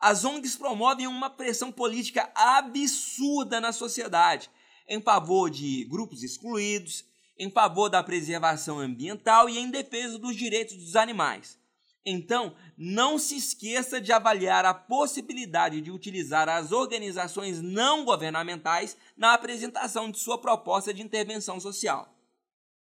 As 0.00 0.24
ONGs 0.24 0.56
promovem 0.56 1.06
uma 1.06 1.30
pressão 1.30 1.70
política 1.70 2.30
absurda 2.34 3.60
na 3.60 3.72
sociedade, 3.72 4.50
em 4.88 5.00
favor 5.00 5.48
de 5.48 5.84
grupos 5.84 6.22
excluídos, 6.22 7.04
em 7.38 7.50
favor 7.50 7.88
da 7.88 8.02
preservação 8.02 8.78
ambiental 8.78 9.48
e 9.48 9.58
em 9.58 9.70
defesa 9.70 10.18
dos 10.18 10.36
direitos 10.36 10.76
dos 10.76 10.96
animais. 10.96 11.61
Então, 12.04 12.56
não 12.76 13.18
se 13.18 13.36
esqueça 13.36 14.00
de 14.00 14.12
avaliar 14.12 14.64
a 14.64 14.74
possibilidade 14.74 15.80
de 15.80 15.90
utilizar 15.90 16.48
as 16.48 16.72
organizações 16.72 17.62
não 17.62 18.04
governamentais 18.04 18.96
na 19.16 19.34
apresentação 19.34 20.10
de 20.10 20.18
sua 20.18 20.38
proposta 20.38 20.92
de 20.92 21.02
intervenção 21.02 21.60
social. 21.60 22.12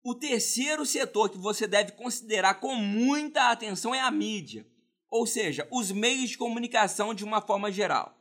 O 0.04 0.14
terceiro 0.14 0.84
setor 0.84 1.30
que 1.30 1.38
você 1.38 1.66
deve 1.66 1.92
considerar 1.92 2.54
com 2.60 2.74
muita 2.74 3.50
atenção 3.50 3.94
é 3.94 4.00
a 4.00 4.10
mídia 4.10 4.66
ou 5.10 5.26
seja, 5.26 5.66
os 5.70 5.90
meios 5.90 6.30
de 6.30 6.38
comunicação 6.38 7.14
de 7.14 7.24
uma 7.24 7.40
forma 7.40 7.72
geral. 7.72 8.14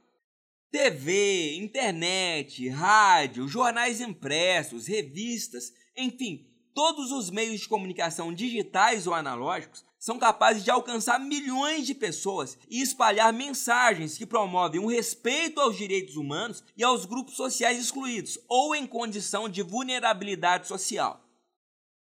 TV, 0.71 1.56
internet, 1.58 2.67
rádio, 2.69 3.47
jornais 3.47 4.02
impressos, 4.02 4.88
revistas, 4.88 5.71
enfim, 5.95 6.45
todos 6.73 7.12
os 7.12 7.30
meios 7.30 7.62
de 7.62 7.67
comunicação 7.67 8.34
digitais 8.34 9.08
ou 9.08 9.13
analógicos 9.13 9.86
são 10.08 10.17
capazes 10.17 10.63
de 10.63 10.72
alcançar 10.72 11.20
milhões 11.20 11.86
de 11.86 11.93
pessoas 11.93 12.58
e 12.70 12.82
espalhar 12.82 13.34
mensagens 13.34 14.17
que 14.17 14.26
promovem 14.26 14.80
o 14.80 14.88
respeito 14.88 15.60
aos 15.60 15.76
direitos 15.76 16.15
humanos 16.15 16.63
e 16.78 16.84
aos 16.84 17.04
grupos 17.04 17.36
sociais 17.36 17.78
excluídos 17.78 18.39
ou 18.48 18.74
em 18.74 18.88
condição 18.88 19.50
de 19.50 19.62
vulnerabilidade 19.62 20.65
social. 20.65 21.22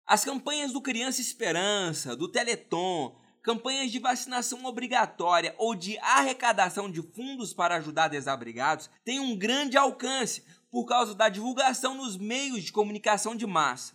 As 0.07 0.25
campanhas 0.25 0.73
do 0.73 0.81
Criança 0.81 1.21
Esperança, 1.21 2.17
do 2.17 2.29
Teleton, 2.29 3.15
campanhas 3.43 3.93
de 3.93 3.99
vacinação 3.99 4.65
obrigatória 4.65 5.55
ou 5.59 5.75
de 5.75 5.99
arrecadação 5.99 6.91
de 6.91 7.03
fundos 7.03 7.53
para 7.53 7.77
ajudar 7.77 8.09
desabrigados 8.09 8.89
têm 9.05 9.21
um 9.21 9.37
grande 9.37 9.77
alcance 9.77 10.43
por 10.71 10.87
causa 10.87 11.15
da 11.15 11.29
divulgação 11.29 11.95
nos 11.95 12.17
meios 12.17 12.65
de 12.65 12.73
comunicação 12.73 13.37
de 13.37 13.47
massa. 13.47 13.93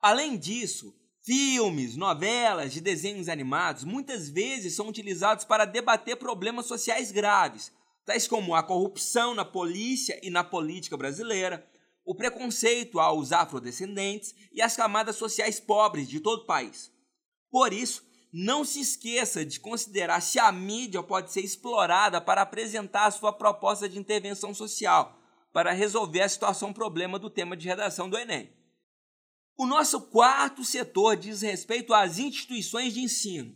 Além 0.00 0.36
disso, 0.36 0.92
filmes, 1.24 1.96
novelas 1.96 2.76
e 2.76 2.80
desenhos 2.80 3.28
animados 3.28 3.84
muitas 3.84 4.28
vezes 4.28 4.74
são 4.74 4.88
utilizados 4.88 5.44
para 5.44 5.64
debater 5.64 6.16
problemas 6.16 6.66
sociais 6.66 7.12
graves, 7.12 7.72
tais 8.04 8.26
como 8.26 8.54
a 8.54 8.62
corrupção 8.62 9.34
na 9.34 9.44
polícia 9.44 10.18
e 10.22 10.30
na 10.30 10.42
política 10.42 10.96
brasileira, 10.96 11.66
o 12.04 12.14
preconceito 12.14 12.98
aos 12.98 13.30
afrodescendentes 13.30 14.34
e 14.52 14.60
as 14.60 14.76
camadas 14.76 15.16
sociais 15.16 15.60
pobres 15.60 16.08
de 16.08 16.18
todo 16.18 16.42
o 16.42 16.46
país. 16.46 16.90
Por 17.50 17.72
isso, 17.72 18.04
não 18.32 18.64
se 18.64 18.80
esqueça 18.80 19.44
de 19.44 19.60
considerar 19.60 20.20
se 20.20 20.38
a 20.38 20.50
mídia 20.50 21.02
pode 21.02 21.30
ser 21.30 21.42
explorada 21.42 22.20
para 22.20 22.42
apresentar 22.42 23.06
a 23.06 23.10
sua 23.10 23.32
proposta 23.32 23.88
de 23.88 23.98
intervenção 23.98 24.52
social, 24.52 25.18
para 25.52 25.70
resolver 25.72 26.22
a 26.22 26.28
situação 26.28 26.72
problema 26.72 27.18
do 27.18 27.30
tema 27.30 27.56
de 27.56 27.68
redação 27.68 28.08
do 28.08 28.18
Enem. 28.18 28.50
O 29.56 29.66
nosso 29.66 30.00
quarto 30.00 30.64
setor 30.64 31.16
diz 31.16 31.42
respeito 31.42 31.92
às 31.92 32.18
instituições 32.18 32.94
de 32.94 33.00
ensino. 33.00 33.54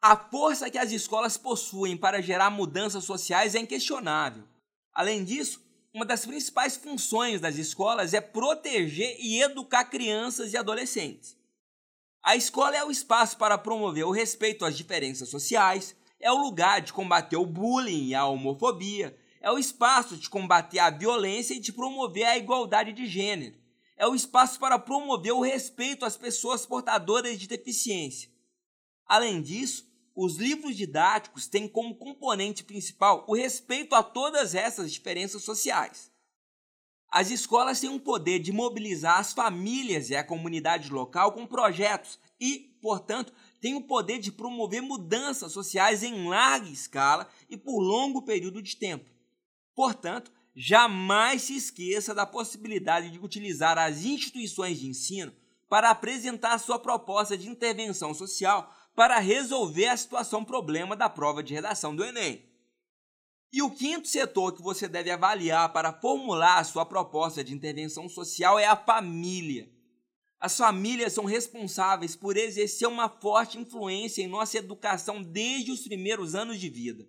A 0.00 0.16
força 0.16 0.70
que 0.70 0.78
as 0.78 0.90
escolas 0.90 1.36
possuem 1.36 1.96
para 1.96 2.22
gerar 2.22 2.50
mudanças 2.50 3.04
sociais 3.04 3.54
é 3.54 3.58
inquestionável. 3.58 4.44
Além 4.92 5.22
disso, 5.22 5.62
uma 5.92 6.04
das 6.04 6.24
principais 6.24 6.76
funções 6.76 7.40
das 7.40 7.56
escolas 7.56 8.14
é 8.14 8.20
proteger 8.20 9.16
e 9.18 9.42
educar 9.42 9.84
crianças 9.84 10.52
e 10.52 10.56
adolescentes. 10.56 11.36
A 12.22 12.34
escola 12.34 12.76
é 12.76 12.84
o 12.84 12.90
espaço 12.90 13.36
para 13.36 13.58
promover 13.58 14.04
o 14.04 14.10
respeito 14.10 14.64
às 14.64 14.76
diferenças 14.76 15.28
sociais, 15.28 15.94
é 16.18 16.32
o 16.32 16.38
lugar 16.38 16.80
de 16.80 16.92
combater 16.92 17.36
o 17.36 17.46
bullying 17.46 18.08
e 18.08 18.14
a 18.14 18.26
homofobia, 18.26 19.16
é 19.40 19.50
o 19.50 19.58
espaço 19.58 20.16
de 20.16 20.28
combater 20.28 20.78
a 20.78 20.90
violência 20.90 21.54
e 21.54 21.60
de 21.60 21.72
promover 21.72 22.24
a 22.24 22.36
igualdade 22.36 22.92
de 22.92 23.06
gênero, 23.06 23.56
é 23.98 24.06
o 24.06 24.14
espaço 24.14 24.58
para 24.60 24.78
promover 24.78 25.32
o 25.32 25.42
respeito 25.42 26.06
às 26.06 26.16
pessoas 26.16 26.64
portadoras 26.64 27.38
de 27.38 27.48
deficiência. 27.48 28.30
Além 29.04 29.42
disso, 29.42 29.86
os 30.14 30.36
livros 30.36 30.76
didáticos 30.76 31.46
têm 31.46 31.68
como 31.68 31.96
componente 31.96 32.64
principal 32.64 33.24
o 33.28 33.34
respeito 33.34 33.94
a 33.94 34.02
todas 34.02 34.54
essas 34.54 34.92
diferenças 34.92 35.42
sociais. 35.42 36.10
As 37.10 37.30
escolas 37.30 37.80
têm 37.80 37.90
um 37.90 37.98
poder 37.98 38.38
de 38.38 38.52
mobilizar 38.52 39.18
as 39.18 39.32
famílias 39.32 40.10
e 40.10 40.16
a 40.16 40.22
comunidade 40.22 40.90
local 40.90 41.32
com 41.32 41.46
projetos 41.46 42.18
e, 42.38 42.76
portanto, 42.80 43.32
têm 43.60 43.74
o 43.74 43.82
poder 43.82 44.18
de 44.18 44.30
promover 44.30 44.82
mudanças 44.82 45.52
sociais 45.52 46.02
em 46.02 46.28
larga 46.28 46.68
escala 46.68 47.28
e 47.48 47.56
por 47.56 47.80
longo 47.80 48.22
período 48.22 48.62
de 48.62 48.76
tempo. 48.76 49.08
Portanto, 49.74 50.30
jamais 50.60 51.42
se 51.42 51.54
esqueça 51.54 52.12
da 52.12 52.26
possibilidade 52.26 53.12
de 53.12 53.20
utilizar 53.20 53.78
as 53.78 54.04
instituições 54.04 54.80
de 54.80 54.88
ensino 54.88 55.32
para 55.68 55.88
apresentar 55.88 56.58
sua 56.58 56.80
proposta 56.80 57.38
de 57.38 57.48
intervenção 57.48 58.12
social 58.12 58.74
para 58.92 59.20
resolver 59.20 59.86
a 59.86 59.96
situação 59.96 60.44
problema 60.44 60.96
da 60.96 61.08
prova 61.08 61.44
de 61.44 61.54
redação 61.54 61.94
do 61.94 62.04
Enem. 62.04 62.44
E 63.52 63.62
o 63.62 63.70
quinto 63.70 64.08
setor 64.08 64.52
que 64.52 64.60
você 64.60 64.88
deve 64.88 65.12
avaliar 65.12 65.72
para 65.72 65.92
formular 65.92 66.58
a 66.58 66.64
sua 66.64 66.84
proposta 66.84 67.44
de 67.44 67.54
intervenção 67.54 68.08
social 68.08 68.58
é 68.58 68.66
a 68.66 68.76
família. 68.76 69.70
As 70.40 70.56
famílias 70.56 71.12
são 71.12 71.24
responsáveis 71.24 72.16
por 72.16 72.36
exercer 72.36 72.88
uma 72.88 73.08
forte 73.08 73.58
influência 73.58 74.22
em 74.22 74.26
nossa 74.26 74.58
educação 74.58 75.22
desde 75.22 75.70
os 75.70 75.82
primeiros 75.82 76.34
anos 76.34 76.58
de 76.58 76.68
vida. 76.68 77.08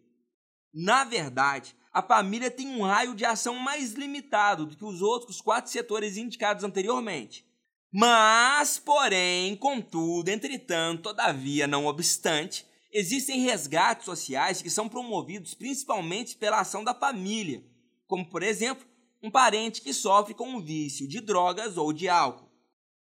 Na 0.71 1.03
verdade, 1.03 1.75
a 1.91 2.01
família 2.01 2.51
tem 2.51 2.67
um 2.67 2.83
raio 2.83 3.15
de 3.15 3.25
ação 3.25 3.55
mais 3.55 3.93
limitado 3.93 4.65
do 4.65 4.77
que 4.77 4.85
os 4.85 5.01
outros 5.01 5.41
quatro 5.41 5.71
setores 5.71 6.17
indicados 6.17 6.63
anteriormente. 6.63 7.45
Mas, 7.91 8.77
porém, 8.77 9.55
contudo, 9.55 10.29
entretanto, 10.29 11.03
todavia, 11.03 11.65
não 11.65 11.87
obstante, 11.87 12.65
existem 12.93 13.41
resgates 13.41 14.05
sociais 14.05 14.61
que 14.61 14.69
são 14.69 14.87
promovidos 14.87 15.55
principalmente 15.55 16.35
pela 16.35 16.59
ação 16.59 16.83
da 16.83 16.93
família, 16.93 17.63
como, 18.07 18.29
por 18.29 18.43
exemplo, 18.43 18.85
um 19.21 19.31
parente 19.31 19.81
que 19.81 19.93
sofre 19.93 20.35
com 20.35 20.47
um 20.47 20.61
vício 20.61 21.07
de 21.07 21.19
drogas 21.19 21.77
ou 21.77 21.91
de 21.91 22.07
álcool. 22.07 22.47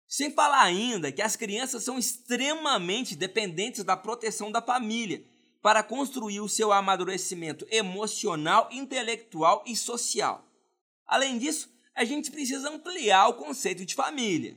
Sem 0.07 0.33
falar 0.33 0.63
ainda 0.63 1.13
que 1.13 1.21
as 1.21 1.37
crianças 1.37 1.83
são 1.83 1.99
extremamente 1.99 3.15
dependentes 3.15 3.85
da 3.85 3.97
proteção 3.97 4.51
da 4.51 4.63
família 4.63 5.23
para 5.61 5.83
construir 5.83 6.41
o 6.41 6.49
seu 6.49 6.73
amadurecimento 6.73 7.67
emocional, 7.71 8.69
intelectual 8.71 9.65
e 9.67 9.75
social. 9.75 10.45
Além 11.07 11.39
disso, 11.39 11.71
a 11.95 12.05
gente 12.05 12.31
precisa 12.31 12.71
ampliar 12.71 13.29
o 13.29 13.35
conceito 13.35 13.85
de 13.85 13.95
família. 13.95 14.57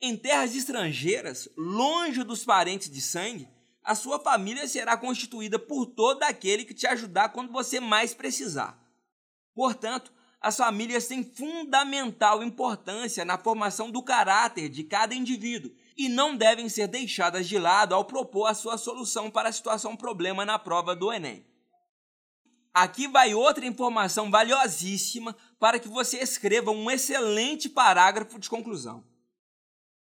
Em 0.00 0.16
terras 0.16 0.54
estrangeiras, 0.54 1.48
longe 1.56 2.24
dos 2.24 2.44
parentes 2.44 2.88
de 2.88 3.02
sangue, 3.02 3.48
a 3.84 3.94
sua 3.94 4.18
família 4.18 4.66
será 4.66 4.96
constituída 4.96 5.58
por 5.58 5.86
todo 5.86 6.22
aquele 6.22 6.64
que 6.64 6.72
te 6.72 6.86
ajudar 6.86 7.30
quando 7.30 7.52
você 7.52 7.80
mais 7.80 8.14
precisar. 8.14 8.78
Portanto, 9.54 10.12
as 10.40 10.56
famílias 10.56 11.06
têm 11.06 11.22
fundamental 11.22 12.42
importância 12.42 13.26
na 13.26 13.36
formação 13.36 13.90
do 13.90 14.02
caráter 14.02 14.70
de 14.70 14.84
cada 14.84 15.14
indivíduo 15.14 15.70
e 15.96 16.08
não 16.08 16.36
devem 16.36 16.68
ser 16.68 16.86
deixadas 16.86 17.48
de 17.48 17.58
lado 17.58 17.94
ao 17.94 18.04
propor 18.04 18.46
a 18.46 18.54
sua 18.54 18.78
solução 18.78 19.30
para 19.30 19.48
a 19.48 19.52
situação 19.52 19.96
problema 19.96 20.44
na 20.44 20.58
prova 20.58 20.94
do 20.94 21.12
Enem. 21.12 21.44
Aqui 22.72 23.08
vai 23.08 23.34
outra 23.34 23.66
informação 23.66 24.30
valiosíssima 24.30 25.36
para 25.58 25.78
que 25.78 25.88
você 25.88 26.18
escreva 26.18 26.70
um 26.70 26.90
excelente 26.90 27.68
parágrafo 27.68 28.38
de 28.38 28.48
conclusão. 28.48 29.04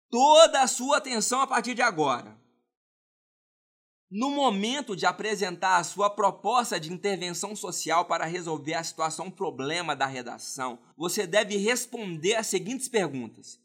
Toda 0.09 0.61
a 0.61 0.67
sua 0.67 0.97
atenção 0.97 1.41
a 1.41 1.47
partir 1.47 1.73
de 1.73 1.81
agora. 1.81 2.37
No 4.09 4.31
momento 4.31 4.95
de 4.95 5.05
apresentar 5.05 5.77
a 5.77 5.83
sua 5.83 6.09
proposta 6.09 6.79
de 6.79 6.91
intervenção 6.91 7.53
social 7.55 8.05
para 8.05 8.25
resolver 8.25 8.73
a 8.73 8.83
situação 8.83 9.29
problema 9.29 9.93
da 9.95 10.05
redação, 10.05 10.79
você 10.95 11.27
deve 11.27 11.57
responder 11.57 12.35
as 12.35 12.47
seguintes 12.47 12.87
perguntas: 12.87 13.59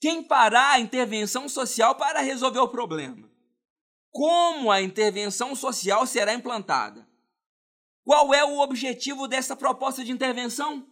Quem 0.00 0.24
fará 0.24 0.72
a 0.72 0.80
intervenção 0.80 1.48
social 1.48 1.94
para 1.94 2.20
resolver 2.20 2.60
o 2.60 2.68
problema? 2.68 3.30
Como 4.10 4.70
a 4.70 4.82
intervenção 4.82 5.54
social 5.54 6.06
será 6.06 6.34
implantada? 6.34 7.06
Qual 8.04 8.32
é 8.32 8.44
o 8.44 8.60
objetivo 8.60 9.26
dessa 9.26 9.56
proposta 9.56 10.04
de 10.04 10.12
intervenção? 10.12 10.86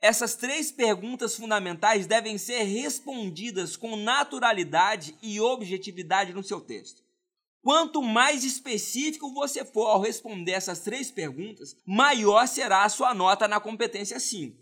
Essas 0.00 0.34
três 0.34 0.72
perguntas 0.72 1.36
fundamentais 1.36 2.06
devem 2.06 2.36
ser 2.36 2.64
respondidas 2.64 3.76
com 3.76 3.94
naturalidade 3.94 5.16
e 5.22 5.40
objetividade 5.40 6.32
no 6.32 6.42
seu 6.42 6.60
texto. 6.60 7.02
Quanto 7.62 8.02
mais 8.02 8.42
específico 8.42 9.32
você 9.32 9.64
for 9.64 9.86
ao 9.86 10.00
responder 10.00 10.52
essas 10.52 10.80
três 10.80 11.12
perguntas, 11.12 11.76
maior 11.86 12.48
será 12.48 12.82
a 12.82 12.88
sua 12.88 13.14
nota 13.14 13.46
na 13.46 13.60
competência 13.60 14.18
5. 14.18 14.61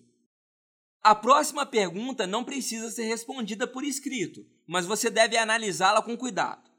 A 1.03 1.15
próxima 1.15 1.65
pergunta 1.65 2.27
não 2.27 2.45
precisa 2.45 2.91
ser 2.91 3.05
respondida 3.05 3.67
por 3.67 3.85
escrito, 3.85 4.47
mas 4.67 4.85
você 4.85 5.09
deve 5.09 5.35
analisá-la 5.39 6.03
com 6.03 6.15
cuidado. 6.15 6.71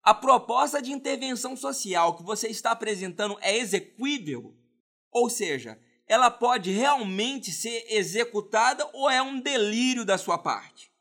A 0.00 0.14
proposta 0.14 0.80
de 0.80 0.92
intervenção 0.92 1.56
social 1.56 2.16
que 2.16 2.22
você 2.22 2.46
está 2.46 2.70
apresentando 2.70 3.36
é 3.40 3.56
execuível? 3.56 4.54
Ou 5.10 5.28
seja, 5.28 5.76
ela 6.06 6.30
pode 6.30 6.70
realmente 6.70 7.50
ser 7.50 7.84
executada 7.88 8.88
ou 8.92 9.10
é 9.10 9.20
um 9.20 9.40
delírio 9.40 10.04
da 10.04 10.16
sua 10.16 10.38
parte? 10.38 10.92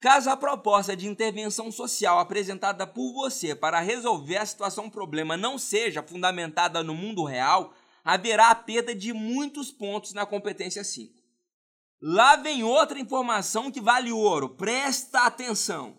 Caso 0.00 0.30
a 0.30 0.36
proposta 0.36 0.96
de 0.96 1.06
intervenção 1.06 1.70
social 1.70 2.18
apresentada 2.18 2.86
por 2.86 3.12
você 3.12 3.54
para 3.54 3.80
resolver 3.80 4.38
a 4.38 4.46
situação 4.46 4.88
problema 4.88 5.36
não 5.36 5.58
seja 5.58 6.02
fundamentada 6.02 6.82
no 6.82 6.94
mundo 6.94 7.24
real, 7.24 7.74
haverá 8.02 8.50
a 8.50 8.54
perda 8.54 8.94
de 8.94 9.12
muitos 9.12 9.70
pontos 9.70 10.14
na 10.14 10.24
competência 10.24 10.82
5. 10.82 11.23
Lá 12.00 12.36
vem 12.36 12.62
outra 12.62 12.98
informação 12.98 13.70
que 13.70 13.80
vale 13.80 14.12
ouro, 14.12 14.50
presta 14.50 15.26
atenção. 15.26 15.98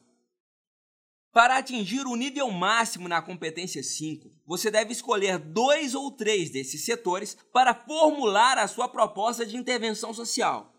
Para 1.32 1.58
atingir 1.58 2.06
o 2.06 2.16
nível 2.16 2.50
máximo 2.50 3.08
na 3.08 3.22
competência 3.22 3.84
5, 3.84 4.32
você 4.46 4.72
deve 4.72 4.92
escolher 4.92 5.38
dois 5.38 5.94
ou 5.94 6.12
três 6.12 6.50
desses 6.50 6.86
setores 6.86 7.36
para 7.52 7.74
formular 7.74 8.58
a 8.58 8.68
sua 8.68 8.88
proposta 8.88 9.46
de 9.46 9.58
intervenção 9.58 10.14
social. 10.14 10.74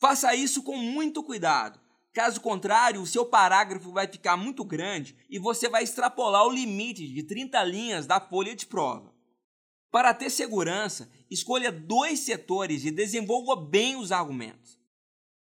Faça 0.00 0.34
isso 0.34 0.62
com 0.62 0.76
muito 0.76 1.22
cuidado 1.22 1.78
Caso 2.18 2.40
contrário, 2.40 3.00
o 3.00 3.06
seu 3.06 3.24
parágrafo 3.24 3.92
vai 3.92 4.08
ficar 4.08 4.36
muito 4.36 4.64
grande 4.64 5.16
e 5.30 5.38
você 5.38 5.68
vai 5.68 5.84
extrapolar 5.84 6.44
o 6.44 6.50
limite 6.50 7.06
de 7.06 7.22
30 7.22 7.62
linhas 7.62 8.06
da 8.06 8.20
folha 8.20 8.56
de 8.56 8.66
prova. 8.66 9.14
Para 9.90 10.12
ter 10.12 10.30
segurança, 10.30 11.10
escolha 11.30 11.72
dois 11.72 12.20
setores 12.20 12.84
e 12.84 12.90
desenvolva 12.90 13.56
bem 13.56 13.96
os 13.96 14.12
argumentos. 14.12 14.78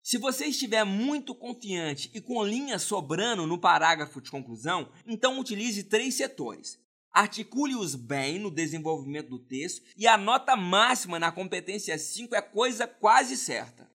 Se 0.01 0.17
você 0.17 0.45
estiver 0.45 0.83
muito 0.83 1.35
confiante 1.35 2.09
e 2.13 2.19
com 2.19 2.43
linhas 2.43 2.81
sobrando 2.81 3.45
no 3.45 3.59
parágrafo 3.59 4.19
de 4.19 4.31
conclusão, 4.31 4.91
então 5.05 5.39
utilize 5.39 5.83
três 5.83 6.15
setores. 6.15 6.79
Articule-os 7.11 7.93
bem 7.93 8.39
no 8.39 8.49
desenvolvimento 8.49 9.29
do 9.29 9.39
texto 9.39 9.83
e 9.97 10.07
a 10.07 10.17
nota 10.17 10.55
máxima 10.55 11.19
na 11.19 11.31
competência 11.31 11.97
5 11.97 12.33
é 12.33 12.41
coisa 12.41 12.87
quase 12.87 13.35
certa. 13.35 13.91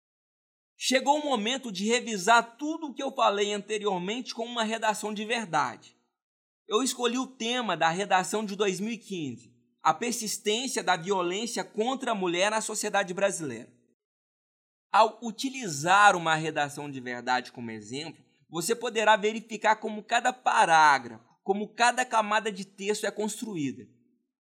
Chegou 0.76 1.18
o 1.18 1.24
momento 1.24 1.72
de 1.72 1.86
revisar 1.86 2.56
tudo 2.58 2.88
o 2.88 2.94
que 2.94 3.02
eu 3.02 3.10
falei 3.10 3.54
anteriormente 3.54 4.34
com 4.34 4.44
uma 4.44 4.62
redação 4.62 5.14
de 5.14 5.24
verdade. 5.24 5.96
Eu 6.68 6.82
escolhi 6.82 7.16
o 7.16 7.26
tema 7.26 7.74
da 7.74 7.88
redação 7.88 8.44
de 8.44 8.54
2015, 8.54 9.55
a 9.86 9.94
persistência 9.94 10.82
da 10.82 10.96
violência 10.96 11.62
contra 11.62 12.10
a 12.10 12.14
mulher 12.14 12.50
na 12.50 12.60
sociedade 12.60 13.14
brasileira. 13.14 13.72
Ao 14.90 15.20
utilizar 15.22 16.16
uma 16.16 16.34
redação 16.34 16.90
de 16.90 16.98
verdade 17.00 17.52
como 17.52 17.70
exemplo, 17.70 18.20
você 18.50 18.74
poderá 18.74 19.14
verificar 19.14 19.76
como 19.76 20.02
cada 20.02 20.32
parágrafo, 20.32 21.24
como 21.44 21.68
cada 21.68 22.04
camada 22.04 22.50
de 22.50 22.64
texto 22.64 23.06
é 23.06 23.12
construída. 23.12 23.86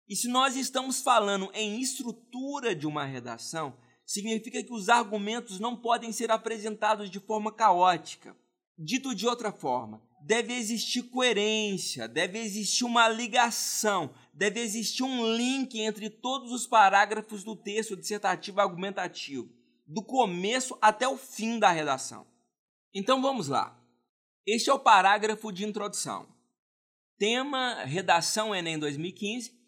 E 0.08 0.16
se 0.16 0.28
nós 0.28 0.56
estamos 0.56 1.00
falando 1.00 1.52
em 1.54 1.80
estrutura 1.80 2.76
de 2.76 2.88
uma 2.88 3.06
redação, 3.06 3.78
significa 4.08 4.64
que 4.64 4.74
os 4.74 4.90
argumentos 4.90 5.60
não 5.60 5.80
podem 5.80 6.12
ser 6.12 6.32
apresentados 6.32 7.08
de 7.08 7.20
forma 7.20 7.52
caótica. 7.52 8.36
Dito 8.76 9.14
de 9.14 9.28
outra 9.28 9.52
forma, 9.52 10.02
deve 10.22 10.54
existir 10.54 11.04
coerência, 11.04 12.08
deve 12.08 12.40
existir 12.40 12.84
uma 12.84 13.08
ligação, 13.08 14.14
deve 14.40 14.62
existir 14.62 15.04
um 15.04 15.36
link 15.36 15.78
entre 15.82 16.10
todos 16.10 16.54
os 16.54 16.66
parágrafos 16.66 17.44
do 17.44 17.58
texto 17.58 17.98
dissertativo 17.98 18.62
argumentativo, 18.62 19.54
do 19.86 20.02
começo 20.02 20.78
até 20.82 21.06
o 21.06 21.18
fim 21.18 21.60
da 21.60 21.70
redação. 21.70 22.26
Então 22.94 23.22
vamos 23.22 23.50
lá. 23.50 23.78
Este 24.48 24.70
é 24.70 24.74
o 24.74 24.80
parágrafo 24.80 25.52
de 25.52 25.66
introdução. 25.66 26.26
Tema: 27.18 27.84
Redação 27.84 28.56
Enem 28.56 28.80
2015. 28.80 29.60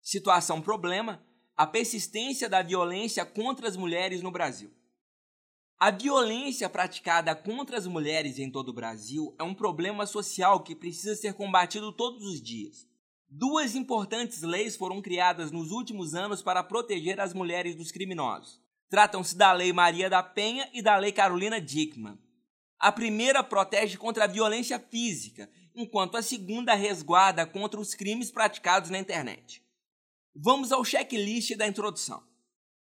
Situação: 0.00 0.62
Problema 0.62 1.20
a 1.56 1.66
persistência 1.66 2.48
da 2.48 2.62
violência 2.62 3.26
contra 3.26 3.66
as 3.66 3.76
mulheres 3.76 4.22
no 4.22 4.30
Brasil. 4.30 4.72
A 5.80 5.90
violência 5.90 6.70
praticada 6.70 7.34
contra 7.34 7.76
as 7.76 7.88
mulheres 7.88 8.38
em 8.38 8.48
todo 8.48 8.68
o 8.68 8.72
Brasil 8.72 9.34
é 9.36 9.42
um 9.42 9.52
problema 9.52 10.06
social 10.06 10.62
que 10.62 10.76
precisa 10.76 11.16
ser 11.16 11.34
combatido 11.34 11.92
todos 11.92 12.24
os 12.24 12.40
dias. 12.40 12.91
Duas 13.34 13.74
importantes 13.74 14.42
leis 14.42 14.76
foram 14.76 15.00
criadas 15.00 15.50
nos 15.50 15.70
últimos 15.70 16.14
anos 16.14 16.42
para 16.42 16.62
proteger 16.62 17.18
as 17.18 17.32
mulheres 17.32 17.74
dos 17.74 17.90
criminosos. 17.90 18.60
Tratam-se 18.90 19.34
da 19.34 19.54
Lei 19.54 19.72
Maria 19.72 20.10
da 20.10 20.22
Penha 20.22 20.68
e 20.74 20.82
da 20.82 20.98
Lei 20.98 21.12
Carolina 21.12 21.58
Dickmann. 21.58 22.18
A 22.78 22.92
primeira 22.92 23.42
protege 23.42 23.96
contra 23.96 24.24
a 24.24 24.26
violência 24.26 24.78
física, 24.78 25.50
enquanto 25.74 26.18
a 26.18 26.22
segunda 26.22 26.74
resguarda 26.74 27.46
contra 27.46 27.80
os 27.80 27.94
crimes 27.94 28.30
praticados 28.30 28.90
na 28.90 28.98
internet. 28.98 29.64
Vamos 30.36 30.70
ao 30.70 30.84
checklist 30.84 31.56
da 31.56 31.66
introdução. 31.66 32.22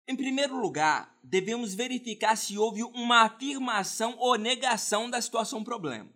Em 0.08 0.16
primeiro 0.16 0.56
lugar, 0.56 1.18
devemos 1.24 1.74
verificar 1.74 2.36
se 2.36 2.56
houve 2.56 2.84
uma 2.84 3.24
afirmação 3.24 4.16
ou 4.20 4.38
negação 4.38 5.10
da 5.10 5.20
situação 5.20 5.64
problema. 5.64 6.14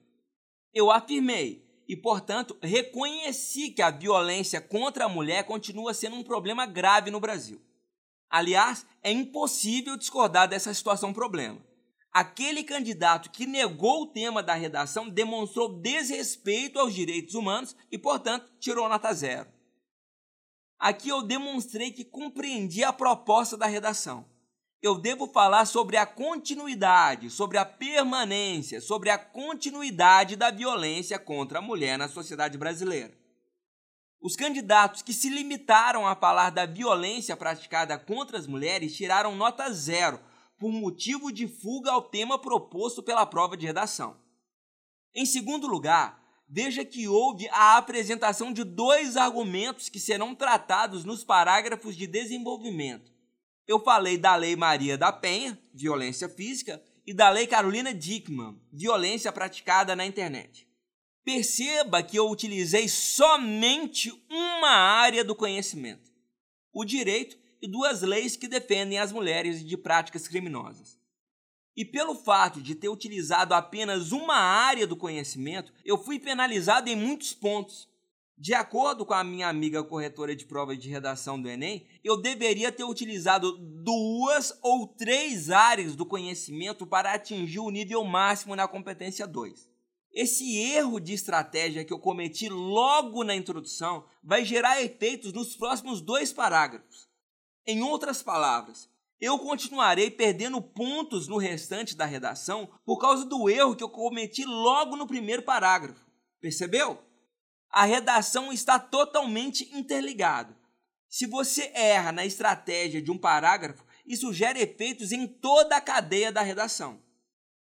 Eu 0.71 0.91
afirmei 0.91 1.67
e, 1.89 1.97
portanto, 1.97 2.55
reconheci 2.61 3.71
que 3.71 3.81
a 3.81 3.89
violência 3.89 4.61
contra 4.61 5.05
a 5.05 5.09
mulher 5.09 5.43
continua 5.45 5.91
sendo 5.91 6.17
um 6.17 6.23
problema 6.23 6.67
grave 6.67 7.09
no 7.09 7.19
Brasil. 7.19 7.59
Aliás, 8.29 8.85
é 9.01 9.11
impossível 9.11 9.97
discordar 9.97 10.47
dessa 10.47 10.71
situação 10.71 11.11
problema. 11.11 11.59
Aquele 12.11 12.63
candidato 12.63 13.31
que 13.31 13.47
negou 13.47 14.03
o 14.03 14.07
tema 14.07 14.43
da 14.43 14.53
redação 14.53 15.09
demonstrou 15.09 15.81
desrespeito 15.81 16.77
aos 16.79 16.93
direitos 16.93 17.33
humanos 17.33 17.75
e, 17.91 17.97
portanto, 17.97 18.51
tirou 18.59 18.87
nota 18.87 19.11
zero. 19.11 19.49
Aqui 20.77 21.09
eu 21.09 21.23
demonstrei 21.23 21.91
que 21.91 22.05
compreendi 22.05 22.83
a 22.83 22.93
proposta 22.93 23.57
da 23.57 23.65
redação. 23.65 24.29
Eu 24.81 24.97
devo 24.97 25.27
falar 25.27 25.65
sobre 25.65 25.97
a 25.97 26.05
continuidade, 26.05 27.29
sobre 27.29 27.57
a 27.57 27.65
permanência, 27.65 28.79
sobre 28.79 29.09
a 29.09 29.17
continuidade 29.17 30.37
da 30.37 30.49
violência 30.51 31.19
contra 31.19 31.59
a 31.59 31.61
mulher 31.61 31.97
na 31.97 32.07
sociedade 32.07 32.57
brasileira. 32.57 33.13
Os 34.21 34.37
candidatos 34.37 35.01
que 35.01 35.13
se 35.13 35.29
limitaram 35.29 36.07
a 36.07 36.15
falar 36.15 36.49
da 36.49 36.65
violência 36.65 37.35
praticada 37.35 37.97
contra 37.97 38.37
as 38.37 38.47
mulheres 38.47 38.95
tiraram 38.95 39.35
nota 39.35 39.69
zero 39.71 40.19
por 40.57 40.71
motivo 40.71 41.29
de 41.31 41.45
fuga 41.45 41.91
ao 41.91 42.01
tema 42.01 42.39
proposto 42.39 43.03
pela 43.03 43.25
prova 43.25 43.57
de 43.57 43.65
redação. 43.65 44.17
Em 45.13 45.25
segundo 45.25 45.67
lugar, 45.67 46.21
veja 46.47 46.85
que 46.85 47.05
houve 47.05 47.49
a 47.49 47.75
apresentação 47.77 48.53
de 48.53 48.63
dois 48.63 49.17
argumentos 49.17 49.89
que 49.89 49.99
serão 49.99 50.33
tratados 50.33 51.03
nos 51.03 51.23
parágrafos 51.23 51.97
de 51.97 52.07
desenvolvimento. 52.07 53.18
Eu 53.69 53.79
falei 53.79 54.17
da 54.17 54.35
Lei 54.35 54.55
Maria 54.55 54.97
da 54.97 55.11
Penha, 55.11 55.55
violência 55.71 56.27
física, 56.27 56.83
e 57.05 57.13
da 57.13 57.29
Lei 57.29 57.45
Carolina 57.45 57.93
Dickmann, 57.93 58.59
violência 58.73 59.31
praticada 59.31 59.95
na 59.95 60.07
internet. 60.07 60.67
Perceba 61.23 62.01
que 62.01 62.17
eu 62.17 62.27
utilizei 62.31 62.89
somente 62.89 64.11
uma 64.27 64.71
área 64.71 65.23
do 65.23 65.35
conhecimento: 65.35 66.11
o 66.73 66.83
direito 66.83 67.37
e 67.61 67.67
duas 67.67 68.01
leis 68.01 68.35
que 68.35 68.47
defendem 68.47 68.97
as 68.97 69.11
mulheres 69.11 69.63
de 69.63 69.77
práticas 69.77 70.27
criminosas. 70.27 70.97
E 71.77 71.85
pelo 71.85 72.15
fato 72.15 72.63
de 72.63 72.73
ter 72.73 72.89
utilizado 72.89 73.53
apenas 73.53 74.11
uma 74.11 74.35
área 74.35 74.87
do 74.87 74.97
conhecimento, 74.97 75.71
eu 75.85 75.95
fui 75.95 76.17
penalizado 76.17 76.89
em 76.89 76.95
muitos 76.95 77.33
pontos. 77.33 77.87
De 78.39 78.53
acordo 78.53 79.05
com 79.05 79.13
a 79.13 79.21
minha 79.21 79.49
amiga 79.49 79.83
corretora 79.83 80.33
de 80.33 80.45
provas 80.45 80.79
de 80.79 80.87
redação 80.87 81.39
do 81.41 81.49
Enem, 81.49 81.85
eu 82.01 82.15
deveria 82.15 82.71
ter 82.71 82.85
utilizado 82.85 83.51
duas 83.83 84.57
ou 84.61 84.87
três 84.87 85.49
áreas 85.49 85.93
do 85.93 86.05
conhecimento 86.05 86.87
para 86.87 87.13
atingir 87.13 87.59
o 87.59 87.69
nível 87.69 88.01
máximo 88.05 88.55
na 88.55 88.65
competência 88.65 89.27
2. 89.27 89.69
Esse 90.13 90.57
erro 90.57 91.01
de 91.01 91.13
estratégia 91.13 91.83
que 91.83 91.91
eu 91.91 91.99
cometi 91.99 92.47
logo 92.47 93.25
na 93.25 93.35
introdução 93.35 94.05
vai 94.23 94.45
gerar 94.45 94.81
efeitos 94.81 95.33
nos 95.33 95.57
próximos 95.57 95.99
dois 95.99 96.31
parágrafos. 96.31 97.09
Em 97.67 97.83
outras 97.83 98.23
palavras, 98.23 98.89
eu 99.19 99.37
continuarei 99.37 100.09
perdendo 100.09 100.61
pontos 100.61 101.27
no 101.27 101.37
restante 101.37 101.93
da 101.93 102.05
redação 102.05 102.69
por 102.85 102.99
causa 102.99 103.25
do 103.25 103.49
erro 103.49 103.75
que 103.75 103.83
eu 103.83 103.89
cometi 103.89 104.45
logo 104.45 104.95
no 104.95 105.05
primeiro 105.05 105.41
parágrafo. 105.41 106.07
Percebeu? 106.39 107.08
A 107.69 107.85
redação 107.85 108.51
está 108.51 108.79
totalmente 108.79 109.69
interligada. 109.77 110.57
Se 111.07 111.25
você 111.25 111.71
erra 111.73 112.11
na 112.11 112.25
estratégia 112.25 113.01
de 113.01 113.11
um 113.11 113.17
parágrafo, 113.17 113.85
isso 114.05 114.33
gera 114.33 114.59
efeitos 114.59 115.11
em 115.11 115.27
toda 115.27 115.75
a 115.75 115.81
cadeia 115.81 116.31
da 116.31 116.41
redação. 116.41 117.01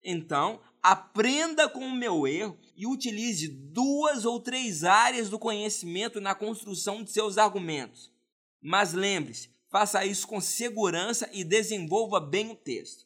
Então, 0.03 0.59
aprenda 0.81 1.69
com 1.69 1.85
o 1.85 1.95
meu 1.95 2.27
erro 2.27 2.57
e 2.75 2.87
utilize 2.87 3.47
duas 3.47 4.25
ou 4.25 4.39
três 4.39 4.83
áreas 4.83 5.29
do 5.29 5.37
conhecimento 5.37 6.19
na 6.19 6.33
construção 6.33 7.03
de 7.03 7.11
seus 7.11 7.37
argumentos. 7.37 8.11
Mas 8.59 8.93
lembre-se, 8.93 9.49
faça 9.69 10.03
isso 10.05 10.27
com 10.27 10.41
segurança 10.41 11.29
e 11.31 11.43
desenvolva 11.43 12.19
bem 12.19 12.49
o 12.49 12.55
texto. 12.55 13.05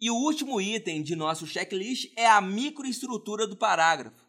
E 0.00 0.10
o 0.10 0.16
último 0.16 0.60
item 0.60 1.02
de 1.02 1.14
nosso 1.14 1.46
checklist 1.46 2.12
é 2.16 2.26
a 2.26 2.40
microestrutura 2.40 3.46
do 3.46 3.56
parágrafo. 3.56 4.24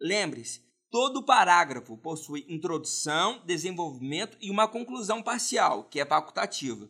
Lembre-se, 0.00 0.67
todo 0.90 1.22
parágrafo 1.22 1.96
possui 1.96 2.44
introdução, 2.48 3.42
desenvolvimento 3.44 4.36
e 4.40 4.50
uma 4.50 4.66
conclusão 4.66 5.22
parcial, 5.22 5.84
que 5.84 6.00
é 6.00 6.06
facultativa. 6.06 6.88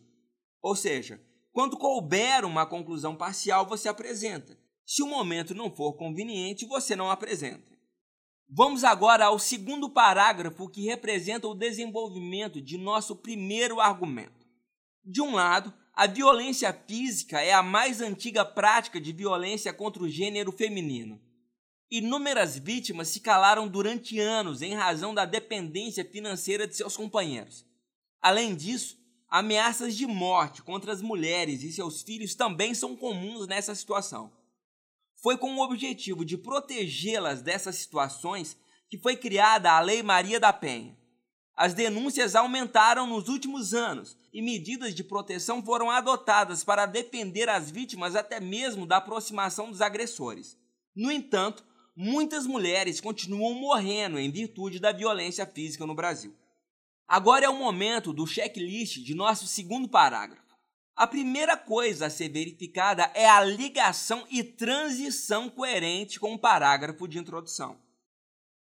Ou 0.61 0.75
seja, 0.75 1.21
quando 1.51 1.77
couber 1.77 2.45
uma 2.45 2.65
conclusão 2.65 3.15
parcial, 3.15 3.65
você 3.65 3.89
apresenta. 3.89 4.57
Se 4.85 5.03
o 5.03 5.07
momento 5.07 5.53
não 5.53 5.69
for 5.69 5.93
conveniente, 5.93 6.65
você 6.65 6.95
não 6.95 7.11
apresenta. 7.11 7.77
Vamos 8.51 8.83
agora 8.83 9.25
ao 9.25 9.37
segundo 9.37 9.89
parágrafo 9.89 10.67
que 10.67 10.85
representa 10.85 11.47
o 11.47 11.53
desenvolvimento 11.53 12.59
de 12.59 12.77
nosso 12.77 13.15
primeiro 13.15 13.79
argumento. 13.79 14.47
De 15.05 15.21
um 15.21 15.35
lado, 15.35 15.71
a 15.93 16.07
violência 16.07 16.73
física 16.87 17.39
é 17.41 17.53
a 17.53 17.61
mais 17.61 18.01
antiga 18.01 18.43
prática 18.43 18.99
de 18.99 19.11
violência 19.11 19.71
contra 19.71 20.01
o 20.01 20.09
gênero 20.09 20.51
feminino. 20.51 21.21
Inúmeras 21.91 22.55
vítimas 22.55 23.07
se 23.07 23.19
calaram 23.19 23.67
durante 23.67 24.19
anos 24.19 24.61
em 24.61 24.75
razão 24.75 25.11
da 25.11 25.25
dependência 25.25 26.05
financeira 26.05 26.67
de 26.67 26.75
seus 26.75 26.95
companheiros. 26.95 27.65
Além 28.21 28.55
disso, 28.55 28.95
ameaças 29.27 29.95
de 29.95 30.05
morte 30.05 30.61
contra 30.61 30.93
as 30.93 31.01
mulheres 31.01 31.63
e 31.63 31.71
seus 31.71 32.03
filhos 32.03 32.35
também 32.35 32.75
são 32.75 32.95
comuns 32.95 33.47
nessa 33.47 33.73
situação. 33.73 34.31
Foi 35.15 35.35
com 35.35 35.55
o 35.55 35.63
objetivo 35.63 36.23
de 36.23 36.37
protegê-las 36.37 37.41
dessas 37.41 37.77
situações 37.77 38.55
que 38.87 38.97
foi 38.97 39.15
criada 39.15 39.71
a 39.71 39.79
Lei 39.79 40.03
Maria 40.03 40.39
da 40.39 40.53
Penha. 40.53 40.95
As 41.55 41.73
denúncias 41.73 42.35
aumentaram 42.35 43.07
nos 43.07 43.27
últimos 43.27 43.73
anos 43.73 44.15
e 44.31 44.41
medidas 44.43 44.93
de 44.93 45.03
proteção 45.03 45.61
foram 45.61 45.89
adotadas 45.89 46.63
para 46.63 46.85
defender 46.85 47.49
as 47.49 47.71
vítimas 47.71 48.15
até 48.15 48.39
mesmo 48.39 48.85
da 48.85 48.97
aproximação 48.97 49.71
dos 49.71 49.81
agressores. 49.81 50.55
No 50.95 51.11
entanto, 51.11 51.65
muitas 52.01 52.47
mulheres 52.47 53.01
continuam 53.01 53.53
morrendo 53.55 54.17
em 54.17 54.31
virtude 54.31 54.79
da 54.79 54.93
violência 54.93 55.45
física 55.45 55.85
no 55.85 55.93
Brasil. 55.93 56.33
Agora 57.05 57.45
é 57.45 57.49
o 57.49 57.59
momento 57.59 58.13
do 58.13 58.25
checklist 58.25 58.99
de 59.03 59.13
nosso 59.13 59.45
segundo 59.45 59.85
parágrafo. 59.89 60.55
A 60.95 61.05
primeira 61.05 61.57
coisa 61.57 62.05
a 62.05 62.09
ser 62.09 62.29
verificada 62.29 63.11
é 63.13 63.27
a 63.27 63.43
ligação 63.43 64.25
e 64.31 64.41
transição 64.41 65.49
coerente 65.49 66.21
com 66.21 66.33
o 66.33 66.39
parágrafo 66.39 67.05
de 67.05 67.19
introdução. 67.19 67.77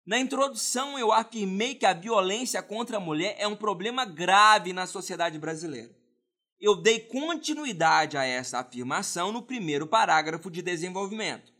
Na 0.04 0.18
introdução, 0.18 0.98
eu 0.98 1.12
afirmei 1.12 1.76
que 1.76 1.86
a 1.86 1.94
violência 1.94 2.64
contra 2.64 2.98
a 2.98 3.00
mulher 3.00 3.36
é 3.38 3.48
um 3.48 3.56
problema 3.56 4.04
grave 4.04 4.74
na 4.74 4.88
sociedade 4.88 5.38
brasileira. 5.38 5.96
Eu 6.60 6.76
dei 6.76 7.02
continuidade 7.02 8.18
a 8.18 8.24
essa 8.24 8.58
afirmação 8.58 9.32
no 9.32 9.44
primeiro 9.44 9.86
parágrafo 9.86 10.50
de 10.50 10.64
desenvolvimento. 10.64 11.57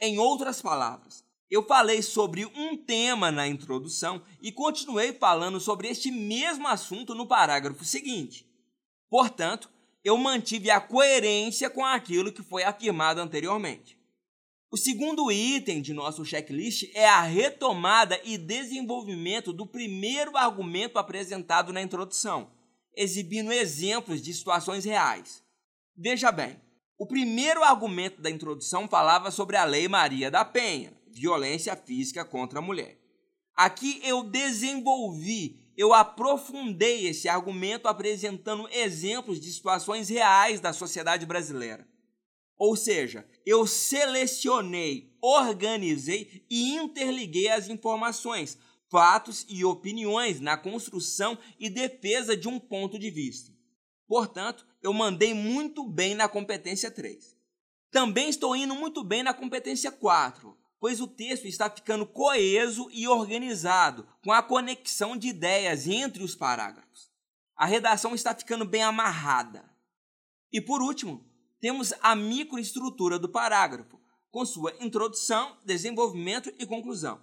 Em 0.00 0.18
outras 0.18 0.62
palavras, 0.62 1.24
eu 1.50 1.66
falei 1.66 2.02
sobre 2.02 2.46
um 2.46 2.76
tema 2.76 3.32
na 3.32 3.48
introdução 3.48 4.22
e 4.40 4.52
continuei 4.52 5.12
falando 5.12 5.58
sobre 5.58 5.88
este 5.88 6.10
mesmo 6.10 6.68
assunto 6.68 7.14
no 7.16 7.26
parágrafo 7.26 7.84
seguinte. 7.84 8.46
Portanto, 9.10 9.68
eu 10.04 10.16
mantive 10.16 10.70
a 10.70 10.80
coerência 10.80 11.68
com 11.68 11.84
aquilo 11.84 12.32
que 12.32 12.42
foi 12.42 12.62
afirmado 12.62 13.20
anteriormente. 13.20 13.98
O 14.70 14.76
segundo 14.76 15.32
item 15.32 15.82
de 15.82 15.92
nosso 15.92 16.24
checklist 16.24 16.90
é 16.94 17.08
a 17.08 17.22
retomada 17.22 18.20
e 18.22 18.38
desenvolvimento 18.38 19.52
do 19.52 19.66
primeiro 19.66 20.36
argumento 20.36 20.98
apresentado 20.98 21.72
na 21.72 21.82
introdução, 21.82 22.52
exibindo 22.94 23.50
exemplos 23.50 24.22
de 24.22 24.32
situações 24.32 24.84
reais. 24.84 25.42
Veja 25.96 26.30
bem, 26.30 26.60
o 26.98 27.06
primeiro 27.06 27.62
argumento 27.62 28.20
da 28.20 28.28
introdução 28.28 28.88
falava 28.88 29.30
sobre 29.30 29.56
a 29.56 29.64
Lei 29.64 29.88
Maria 29.88 30.30
da 30.30 30.44
Penha, 30.44 30.92
violência 31.06 31.74
física 31.76 32.24
contra 32.24 32.58
a 32.58 32.62
mulher. 32.62 32.98
Aqui 33.54 34.00
eu 34.04 34.22
desenvolvi 34.22 35.68
eu 35.78 35.94
aprofundei 35.94 37.06
esse 37.06 37.28
argumento 37.28 37.86
apresentando 37.86 38.68
exemplos 38.72 39.40
de 39.40 39.52
situações 39.52 40.08
reais 40.08 40.58
da 40.58 40.72
sociedade 40.72 41.24
brasileira. 41.24 41.86
Ou 42.58 42.74
seja, 42.74 43.24
eu 43.46 43.64
selecionei, 43.64 45.16
organizei 45.22 46.44
e 46.50 46.74
interliguei 46.74 47.48
as 47.48 47.68
informações, 47.68 48.58
fatos 48.90 49.46
e 49.48 49.64
opiniões 49.64 50.40
na 50.40 50.56
construção 50.56 51.38
e 51.60 51.70
defesa 51.70 52.36
de 52.36 52.48
um 52.48 52.58
ponto 52.58 52.98
de 52.98 53.08
vista. 53.08 53.52
Portanto, 54.08 54.66
eu 54.82 54.92
mandei 54.92 55.34
muito 55.34 55.84
bem 55.84 56.14
na 56.14 56.28
competência 56.28 56.90
3. 56.90 57.36
Também 57.90 58.28
estou 58.28 58.54
indo 58.54 58.74
muito 58.74 59.02
bem 59.02 59.22
na 59.22 59.34
competência 59.34 59.90
4, 59.90 60.56
pois 60.78 61.00
o 61.00 61.08
texto 61.08 61.46
está 61.46 61.68
ficando 61.70 62.06
coeso 62.06 62.88
e 62.92 63.08
organizado, 63.08 64.06
com 64.22 64.32
a 64.32 64.42
conexão 64.42 65.16
de 65.16 65.28
ideias 65.28 65.86
entre 65.86 66.22
os 66.22 66.34
parágrafos. 66.34 67.10
A 67.56 67.66
redação 67.66 68.14
está 68.14 68.34
ficando 68.34 68.64
bem 68.64 68.82
amarrada. 68.82 69.68
E 70.52 70.60
por 70.60 70.80
último, 70.80 71.26
temos 71.60 71.92
a 72.00 72.14
microestrutura 72.14 73.18
do 73.18 73.28
parágrafo, 73.28 74.00
com 74.30 74.44
sua 74.44 74.74
introdução, 74.80 75.58
desenvolvimento 75.64 76.52
e 76.58 76.66
conclusão. 76.66 77.20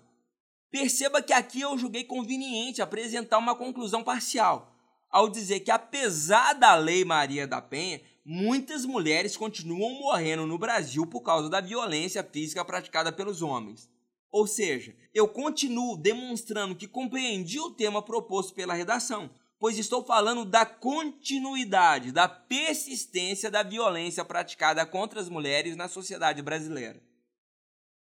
Perceba 0.70 1.22
que 1.22 1.32
aqui 1.32 1.62
eu 1.62 1.78
julguei 1.78 2.04
conveniente 2.04 2.82
apresentar 2.82 3.38
uma 3.38 3.56
conclusão 3.56 4.04
parcial, 4.04 4.75
ao 5.16 5.30
dizer 5.30 5.62
que, 5.62 5.72
apesar 5.72 6.52
da 6.52 6.76
Lei 6.76 7.06
Maria 7.06 7.48
da 7.48 7.62
Penha 7.62 8.02
muitas 8.26 8.84
mulheres 8.84 9.38
continuam 9.38 9.98
morrendo 10.02 10.46
no 10.46 10.58
Brasil 10.58 11.08
por 11.08 11.22
causa 11.22 11.50
da 11.50 11.62
violência 11.62 12.22
física 12.22 12.66
praticada 12.66 13.14
pelos 13.14 13.42
homens. 13.42 13.90
Ou 14.30 14.46
seja, 14.46 14.94
eu 15.14 15.26
continuo 15.26 15.96
demonstrando 15.96 16.76
que 16.76 16.86
compreendi 16.86 17.62
o 17.62 17.72
tema 17.72 18.02
proposto 18.02 18.54
pela 18.54 18.74
redação, 18.74 19.30
pois 19.58 19.78
estou 19.78 20.04
falando 20.04 20.44
da 20.44 20.66
continuidade, 20.66 22.12
da 22.12 22.28
persistência 22.28 23.50
da 23.50 23.64
violência 23.64 24.26
praticada 24.26 24.86
contra 24.86 25.22
as 25.22 25.30
mulheres 25.30 25.78
na 25.78 25.88
sociedade 25.88 26.42
brasileira. 26.42 27.02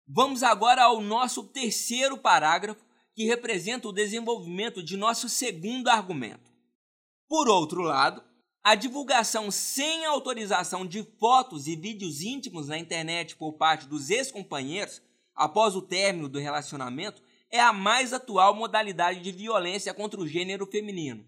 Vamos 0.06 0.44
agora 0.44 0.84
ao 0.84 1.00
nosso 1.00 1.42
terceiro 1.46 2.18
parágrafo, 2.18 2.86
que 3.16 3.24
representa 3.24 3.88
o 3.88 3.94
desenvolvimento 3.94 4.84
de 4.84 4.98
nosso 4.98 5.30
segundo 5.30 5.88
argumento. 5.88 6.57
Por 7.28 7.50
outro 7.50 7.82
lado, 7.82 8.24
a 8.64 8.74
divulgação 8.74 9.52
sem 9.52 10.06
autorização 10.06 10.86
de 10.86 11.04
fotos 11.20 11.68
e 11.68 11.76
vídeos 11.76 12.22
íntimos 12.22 12.70
na 12.70 12.78
internet 12.78 13.36
por 13.36 13.54
parte 13.54 13.86
dos 13.86 14.10
ex-companheiros 14.10 15.02
após 15.36 15.76
o 15.76 15.82
término 15.82 16.30
do 16.30 16.40
relacionamento 16.40 17.22
é 17.52 17.60
a 17.60 17.74
mais 17.74 18.14
atual 18.14 18.56
modalidade 18.56 19.20
de 19.20 19.32
violência 19.32 19.94
contra 19.94 20.20
o 20.20 20.28
gênero 20.28 20.66
feminino. 20.66 21.26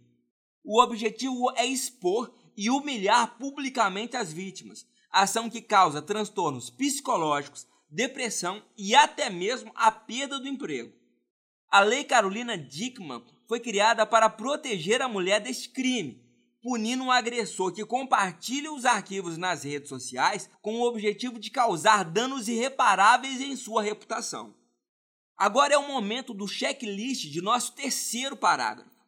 O 0.64 0.82
objetivo 0.82 1.52
é 1.56 1.66
expor 1.66 2.34
e 2.56 2.70
humilhar 2.70 3.38
publicamente 3.38 4.16
as 4.16 4.32
vítimas, 4.32 4.86
ação 5.12 5.50
que 5.50 5.62
causa 5.62 6.02
transtornos 6.02 6.70
psicológicos, 6.70 7.68
depressão 7.90 8.62
e 8.78 8.96
até 8.96 9.30
mesmo 9.30 9.72
a 9.76 9.92
perda 9.92 10.40
do 10.40 10.48
emprego. 10.48 10.94
A 11.70 11.82
Lei 11.82 12.04
Carolina 12.04 12.58
Dickmann 12.58 13.24
foi 13.50 13.60
criada 13.60 14.06
para 14.06 14.30
proteger 14.30 15.02
a 15.02 15.08
mulher 15.08 15.42
deste 15.42 15.70
crime, 15.70 16.24
punindo 16.62 17.04
um 17.04 17.12
agressor 17.12 17.74
que 17.74 17.84
compartilha 17.84 18.72
os 18.72 18.86
arquivos 18.86 19.40
nas 19.40 19.64
redes 19.64 19.90
sociais 19.90 20.48
com 20.62 20.76
o 20.76 20.84
objetivo 20.84 21.40
de 21.40 21.50
causar 21.50 22.06
danos 22.06 22.48
irreparáveis 22.48 23.42
em 23.42 23.56
sua 23.56 23.82
reputação. 23.82 24.54
Agora 25.36 25.74
é 25.74 25.78
o 25.80 25.88
momento 25.88 26.32
do 26.32 26.48
checklist 26.48 27.26
de 27.26 27.42
nosso 27.42 27.74
terceiro 27.74 28.38
parágrafo. 28.38 29.00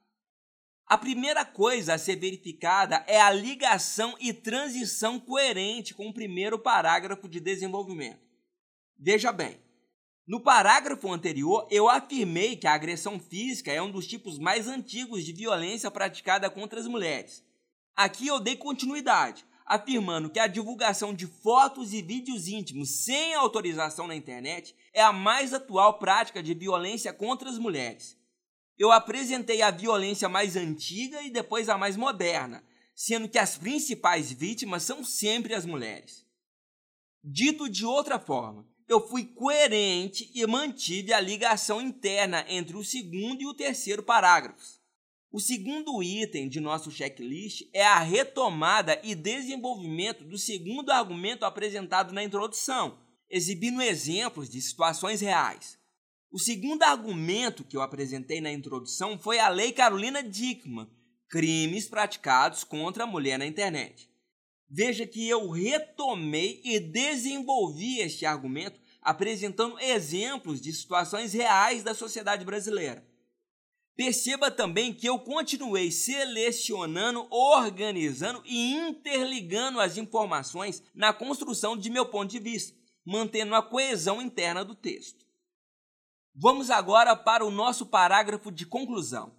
A 0.87 0.97
primeira 0.97 1.45
coisa 1.45 1.93
a 1.93 1.99
ser 1.99 2.15
verificada 2.15 3.03
é 3.05 3.21
a 3.21 3.29
ligação 3.29 4.15
e 4.19 4.33
transição 4.33 5.19
coerente 5.19 5.93
com 5.93 6.07
o 6.07 6.13
primeiro 6.13 6.57
parágrafo 6.57 7.29
de 7.29 7.39
desenvolvimento. 7.39 8.25
Veja 8.97 9.31
bem, 9.31 9.61
no 10.27 10.39
parágrafo 10.39 11.11
anterior, 11.11 11.67
eu 11.71 11.89
afirmei 11.89 12.55
que 12.55 12.67
a 12.67 12.73
agressão 12.73 13.19
física 13.19 13.71
é 13.71 13.81
um 13.81 13.91
dos 13.91 14.07
tipos 14.07 14.37
mais 14.37 14.67
antigos 14.67 15.25
de 15.25 15.33
violência 15.33 15.89
praticada 15.89 16.49
contra 16.49 16.79
as 16.79 16.87
mulheres. 16.87 17.43
Aqui 17.95 18.27
eu 18.27 18.39
dei 18.39 18.55
continuidade, 18.55 19.45
afirmando 19.65 20.29
que 20.29 20.39
a 20.39 20.47
divulgação 20.47 21.13
de 21.13 21.25
fotos 21.25 21.93
e 21.93 22.01
vídeos 22.01 22.47
íntimos 22.47 23.03
sem 23.03 23.33
autorização 23.33 24.07
na 24.07 24.15
internet 24.15 24.75
é 24.93 25.01
a 25.01 25.11
mais 25.11 25.53
atual 25.53 25.97
prática 25.97 26.41
de 26.41 26.53
violência 26.53 27.11
contra 27.11 27.49
as 27.49 27.57
mulheres. 27.57 28.17
Eu 28.77 28.91
apresentei 28.91 29.61
a 29.61 29.71
violência 29.71 30.29
mais 30.29 30.55
antiga 30.55 31.21
e 31.21 31.29
depois 31.29 31.67
a 31.67 31.77
mais 31.77 31.97
moderna, 31.97 32.63
sendo 32.95 33.27
que 33.27 33.39
as 33.39 33.57
principais 33.57 34.31
vítimas 34.31 34.83
são 34.83 35.03
sempre 35.03 35.53
as 35.53 35.65
mulheres. 35.65 36.25
Dito 37.23 37.69
de 37.69 37.85
outra 37.85 38.19
forma, 38.19 38.67
eu 38.91 39.07
fui 39.07 39.23
coerente 39.23 40.29
e 40.35 40.45
mantive 40.45 41.13
a 41.13 41.19
ligação 41.21 41.79
interna 41.79 42.45
entre 42.49 42.75
o 42.75 42.83
segundo 42.83 43.41
e 43.41 43.47
o 43.47 43.53
terceiro 43.53 44.03
parágrafos. 44.03 44.81
O 45.31 45.39
segundo 45.39 46.03
item 46.03 46.49
de 46.49 46.59
nosso 46.59 46.91
checklist 46.91 47.69
é 47.71 47.85
a 47.85 47.99
retomada 47.99 48.99
e 49.01 49.15
desenvolvimento 49.15 50.25
do 50.25 50.37
segundo 50.37 50.91
argumento 50.91 51.45
apresentado 51.45 52.13
na 52.13 52.21
introdução, 52.21 52.99
exibindo 53.29 53.81
exemplos 53.81 54.49
de 54.49 54.61
situações 54.61 55.21
reais. 55.21 55.79
O 56.29 56.37
segundo 56.37 56.83
argumento 56.83 57.63
que 57.63 57.77
eu 57.77 57.81
apresentei 57.81 58.41
na 58.41 58.51
introdução 58.51 59.17
foi 59.17 59.39
a 59.39 59.47
Lei 59.47 59.71
Carolina 59.71 60.21
Dickmann, 60.21 60.89
crimes 61.29 61.87
praticados 61.87 62.65
contra 62.65 63.05
a 63.05 63.07
mulher 63.07 63.39
na 63.39 63.45
internet. 63.45 64.09
Veja 64.69 65.07
que 65.07 65.27
eu 65.29 65.49
retomei 65.49 66.61
e 66.63 66.77
desenvolvi 66.77 67.99
este 67.99 68.25
argumento 68.25 68.80
apresentando 69.01 69.79
exemplos 69.79 70.61
de 70.61 70.71
situações 70.71 71.33
reais 71.33 71.83
da 71.83 71.93
sociedade 71.93 72.45
brasileira. 72.45 73.05
Perceba 73.95 74.49
também 74.49 74.93
que 74.93 75.07
eu 75.07 75.19
continuei 75.19 75.91
selecionando, 75.91 77.27
organizando 77.29 78.41
e 78.45 78.73
interligando 78.73 79.79
as 79.79 79.97
informações 79.97 80.81
na 80.93 81.13
construção 81.13 81.77
de 81.77 81.89
meu 81.89 82.05
ponto 82.05 82.31
de 82.31 82.39
vista, 82.39 82.77
mantendo 83.05 83.53
a 83.53 83.61
coesão 83.61 84.21
interna 84.21 84.63
do 84.63 84.73
texto. 84.73 85.25
Vamos 86.33 86.69
agora 86.69 87.15
para 87.15 87.45
o 87.45 87.51
nosso 87.51 87.85
parágrafo 87.85 88.51
de 88.51 88.65
conclusão. 88.65 89.35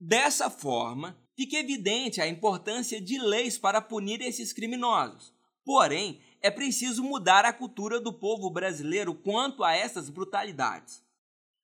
Dessa 0.00 0.48
forma, 0.48 1.16
fica 1.36 1.56
evidente 1.56 2.20
a 2.20 2.26
importância 2.26 3.00
de 3.00 3.18
leis 3.18 3.58
para 3.58 3.80
punir 3.80 4.20
esses 4.22 4.52
criminosos. 4.52 5.32
Porém, 5.64 6.20
é 6.44 6.50
preciso 6.50 7.02
mudar 7.02 7.46
a 7.46 7.54
cultura 7.54 7.98
do 7.98 8.12
povo 8.12 8.50
brasileiro 8.50 9.14
quanto 9.14 9.64
a 9.64 9.74
essas 9.74 10.10
brutalidades. 10.10 11.02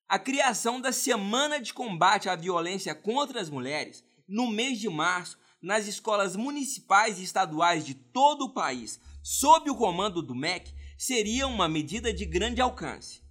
A 0.09 0.17
criação 0.17 0.81
da 0.81 0.91
Semana 0.91 1.61
de 1.61 1.71
Combate 1.71 2.27
à 2.27 2.35
Violência 2.35 2.95
contra 2.95 3.39
as 3.39 3.47
Mulheres, 3.47 4.03
no 4.27 4.49
mês 4.49 4.79
de 4.79 4.89
março, 4.89 5.37
nas 5.61 5.85
escolas 5.85 6.35
municipais 6.35 7.19
e 7.19 7.23
estaduais 7.23 7.85
de 7.85 7.93
todo 7.93 8.45
o 8.45 8.53
país, 8.55 8.99
sob 9.21 9.69
o 9.69 9.75
comando 9.75 10.19
do 10.19 10.33
MEC, 10.33 10.73
seria 10.97 11.45
uma 11.45 11.69
medida 11.69 12.11
de 12.11 12.25
grande 12.25 12.59
alcance. 12.59 13.21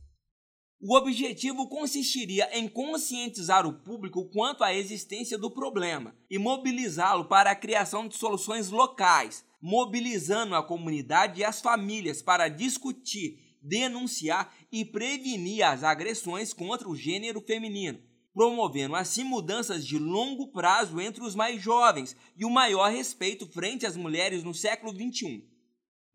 O 0.80 0.96
objetivo 0.96 1.68
consistiria 1.68 2.48
em 2.56 2.68
conscientizar 2.68 3.66
o 3.66 3.72
público 3.72 4.30
quanto 4.30 4.62
à 4.62 4.72
existência 4.72 5.36
do 5.36 5.50
problema 5.50 6.14
e 6.30 6.38
mobilizá-lo 6.38 7.24
para 7.24 7.50
a 7.50 7.56
criação 7.56 8.06
de 8.06 8.16
soluções 8.16 8.70
locais, 8.70 9.44
mobilizando 9.60 10.54
a 10.54 10.62
comunidade 10.62 11.40
e 11.40 11.44
as 11.44 11.60
famílias 11.60 12.22
para 12.22 12.48
discutir, 12.48 13.38
denunciar 13.60 14.54
e 14.72 14.84
prevenir 14.84 15.62
as 15.64 15.84
agressões 15.84 16.52
contra 16.52 16.88
o 16.88 16.96
gênero 16.96 17.40
feminino, 17.40 18.00
promovendo 18.32 18.96
assim 18.96 19.24
mudanças 19.24 19.86
de 19.86 19.98
longo 19.98 20.48
prazo 20.48 21.00
entre 21.00 21.22
os 21.22 21.34
mais 21.34 21.60
jovens 21.60 22.16
e 22.36 22.44
o 22.44 22.50
maior 22.50 22.90
respeito 22.90 23.46
frente 23.46 23.84
às 23.84 23.96
mulheres 23.96 24.42
no 24.42 24.54
século 24.54 24.92
XXI. 24.92 25.44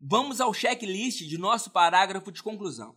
Vamos 0.00 0.40
ao 0.40 0.52
checklist 0.52 1.22
de 1.22 1.38
nosso 1.38 1.70
parágrafo 1.70 2.32
de 2.32 2.42
conclusão. 2.42 2.94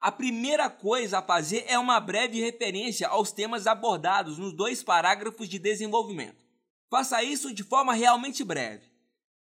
A 0.00 0.12
primeira 0.12 0.68
coisa 0.68 1.18
a 1.18 1.22
fazer 1.22 1.64
é 1.66 1.78
uma 1.78 1.98
breve 1.98 2.40
referência 2.40 3.08
aos 3.08 3.32
temas 3.32 3.66
abordados 3.66 4.36
nos 4.36 4.52
dois 4.52 4.82
parágrafos 4.82 5.48
de 5.48 5.58
desenvolvimento. 5.58 6.44
Faça 6.90 7.22
isso 7.22 7.52
de 7.52 7.62
forma 7.64 7.94
realmente 7.94 8.44
breve. 8.44 8.95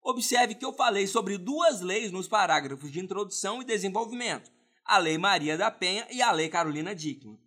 Observe 0.06 0.54
que 0.54 0.64
eu 0.64 0.72
falei 0.72 1.08
sobre 1.08 1.36
duas 1.36 1.82
leis 1.82 2.12
nos 2.12 2.28
parágrafos 2.28 2.92
de 2.92 3.00
introdução 3.00 3.60
e 3.60 3.66
desenvolvimento: 3.66 4.52
a 4.86 5.00
Lei 5.00 5.18
Maria 5.18 5.58
da 5.58 5.72
Penha 5.72 6.06
e 6.12 6.22
a 6.22 6.32
Lei 6.32 6.48
Carolina 6.48 6.94
Dickmann. 6.94 7.40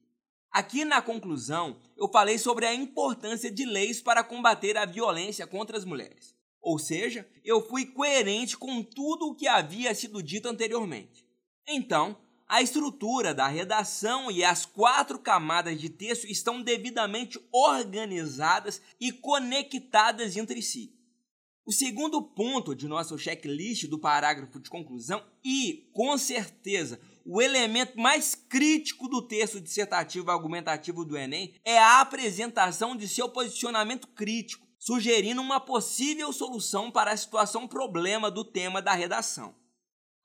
Aqui 0.51 0.85
na 0.85 1.01
conclusão, 1.01 1.81
eu 1.97 2.09
falei 2.09 2.37
sobre 2.37 2.67
a 2.67 2.75
importância 2.75 3.49
de 3.49 3.65
leis 3.65 4.03
para 4.03 4.25
combater 4.25 4.77
a 4.77 4.85
violência 4.85 5.47
contra 5.47 5.79
as 5.79 5.85
mulheres. 5.85 6.35
Ou 6.61 6.81
seja, 6.81 7.29
eu 7.45 7.65
fui 7.65 7.87
coerente 7.87 8.57
com 8.57 8.83
tudo 8.83 9.29
o 9.29 9.37
que 9.37 9.47
havia 9.47 9.95
sido 9.95 10.21
dito 10.21 10.49
anteriormente. 10.49 11.25
Então, 11.65 12.19
a 12.49 12.61
estrutura 12.61 13.33
da 13.33 13.47
redação 13.47 14.33
e 14.33 14.43
as 14.43 14.67
quatro 14.67 15.21
camadas 15.21 15.81
de 15.81 15.89
texto 15.89 16.27
estão 16.27 16.61
devidamente 16.61 17.39
organizadas 17.53 18.83
e 18.99 19.13
conectadas 19.13 20.37
entre 20.37 20.61
si. 20.61 20.98
O 21.69 21.71
segundo 21.71 22.23
ponto 22.23 22.75
de 22.75 22.89
nosso 22.89 23.19
checklist 23.19 23.89
do 23.89 23.99
parágrafo 23.99 24.59
de 24.59 24.71
conclusão 24.71 25.23
e, 25.45 25.87
com 25.93 26.16
certeza, 26.16 26.99
o 27.27 27.43
elemento 27.43 28.01
mais 28.01 28.35
crítico 28.35 29.07
do 29.07 29.21
texto 29.21 29.61
dissertativo 29.61 30.31
argumentativo 30.31 31.05
do 31.05 31.14
Enem 31.14 31.55
é 31.62 31.79
a 31.79 32.01
apresentação 32.01 32.97
de 32.97 33.07
seu 33.07 33.29
posicionamento 33.29 34.09
crítico, 34.09 34.66
sugerindo 34.79 35.43
uma 35.43 35.61
possível 35.61 36.33
solução 36.33 36.91
para 36.91 37.12
a 37.12 37.16
situação 37.19 37.69
problema 37.69 38.31
do 38.31 38.45
tema 38.45 38.81
da 38.81 38.95
redação. 38.95 39.55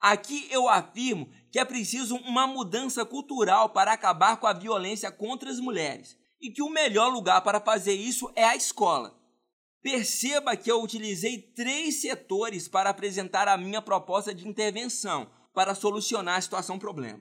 Aqui 0.00 0.48
eu 0.50 0.66
afirmo 0.66 1.28
que 1.52 1.58
é 1.58 1.64
preciso 1.66 2.16
uma 2.16 2.46
mudança 2.46 3.04
cultural 3.04 3.68
para 3.68 3.92
acabar 3.92 4.38
com 4.38 4.46
a 4.46 4.54
violência 4.54 5.12
contra 5.12 5.50
as 5.50 5.60
mulheres 5.60 6.16
e 6.40 6.50
que 6.50 6.62
o 6.62 6.70
melhor 6.70 7.12
lugar 7.12 7.42
para 7.42 7.60
fazer 7.60 7.92
isso 7.92 8.32
é 8.34 8.44
a 8.44 8.56
escola. 8.56 9.22
Perceba 9.84 10.56
que 10.56 10.72
eu 10.72 10.82
utilizei 10.82 11.36
três 11.36 12.00
setores 12.00 12.66
para 12.66 12.88
apresentar 12.88 13.46
a 13.46 13.58
minha 13.58 13.82
proposta 13.82 14.34
de 14.34 14.48
intervenção 14.48 15.30
para 15.52 15.74
solucionar 15.74 16.38
a 16.38 16.40
situação 16.40 16.78
problema. 16.78 17.20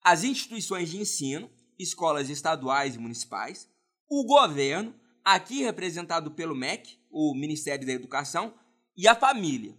As 0.00 0.22
instituições 0.22 0.88
de 0.88 1.00
ensino, 1.00 1.50
escolas 1.76 2.30
estaduais 2.30 2.94
e 2.94 2.98
municipais, 2.98 3.68
o 4.08 4.24
governo, 4.24 4.94
aqui 5.24 5.62
representado 5.62 6.30
pelo 6.30 6.54
MEC, 6.54 6.96
o 7.10 7.34
Ministério 7.34 7.84
da 7.84 7.92
Educação, 7.92 8.54
e 8.96 9.08
a 9.08 9.16
família. 9.16 9.76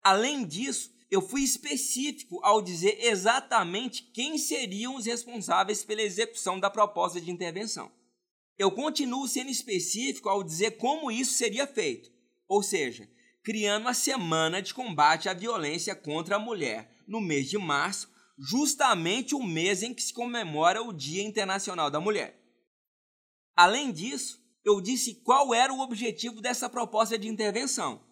Além 0.00 0.46
disso, 0.46 0.94
eu 1.10 1.20
fui 1.20 1.42
específico 1.42 2.38
ao 2.44 2.62
dizer 2.62 3.04
exatamente 3.04 4.04
quem 4.14 4.38
seriam 4.38 4.94
os 4.94 5.06
responsáveis 5.06 5.82
pela 5.82 6.02
execução 6.02 6.60
da 6.60 6.70
proposta 6.70 7.20
de 7.20 7.32
intervenção. 7.32 7.90
Eu 8.58 8.70
continuo 8.70 9.26
sendo 9.26 9.50
específico 9.50 10.28
ao 10.28 10.42
dizer 10.42 10.72
como 10.72 11.10
isso 11.10 11.32
seria 11.32 11.66
feito, 11.66 12.10
ou 12.46 12.62
seja, 12.62 13.08
criando 13.42 13.88
a 13.88 13.94
Semana 13.94 14.60
de 14.60 14.74
Combate 14.74 15.28
à 15.28 15.34
Violência 15.34 15.94
contra 15.94 16.36
a 16.36 16.38
Mulher 16.38 16.90
no 17.06 17.20
mês 17.20 17.48
de 17.48 17.58
março, 17.58 18.10
justamente 18.38 19.34
o 19.34 19.42
mês 19.42 19.82
em 19.82 19.92
que 19.92 20.02
se 20.02 20.12
comemora 20.12 20.82
o 20.82 20.92
Dia 20.92 21.22
Internacional 21.22 21.90
da 21.90 22.00
Mulher. 22.00 22.40
Além 23.56 23.92
disso, 23.92 24.40
eu 24.64 24.80
disse 24.80 25.16
qual 25.16 25.52
era 25.52 25.72
o 25.72 25.80
objetivo 25.80 26.40
dessa 26.40 26.68
proposta 26.68 27.18
de 27.18 27.28
intervenção: 27.28 28.02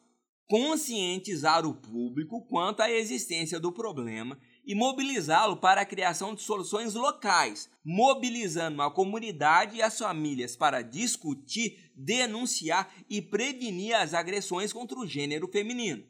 conscientizar 0.48 1.66
o 1.66 1.74
público 1.74 2.44
quanto 2.46 2.80
à 2.80 2.90
existência 2.90 3.60
do 3.60 3.72
problema 3.72 4.38
e 4.70 4.74
mobilizá-lo 4.76 5.56
para 5.56 5.80
a 5.80 5.84
criação 5.84 6.32
de 6.32 6.42
soluções 6.42 6.94
locais, 6.94 7.68
mobilizando 7.84 8.80
a 8.82 8.88
comunidade 8.88 9.74
e 9.74 9.82
as 9.82 9.98
famílias 9.98 10.54
para 10.54 10.80
discutir, 10.80 11.90
denunciar 11.92 12.88
e 13.10 13.20
prevenir 13.20 13.96
as 13.96 14.14
agressões 14.14 14.72
contra 14.72 14.96
o 14.96 15.04
gênero 15.04 15.48
feminino. 15.48 16.04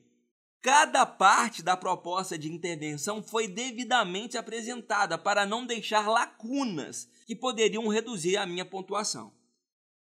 Cada 0.60 1.06
parte 1.06 1.62
da 1.62 1.74
proposta 1.74 2.36
de 2.36 2.52
intervenção 2.52 3.22
foi 3.22 3.48
devidamente 3.48 4.36
apresentada 4.36 5.16
para 5.16 5.46
não 5.46 5.64
deixar 5.64 6.06
lacunas 6.06 7.08
que 7.24 7.34
poderiam 7.34 7.88
reduzir 7.88 8.36
a 8.36 8.44
minha 8.44 8.66
pontuação. 8.66 9.32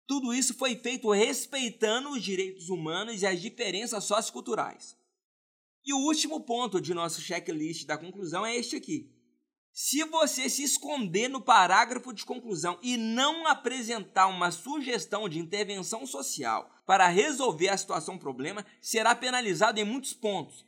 Tudo 0.06 0.32
isso 0.32 0.54
foi 0.54 0.74
feito 0.74 1.10
respeitando 1.10 2.12
os 2.12 2.22
direitos 2.22 2.70
humanos 2.70 3.20
e 3.20 3.26
as 3.26 3.42
diferenças 3.42 4.04
socioculturais. 4.04 4.97
E 5.88 5.92
o 5.94 6.00
último 6.00 6.42
ponto 6.42 6.82
de 6.82 6.92
nosso 6.92 7.18
checklist 7.22 7.86
da 7.86 7.96
conclusão 7.96 8.44
é 8.44 8.54
este 8.54 8.76
aqui. 8.76 9.10
Se 9.72 10.04
você 10.04 10.46
se 10.50 10.62
esconder 10.62 11.28
no 11.28 11.40
parágrafo 11.40 12.12
de 12.12 12.26
conclusão 12.26 12.78
e 12.82 12.98
não 12.98 13.46
apresentar 13.46 14.26
uma 14.26 14.50
sugestão 14.50 15.26
de 15.30 15.38
intervenção 15.38 16.06
social 16.06 16.70
para 16.84 17.08
resolver 17.08 17.70
a 17.70 17.76
situação 17.78 18.18
problema, 18.18 18.66
será 18.82 19.14
penalizado 19.14 19.80
em 19.80 19.84
muitos 19.84 20.12
pontos. 20.12 20.62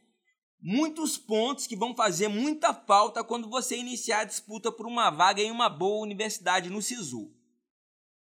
Muitos 0.59 1.19
pontos 1.19 1.67
que 1.67 1.77
vão 1.77 1.95
fazer 1.95 2.29
muita 2.29 2.73
falta 2.73 3.23
quando 3.23 3.51
você 3.51 3.77
iniciar 3.77 4.21
a 4.21 4.25
disputa 4.25 4.73
por 4.73 4.87
uma 4.87 5.11
vaga 5.11 5.43
em 5.43 5.51
uma 5.51 5.69
boa 5.69 6.01
universidade 6.01 6.71
no 6.71 6.81
SISU. 6.81 7.31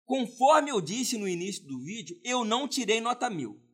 Conforme 0.04 0.70
eu 0.70 0.82
disse 0.82 1.18
no 1.18 1.30
início 1.30 1.66
do 1.66 1.80
vídeo, 1.80 2.20
eu 2.26 2.44
não 2.44 2.68
tirei 2.68 3.00
nota 3.00 3.30
mil. 3.30 3.69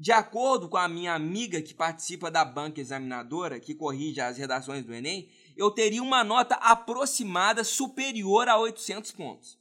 De 0.00 0.12
acordo 0.12 0.68
com 0.68 0.76
a 0.76 0.86
minha 0.86 1.12
amiga 1.12 1.60
que 1.60 1.74
participa 1.74 2.30
da 2.30 2.44
banca 2.44 2.80
examinadora, 2.80 3.58
que 3.58 3.74
corrige 3.74 4.20
as 4.20 4.38
redações 4.38 4.84
do 4.84 4.94
Enem, 4.94 5.28
eu 5.56 5.72
teria 5.72 6.00
uma 6.00 6.22
nota 6.22 6.54
aproximada 6.54 7.64
superior 7.64 8.48
a 8.48 8.56
800 8.56 9.10
pontos. 9.10 9.58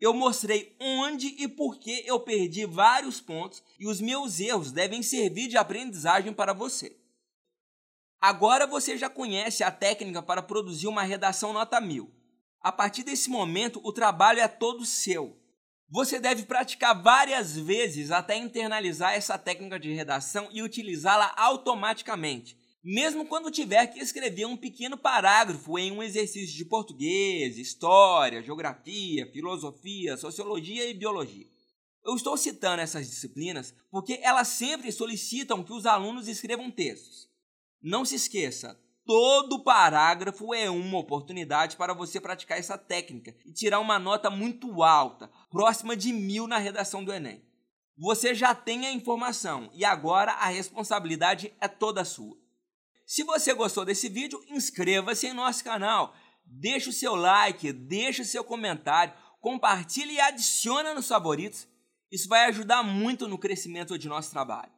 Eu 0.00 0.14
mostrei 0.14 0.76
onde 0.78 1.34
e 1.42 1.48
por 1.48 1.76
que 1.80 2.04
eu 2.06 2.20
perdi 2.20 2.64
vários 2.66 3.20
pontos 3.20 3.64
e 3.80 3.88
os 3.88 4.00
meus 4.00 4.38
erros 4.38 4.70
devem 4.70 5.02
servir 5.02 5.48
de 5.48 5.56
aprendizagem 5.56 6.32
para 6.32 6.52
você. 6.52 6.96
Agora 8.20 8.68
você 8.68 8.96
já 8.96 9.10
conhece 9.10 9.64
a 9.64 9.72
técnica 9.72 10.22
para 10.22 10.40
produzir 10.40 10.86
uma 10.86 11.02
redação 11.02 11.52
nota 11.52 11.80
1000. 11.80 12.08
A 12.60 12.70
partir 12.70 13.02
desse 13.02 13.28
momento, 13.28 13.80
o 13.82 13.92
trabalho 13.92 14.38
é 14.38 14.46
todo 14.46 14.86
seu. 14.86 15.36
Você 15.92 16.20
deve 16.20 16.44
praticar 16.44 17.02
várias 17.02 17.58
vezes 17.58 18.12
até 18.12 18.36
internalizar 18.36 19.12
essa 19.14 19.36
técnica 19.36 19.76
de 19.76 19.92
redação 19.92 20.48
e 20.52 20.62
utilizá-la 20.62 21.34
automaticamente, 21.36 22.56
mesmo 22.82 23.26
quando 23.26 23.50
tiver 23.50 23.88
que 23.88 23.98
escrever 23.98 24.46
um 24.46 24.56
pequeno 24.56 24.96
parágrafo 24.96 25.76
em 25.80 25.90
um 25.90 26.00
exercício 26.00 26.56
de 26.56 26.64
português, 26.64 27.58
história, 27.58 28.40
geografia, 28.40 29.28
filosofia, 29.32 30.16
sociologia 30.16 30.88
e 30.88 30.94
biologia. 30.94 31.46
Eu 32.04 32.14
estou 32.14 32.36
citando 32.36 32.80
essas 32.80 33.10
disciplinas 33.10 33.74
porque 33.90 34.20
elas 34.22 34.46
sempre 34.46 34.92
solicitam 34.92 35.64
que 35.64 35.72
os 35.72 35.86
alunos 35.86 36.28
escrevam 36.28 36.70
textos. 36.70 37.28
Não 37.82 38.04
se 38.04 38.14
esqueça, 38.14 38.78
Todo 39.10 39.58
parágrafo 39.58 40.54
é 40.54 40.70
uma 40.70 40.98
oportunidade 40.98 41.76
para 41.76 41.92
você 41.92 42.20
praticar 42.20 42.60
essa 42.60 42.78
técnica 42.78 43.34
e 43.44 43.52
tirar 43.52 43.80
uma 43.80 43.98
nota 43.98 44.30
muito 44.30 44.84
alta, 44.84 45.28
próxima 45.50 45.96
de 45.96 46.12
mil 46.12 46.46
na 46.46 46.58
redação 46.58 47.02
do 47.02 47.12
Enem. 47.12 47.42
Você 47.98 48.36
já 48.36 48.54
tem 48.54 48.86
a 48.86 48.92
informação 48.92 49.68
e 49.74 49.84
agora 49.84 50.30
a 50.34 50.46
responsabilidade 50.46 51.52
é 51.60 51.66
toda 51.66 52.04
sua. 52.04 52.38
Se 53.04 53.24
você 53.24 53.52
gostou 53.52 53.84
desse 53.84 54.08
vídeo, 54.08 54.40
inscreva-se 54.48 55.26
em 55.26 55.32
nosso 55.32 55.64
canal, 55.64 56.14
deixe 56.44 56.90
o 56.90 56.92
seu 56.92 57.16
like, 57.16 57.72
deixe 57.72 58.22
o 58.22 58.24
seu 58.24 58.44
comentário, 58.44 59.12
compartilhe 59.40 60.12
e 60.12 60.20
adicione 60.20 60.94
nos 60.94 61.08
favoritos. 61.08 61.66
Isso 62.12 62.28
vai 62.28 62.44
ajudar 62.44 62.84
muito 62.84 63.26
no 63.26 63.38
crescimento 63.38 63.98
de 63.98 64.06
nosso 64.06 64.30
trabalho. 64.30 64.70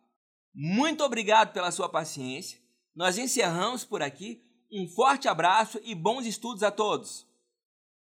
Muito 0.55 1.05
obrigado 1.05 1.53
pela 1.53 1.70
sua 1.70 1.91
paciência 1.91 2.62
nós 2.95 3.18
encerramos 3.18 3.84
por 3.84 4.03
aqui. 4.03 4.43
Um 4.70 4.86
forte 4.88 5.28
abraço 5.28 5.80
e 5.84 5.95
bons 5.95 6.24
estudos 6.26 6.62
a 6.62 6.70
todos! 6.70 7.26